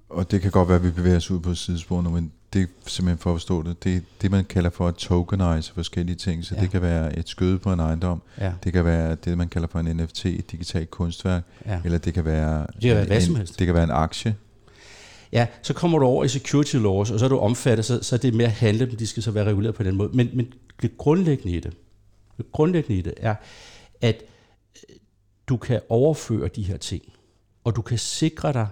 Og 0.09 0.31
det 0.31 0.41
kan 0.41 0.51
godt 0.51 0.67
være, 0.67 0.77
at 0.77 0.83
vi 0.83 0.91
bevæger 0.91 1.17
os 1.17 1.31
ud 1.31 1.39
på 1.39 1.55
sidespor 1.55 2.01
nu, 2.01 2.09
men 2.09 2.31
det 2.55 2.63
er 2.63 2.67
simpelthen 2.87 3.17
for 3.17 3.29
at 3.29 3.35
forstå 3.35 3.63
det. 3.63 3.83
Det 3.83 3.95
er 3.95 3.99
det, 4.21 4.31
man 4.31 4.45
kalder 4.45 4.69
for 4.69 4.87
at 4.87 4.95
tokenize 4.95 5.73
forskellige 5.73 6.15
ting. 6.15 6.45
Så 6.45 6.55
ja. 6.55 6.61
det 6.61 6.71
kan 6.71 6.81
være 6.81 7.17
et 7.19 7.29
skøde 7.29 7.59
på 7.59 7.73
en 7.73 7.79
ejendom. 7.79 8.21
Ja. 8.39 8.53
Det 8.63 8.73
kan 8.73 8.85
være 8.85 9.15
det, 9.15 9.37
man 9.37 9.49
kalder 9.49 9.67
for 9.67 9.79
en 9.79 9.97
NFT, 9.97 10.25
et 10.25 10.51
digitalt 10.51 10.91
kunstværk. 10.91 11.43
Ja. 11.65 11.81
Eller 11.85 11.97
det 11.97 12.13
kan 12.13 12.25
være, 12.25 12.59
det 12.59 12.81
kan 12.81 12.95
være, 12.95 13.05
hvad 13.05 13.21
som 13.21 13.35
helst. 13.35 13.59
det 13.59 13.65
kan 13.65 13.75
være 13.75 13.83
en 13.83 13.91
aktie. 13.91 14.35
Ja, 15.31 15.47
så 15.61 15.73
kommer 15.73 15.99
du 15.99 16.05
over 16.05 16.23
i 16.23 16.27
security 16.27 16.75
laws, 16.75 17.11
og 17.11 17.19
så 17.19 17.25
er 17.25 17.29
du 17.29 17.37
omfattet, 17.37 17.85
så, 17.85 18.03
så 18.03 18.15
er 18.15 18.19
det 18.19 18.33
mere 18.33 18.49
handle, 18.49 18.85
men 18.85 18.99
de 18.99 19.07
skal 19.07 19.23
så 19.23 19.31
være 19.31 19.43
reguleret 19.43 19.75
på 19.75 19.83
den 19.83 19.95
måde. 19.95 20.09
Men, 20.13 20.29
men 20.33 20.53
det 20.81 20.97
grundlæggende 20.97 21.57
i 21.57 21.59
det, 21.59 21.73
det 22.37 22.45
grundlæggende 22.51 22.99
i 22.99 23.01
det 23.01 23.13
er, 23.17 23.35
at 24.01 24.23
du 25.47 25.57
kan 25.57 25.81
overføre 25.89 26.47
de 26.47 26.63
her 26.63 26.77
ting, 26.77 27.03
og 27.63 27.75
du 27.75 27.81
kan 27.81 27.97
sikre 27.97 28.53
dig, 28.53 28.67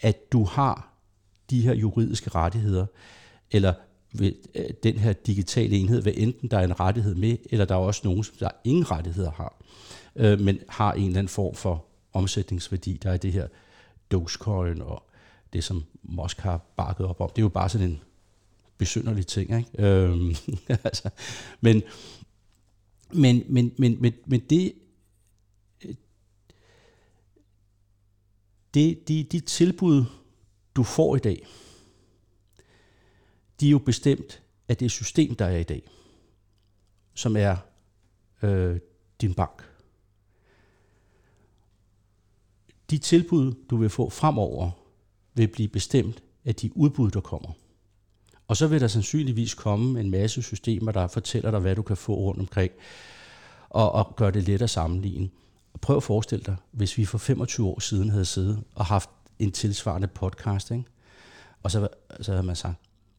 at 0.00 0.32
du 0.32 0.44
har 0.44 0.89
de 1.50 1.60
her 1.60 1.74
juridiske 1.74 2.30
rettigheder, 2.30 2.86
eller 3.50 3.74
ved 4.12 4.32
øh, 4.54 4.70
den 4.82 4.98
her 4.98 5.12
digitale 5.12 5.76
enhed, 5.76 6.02
hvad 6.02 6.12
enten 6.16 6.50
der 6.50 6.58
er 6.58 6.64
en 6.64 6.80
rettighed 6.80 7.14
med, 7.14 7.36
eller 7.50 7.64
der 7.64 7.74
er 7.74 7.78
også 7.78 8.00
nogen, 8.04 8.24
som 8.24 8.34
der 8.38 8.50
ingen 8.64 8.90
rettigheder 8.90 9.30
har, 9.30 9.54
øh, 10.16 10.40
men 10.40 10.58
har 10.68 10.92
en 10.92 11.06
eller 11.06 11.18
anden 11.18 11.28
form 11.28 11.54
for 11.54 11.84
omsætningsværdi. 12.12 12.98
Der 13.02 13.10
er 13.10 13.16
det 13.16 13.32
her 13.32 13.46
Dogecoin 14.10 14.82
og 14.82 15.10
det, 15.52 15.64
som 15.64 15.84
Musk 16.02 16.40
har 16.40 16.58
bakket 16.76 17.06
op 17.06 17.20
om. 17.20 17.30
Det 17.30 17.38
er 17.38 17.44
jo 17.44 17.48
bare 17.48 17.68
sådan 17.68 17.90
en 17.90 18.00
besynderlig 18.78 19.26
ting. 19.26 19.56
Ikke? 19.58 19.86
Øhm, 19.86 20.34
altså, 20.84 21.10
men, 21.60 21.82
men, 23.12 23.44
men, 23.48 23.72
men, 23.78 23.96
men, 24.00 24.12
men 24.26 24.40
det, 24.40 24.72
øh, 25.84 25.94
det, 28.74 29.08
de, 29.08 29.24
de 29.24 29.40
tilbud, 29.40 30.04
du 30.76 30.82
får 30.82 31.16
i 31.16 31.18
dag, 31.18 31.46
de 33.60 33.66
er 33.66 33.70
jo 33.70 33.78
bestemt 33.78 34.42
af 34.68 34.76
det 34.76 34.90
system, 34.90 35.34
der 35.34 35.44
er 35.44 35.56
i 35.56 35.62
dag, 35.62 35.82
som 37.14 37.36
er 37.36 37.56
øh, 38.42 38.80
din 39.20 39.34
bank. 39.34 39.70
De 42.90 42.98
tilbud, 42.98 43.54
du 43.70 43.76
vil 43.76 43.90
få 43.90 44.10
fremover, 44.10 44.70
vil 45.34 45.48
blive 45.48 45.68
bestemt 45.68 46.22
af 46.44 46.54
de 46.54 46.76
udbud, 46.76 47.10
der 47.10 47.20
kommer. 47.20 47.52
Og 48.48 48.56
så 48.56 48.66
vil 48.66 48.80
der 48.80 48.88
sandsynligvis 48.88 49.54
komme 49.54 50.00
en 50.00 50.10
masse 50.10 50.42
systemer, 50.42 50.92
der 50.92 51.06
fortæller 51.06 51.50
dig, 51.50 51.60
hvad 51.60 51.76
du 51.76 51.82
kan 51.82 51.96
få 51.96 52.14
rundt 52.14 52.40
omkring, 52.40 52.72
og, 53.68 53.92
og 53.92 54.16
gøre 54.16 54.30
det 54.30 54.48
let 54.48 54.62
at 54.62 54.70
sammenligne. 54.70 55.30
Prøv 55.80 55.96
at 55.96 56.02
forestille 56.02 56.44
dig, 56.44 56.56
hvis 56.70 56.98
vi 56.98 57.04
for 57.04 57.18
25 57.18 57.66
år 57.66 57.80
siden 57.80 58.10
havde 58.10 58.24
siddet 58.24 58.64
og 58.74 58.86
haft 58.86 59.10
en 59.40 59.52
tilsvarende 59.52 60.08
podcast, 60.08 60.70
ikke? 60.70 60.84
og 61.62 61.70
så, 61.70 61.88
så 62.20 62.32
havde 62.32 62.46
man 62.46 62.56
sagt, 62.56 62.74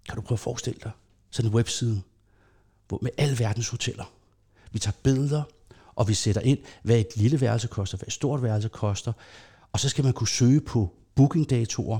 kan 0.05 0.15
du 0.15 0.21
prøve 0.21 0.35
at 0.35 0.39
forestille 0.39 0.79
dig 0.83 0.91
sådan 1.31 1.51
en 1.51 1.55
webside 1.55 2.01
hvor, 2.87 2.99
med 3.01 3.11
alle 3.17 3.39
verdens 3.39 3.69
hoteller. 3.69 4.13
Vi 4.71 4.79
tager 4.79 4.95
billeder, 5.03 5.43
og 5.95 6.07
vi 6.07 6.13
sætter 6.13 6.41
ind, 6.41 6.59
hvad 6.83 6.99
et 6.99 7.07
lille 7.15 7.41
værelse 7.41 7.67
koster, 7.67 7.97
hvad 7.97 8.07
et 8.07 8.13
stort 8.13 8.43
værelse 8.43 8.69
koster, 8.69 9.13
og 9.71 9.79
så 9.79 9.89
skal 9.89 10.03
man 10.03 10.13
kunne 10.13 10.27
søge 10.27 10.61
på 10.61 10.93
bookingdatoer, 11.15 11.99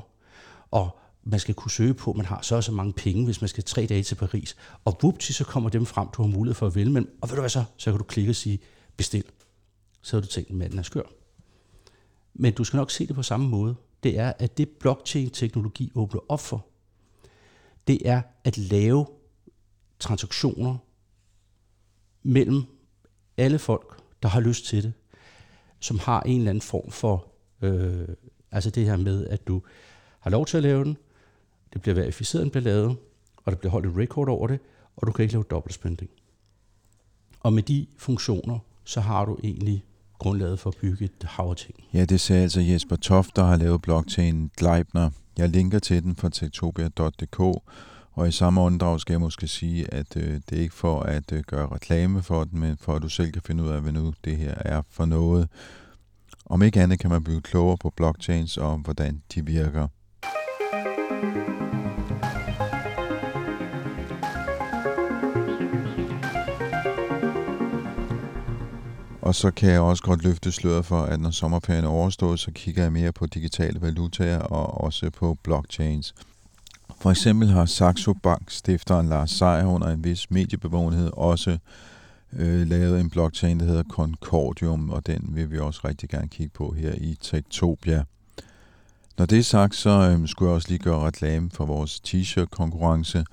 og 0.72 1.00
man 1.24 1.40
skal 1.40 1.56
kunne 1.56 1.72
søge 1.72 1.94
på, 1.94 2.12
at 2.12 2.18
man 2.18 2.26
har 2.26 2.42
så 2.42 2.56
og 2.56 2.64
så 2.64 2.72
mange 2.72 2.94
penge, 2.94 3.26
hvis 3.26 3.42
man 3.42 3.48
skal 3.48 3.64
tre 3.64 3.86
dage 3.86 4.04
til 4.04 4.16
Paris. 4.16 4.56
Og 4.86 4.98
vupti, 5.02 5.34
så 5.34 5.44
kommer 5.44 5.70
dem 5.70 5.86
frem, 5.86 6.08
du 6.18 6.22
har 6.22 6.30
mulighed 6.30 6.56
for 6.56 6.68
at 6.68 6.76
vælge 6.76 6.92
men 6.92 7.08
Og 7.22 7.30
ved 7.30 7.36
du 7.36 7.42
hvad 7.42 7.50
så? 7.50 7.64
Så 7.78 7.92
kan 7.92 7.98
du 7.98 8.04
klikke 8.04 8.32
og 8.32 8.36
sige, 8.36 8.60
bestil. 8.98 9.24
Så 10.02 10.16
har 10.16 10.22
du 10.22 10.28
tænkt, 10.28 10.50
at 10.50 10.56
manden 10.56 10.80
er 10.80 10.84
skør. 10.84 11.04
Men 12.34 12.54
du 12.54 12.64
skal 12.64 12.78
nok 12.78 12.92
se 12.92 13.08
det 13.08 13.16
på 13.16 13.24
samme 13.24 13.50
måde 13.50 13.76
det 14.04 14.20
er, 14.20 14.34
at 14.40 14.58
det 14.58 14.70
blockchain-teknologi 14.70 15.92
åbner 15.96 16.22
op 16.30 16.40
for, 16.40 16.66
det 17.88 18.08
er 18.08 18.22
at 18.44 18.58
lave 18.58 19.06
transaktioner 20.00 20.78
mellem 22.24 22.64
alle 23.38 23.60
folk, 23.60 24.02
der 24.24 24.30
har 24.30 24.40
lyst 24.40 24.66
til 24.66 24.84
det, 24.84 24.94
som 25.80 26.00
har 26.00 26.22
en 26.22 26.38
eller 26.38 26.50
anden 26.50 26.62
form 26.62 26.92
for, 26.92 27.28
øh, 27.62 28.08
altså 28.52 28.70
det 28.70 28.86
her 28.86 28.98
med, 28.98 29.28
at 29.28 29.48
du 29.48 29.62
har 30.20 30.30
lov 30.30 30.46
til 30.46 30.58
at 30.58 30.64
lave 30.64 30.84
den, 30.84 30.98
det 31.74 31.82
bliver 31.82 31.96
verificeret, 31.96 32.44
den 32.44 32.52
bliver 32.52 32.64
lavet, 32.64 32.98
og 33.38 33.52
der 33.52 33.58
bliver 33.58 33.72
holdt 33.72 33.86
en 33.86 33.98
record 33.98 34.30
over 34.30 34.48
det, 34.48 34.60
og 34.96 35.08
du 35.08 35.12
kan 35.12 35.24
ikke 35.24 35.34
lave 35.34 35.46
dobbeltspending. 35.50 36.12
Og 37.40 37.54
med 37.54 37.64
de 37.64 37.88
funktioner, 37.98 38.60
så 38.84 39.02
har 39.02 39.26
du 39.26 39.38
egentlig 39.44 39.84
grundlaget 40.22 40.60
for 40.60 40.70
at 40.70 40.76
bygge 40.82 41.06
et 41.06 41.24
hav 41.24 41.56
ting. 41.56 41.76
Ja, 41.94 42.06
det 42.06 42.22
sagde 42.22 42.44
altså 42.44 42.62
Jesper 42.62 42.96
Toft, 42.96 43.36
der 43.36 43.44
har 43.44 43.56
lavet 43.58 43.82
blockchain 43.82 44.52
Gleibner. 44.58 45.10
Jeg 45.38 45.50
linker 45.50 45.80
til 45.80 46.04
den 46.04 46.16
fra 46.16 46.30
tektopia.dk, 46.30 47.40
Og 48.14 48.28
i 48.28 48.32
samme 48.32 48.62
åndedrag 48.62 49.00
skal 49.00 49.14
jeg 49.14 49.22
måske 49.22 49.48
sige, 49.48 49.94
at 49.94 50.18
øh, 50.18 50.34
det 50.50 50.58
er 50.58 50.62
ikke 50.62 50.76
for 50.76 51.00
at 51.00 51.32
øh, 51.32 51.44
gøre 51.48 51.68
reklame 51.68 52.22
for 52.22 52.44
den, 52.44 52.60
men 52.60 52.78
for 52.78 52.96
at 52.96 53.02
du 53.02 53.10
selv 53.10 53.32
kan 53.32 53.42
finde 53.42 53.64
ud 53.64 53.70
af, 53.70 53.82
hvad 53.82 53.92
nu 53.92 54.14
det 54.26 54.38
her 54.38 54.54
er 54.58 54.82
for 54.90 55.06
noget. 55.06 55.50
Om 56.46 56.62
ikke 56.62 56.82
andet 56.82 57.00
kan 57.00 57.10
man 57.10 57.24
blive 57.24 57.42
klogere 57.42 57.78
på 57.78 57.90
blockchains 57.90 58.58
og 58.58 58.78
hvordan 58.78 59.22
de 59.36 59.46
virker. 59.46 59.88
Og 69.32 69.36
så 69.36 69.52
kan 69.52 69.70
jeg 69.70 69.80
også 69.80 70.04
godt 70.04 70.24
løfte 70.24 70.52
sløret 70.52 70.86
for, 70.86 71.02
at 71.02 71.20
når 71.20 71.32
sommerferien 71.32 71.84
er 71.84 71.90
overstået, 71.90 72.40
så 72.40 72.52
kigger 72.52 72.84
jeg 72.84 72.92
mere 72.92 73.12
på 73.12 73.26
digitale 73.26 73.82
valutaer 73.82 74.40
og 74.40 74.82
også 74.82 75.10
på 75.10 75.38
blockchains. 75.44 76.16
For 77.02 77.12
eksempel 77.12 77.48
har 77.48 77.66
Saxo 77.66 78.14
Bank 78.14 78.52
stifteren 78.52 79.10
Lars 79.10 79.32
Seier 79.32 79.66
under 79.66 79.88
en 79.88 80.04
vis 80.04 80.32
mediebevågenhed 80.32 81.10
også 81.14 81.58
øh, 82.34 82.68
lavet 82.68 83.00
en 83.00 83.10
blockchain, 83.10 83.60
der 83.60 83.66
hedder 83.66 83.84
Concordium, 83.84 84.90
og 84.90 85.08
den 85.08 85.30
vil 85.30 85.52
vi 85.52 85.60
også 85.60 85.82
rigtig 85.86 86.10
gerne 86.10 86.28
kigge 86.28 86.52
på 86.54 86.76
her 86.78 86.94
i 86.98 87.18
Tektopia. 87.22 88.04
Når 89.18 89.26
det 89.26 89.40
er 89.40 89.44
sagt, 89.44 89.76
så 89.76 89.90
øh, 89.90 90.28
skulle 90.28 90.50
jeg 90.50 90.56
også 90.56 90.70
lige 90.70 90.80
gøre 90.80 91.00
reklame 91.00 91.50
for 91.54 91.66
vores 91.66 92.02
t-shirt 92.08 92.46
konkurrence, 92.46 93.26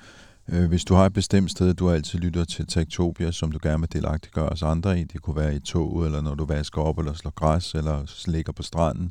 Øh, 0.53 0.69
hvis 0.69 0.85
du 0.85 0.95
har 0.95 1.07
et 1.07 1.13
bestemt 1.13 1.51
sted, 1.51 1.75
du 1.75 1.91
altid 1.91 2.19
lytter 2.19 2.45
til 2.45 2.67
Tektopia, 2.67 3.33
som 3.33 3.53
du 3.53 3.59
gerne 3.63 3.81
vil 3.81 3.93
delagtiggøre 3.93 4.49
os 4.49 4.63
andre 4.63 5.01
i, 5.01 5.05
det 5.05 5.23
kunne 5.23 5.37
være 5.37 5.57
i 5.57 5.59
toget, 5.61 6.07
eller 6.07 6.21
når 6.21 6.35
du 6.35 6.45
vasker 6.45 6.83
op, 6.83 6.99
eller 6.99 7.13
slår 7.13 7.31
græs, 7.31 7.75
eller 7.75 8.27
ligger 8.31 8.53
på 8.53 8.63
stranden, 8.63 9.11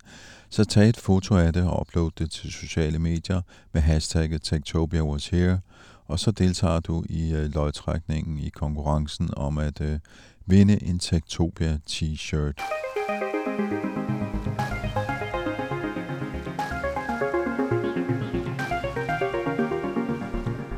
så 0.50 0.66
tag 0.66 0.90
et 0.90 0.98
foto 0.98 1.38
af 1.38 1.54
det 1.54 1.64
og 1.64 1.82
upload 1.82 2.12
det 2.18 2.32
til 2.32 2.52
sociale 2.52 3.00
medier 3.00 3.42
med 3.74 3.82
hashtagget 3.82 4.42
Tektopia 4.42 5.02
was 5.02 5.28
here, 5.28 5.60
og 6.06 6.20
så 6.20 6.32
deltager 6.32 6.80
du 6.80 7.04
i 7.10 7.34
øh, 7.34 7.54
løgtrækningen 7.54 8.40
i 8.40 8.50
konkurrencen 8.50 9.30
om 9.38 9.58
at 9.58 9.82
øh, 9.82 10.00
vinde 10.46 10.84
en 10.84 11.00
Tektopia 11.00 11.80
t-shirt. 11.90 12.62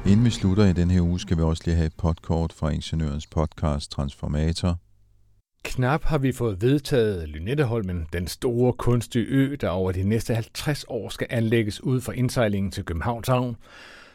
Inden 0.09 0.25
vi 0.25 0.29
slutter 0.29 0.65
i 0.65 0.73
den 0.73 0.91
her 0.91 1.01
uge, 1.01 1.19
skal 1.19 1.37
vi 1.37 1.41
også 1.41 1.63
lige 1.65 1.75
have 1.75 1.85
et 1.85 1.93
podkort 1.97 2.53
fra 2.53 2.69
Ingeniørens 2.69 3.27
podcast 3.27 3.91
Transformator. 3.91 4.77
Knap 5.63 6.03
har 6.03 6.17
vi 6.17 6.31
fået 6.31 6.61
vedtaget 6.61 7.29
Lynetteholmen, 7.29 8.07
den 8.13 8.27
store 8.27 8.73
kunstige 8.73 9.25
ø, 9.25 9.55
der 9.61 9.69
over 9.69 9.91
de 9.91 10.03
næste 10.03 10.35
50 10.35 10.85
år 10.87 11.09
skal 11.09 11.27
anlægges 11.29 11.83
ud 11.83 12.01
for 12.01 12.11
indsejlingen 12.11 12.71
til 12.71 12.85
Københavns 12.85 13.27
Havn, 13.27 13.55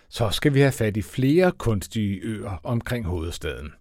så 0.08 0.30
skal 0.30 0.54
vi 0.54 0.60
have 0.60 0.72
fat 0.72 0.96
i 0.96 1.02
flere 1.02 1.52
kunstige 1.52 2.20
øer 2.22 2.60
omkring 2.62 3.06
hovedstaden. 3.06 3.72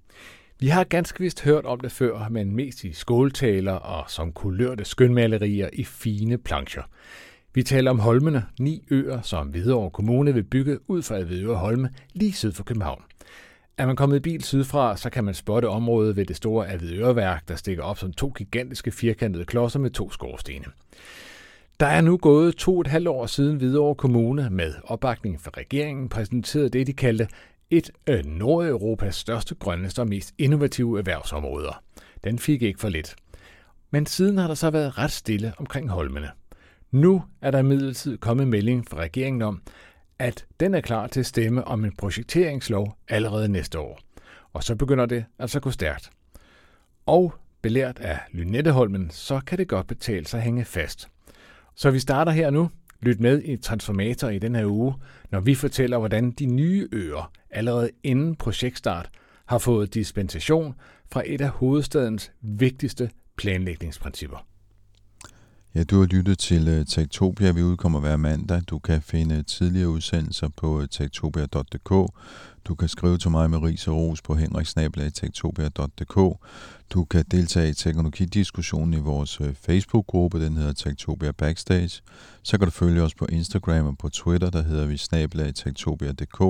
Vi 0.59 0.68
har 0.68 0.84
ganske 0.84 1.20
vist 1.20 1.41
hørt 1.41 1.66
om 1.66 1.80
det 1.80 1.91
før, 1.91 2.30
men 2.30 2.55
mest 2.55 2.84
i 2.84 2.93
skåltaler 2.93 3.74
og 3.74 4.09
som 4.09 4.32
kulørte 4.32 4.86
skønmalerier 4.86 5.70
i 5.74 5.84
fine 5.84 6.38
plancher. 6.38 6.84
Vi 7.56 7.64
taler 7.64 7.91
om 7.91 7.99
Holmene, 7.99 8.45
ni 8.60 8.84
øer, 8.91 9.22
som 9.22 9.47
Hvidovre 9.47 9.91
Kommune 9.91 10.34
vil 10.34 10.43
bygge 10.43 10.89
ud 10.89 11.01
fra 11.01 11.22
Hvidovre 11.22 11.58
Holme, 11.58 11.89
lige 12.14 12.34
syd 12.34 12.51
for 12.51 12.64
København. 12.64 13.01
Er 13.78 13.86
man 13.86 13.95
kommet 13.95 14.18
i 14.18 14.20
bil 14.20 14.43
sydfra, 14.43 14.97
så 14.97 15.10
kan 15.10 15.24
man 15.24 15.34
spotte 15.34 15.70
området 15.70 16.16
ved 16.16 16.26
det 16.26 16.36
store 16.36 16.72
Avedøreværk, 16.72 17.47
der 17.47 17.56
stikker 17.56 17.84
op 17.84 17.97
som 17.97 18.14
to 18.14 18.34
gigantiske 18.38 18.91
firkantede 18.91 19.45
klodser 19.45 19.80
med 19.80 19.89
to 19.89 20.12
skorstene. 20.12 20.66
Der 21.80 21.86
er 21.86 22.01
nu 22.01 22.18
gået 22.18 22.56
to 22.56 22.76
og 22.76 22.82
et 22.82 22.88
halvt 22.88 23.08
år 23.08 23.26
siden 23.26 23.58
Hvidovre 23.58 23.95
Kommune 23.95 24.49
med 24.49 24.74
opbakning 24.84 25.41
fra 25.41 25.51
regeringen 25.58 26.10
præsenterede 26.10 26.70
det, 26.70 26.88
de 26.88 26.93
kaldte 26.93 27.28
et 27.70 27.91
af 28.08 28.26
Nordeuropas 28.26 29.16
største, 29.16 29.56
grønneste 29.56 29.99
og 29.99 30.08
mest 30.08 30.34
innovative 30.38 30.99
erhvervsområder. 30.99 31.82
Den 32.24 32.39
fik 32.39 32.62
ikke 32.62 32.80
for 32.80 32.89
lidt. 32.89 33.16
Men 33.91 34.06
siden 34.06 34.38
har 34.38 34.47
der 34.47 34.56
så 34.56 34.70
været 34.70 34.97
ret 34.97 35.12
stille 35.12 35.54
omkring 35.58 35.89
holmene– 35.89 36.30
nu 36.93 37.23
er 37.41 37.51
der 37.51 37.59
imidlertid 37.59 38.17
kommet 38.17 38.47
melding 38.47 38.87
fra 38.89 38.97
regeringen 38.97 39.41
om, 39.41 39.61
at 40.19 40.45
den 40.59 40.73
er 40.73 40.81
klar 40.81 41.07
til 41.07 41.19
at 41.19 41.25
stemme 41.25 41.67
om 41.67 41.85
en 41.85 41.95
projekteringslov 41.95 42.97
allerede 43.09 43.47
næste 43.47 43.79
år. 43.79 43.99
Og 44.53 44.63
så 44.63 44.75
begynder 44.75 45.05
det 45.05 45.25
altså 45.39 45.57
at 45.57 45.61
gå 45.61 45.71
stærkt. 45.71 46.09
Og 47.05 47.33
belært 47.61 47.99
af 47.99 48.19
Lynetteholmen, 48.31 49.09
så 49.09 49.41
kan 49.47 49.57
det 49.57 49.67
godt 49.67 49.87
betale 49.87 50.25
sig 50.25 50.37
at 50.37 50.43
hænge 50.43 50.65
fast. 50.65 51.07
Så 51.75 51.91
vi 51.91 51.99
starter 51.99 52.31
her 52.31 52.49
nu. 52.49 52.69
Lyt 53.01 53.19
med 53.19 53.41
i 53.43 53.57
Transformator 53.57 54.29
i 54.29 54.39
den 54.39 54.55
her 54.55 54.65
uge, 54.65 54.93
når 55.31 55.39
vi 55.39 55.55
fortæller, 55.55 55.97
hvordan 55.97 56.31
de 56.31 56.45
nye 56.45 56.87
øer 56.91 57.31
allerede 57.49 57.89
inden 58.03 58.35
projektstart 58.35 59.09
har 59.45 59.57
fået 59.57 59.93
dispensation 59.93 60.75
fra 61.11 61.23
et 61.25 61.41
af 61.41 61.49
hovedstadens 61.49 62.31
vigtigste 62.41 63.09
planlægningsprincipper. 63.37 64.53
Ja, 65.76 65.84
du 65.84 65.99
har 65.99 66.05
lyttet 66.05 66.39
til 66.39 66.67
øh, 66.67 66.86
Tektopia. 66.86 67.51
Vi 67.51 67.63
udkommer 67.63 67.99
hver 67.99 68.17
mandag. 68.17 68.61
Du 68.61 68.80
kan 68.80 69.01
finde 69.01 69.36
øh, 69.36 69.45
tidligere 69.45 69.89
udsendelser 69.89 70.49
på 70.57 70.82
øh, 70.82 70.88
tektopia.dk. 70.91 72.13
Du 72.65 72.76
kan 72.76 72.88
skrive 72.88 73.17
til 73.17 73.32
mig 73.32 73.49
med 73.49 73.57
ris 73.57 73.88
og 73.88 73.95
ros 73.95 74.21
på 74.21 74.36
henriksnabelag.tektopia.dk. 74.36 76.15
Du 76.89 77.03
kan 77.03 77.26
deltage 77.32 77.69
i 77.69 77.74
teknologidiskussionen 77.74 78.93
i 78.93 78.97
vores 78.97 79.41
Facebook-gruppe, 79.53 80.45
den 80.45 80.57
hedder 80.57 80.74
Tektopia 80.74 81.32
Backstage. 81.32 82.01
Så 82.43 82.57
kan 82.57 82.67
du 82.67 82.71
følge 82.71 83.01
os 83.01 83.15
på 83.15 83.26
Instagram 83.26 83.88
og 83.88 83.97
på 83.97 84.09
Twitter, 84.09 84.49
der 84.49 84.63
hedder 84.63 84.86
vi 84.86 84.97
snabelag.tektopia.dk. 84.97 86.41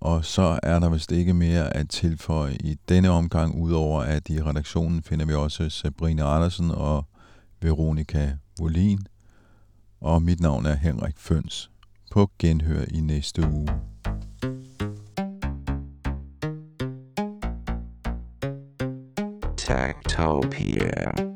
Og 0.00 0.24
så 0.24 0.58
er 0.62 0.78
der 0.78 0.88
vist 0.88 1.12
ikke 1.12 1.34
mere 1.34 1.76
at 1.76 1.88
tilføje 1.88 2.56
i 2.60 2.76
denne 2.88 3.10
omgang, 3.10 3.62
udover 3.62 4.02
at 4.02 4.28
i 4.28 4.42
redaktionen 4.42 5.02
finder 5.02 5.26
vi 5.26 5.34
også 5.34 5.70
Sabrina 5.70 6.34
Andersen 6.34 6.70
og 6.70 7.06
Veronika 7.60 8.32
Volin, 8.58 9.06
og 10.00 10.22
mit 10.22 10.40
navn 10.40 10.66
er 10.66 10.74
Henrik 10.74 11.18
Føns. 11.18 11.70
På 12.10 12.30
genhør 12.38 12.84
i 12.88 13.00
næste 13.00 13.42
uge. 13.42 13.68
Tactopia. 19.56 21.35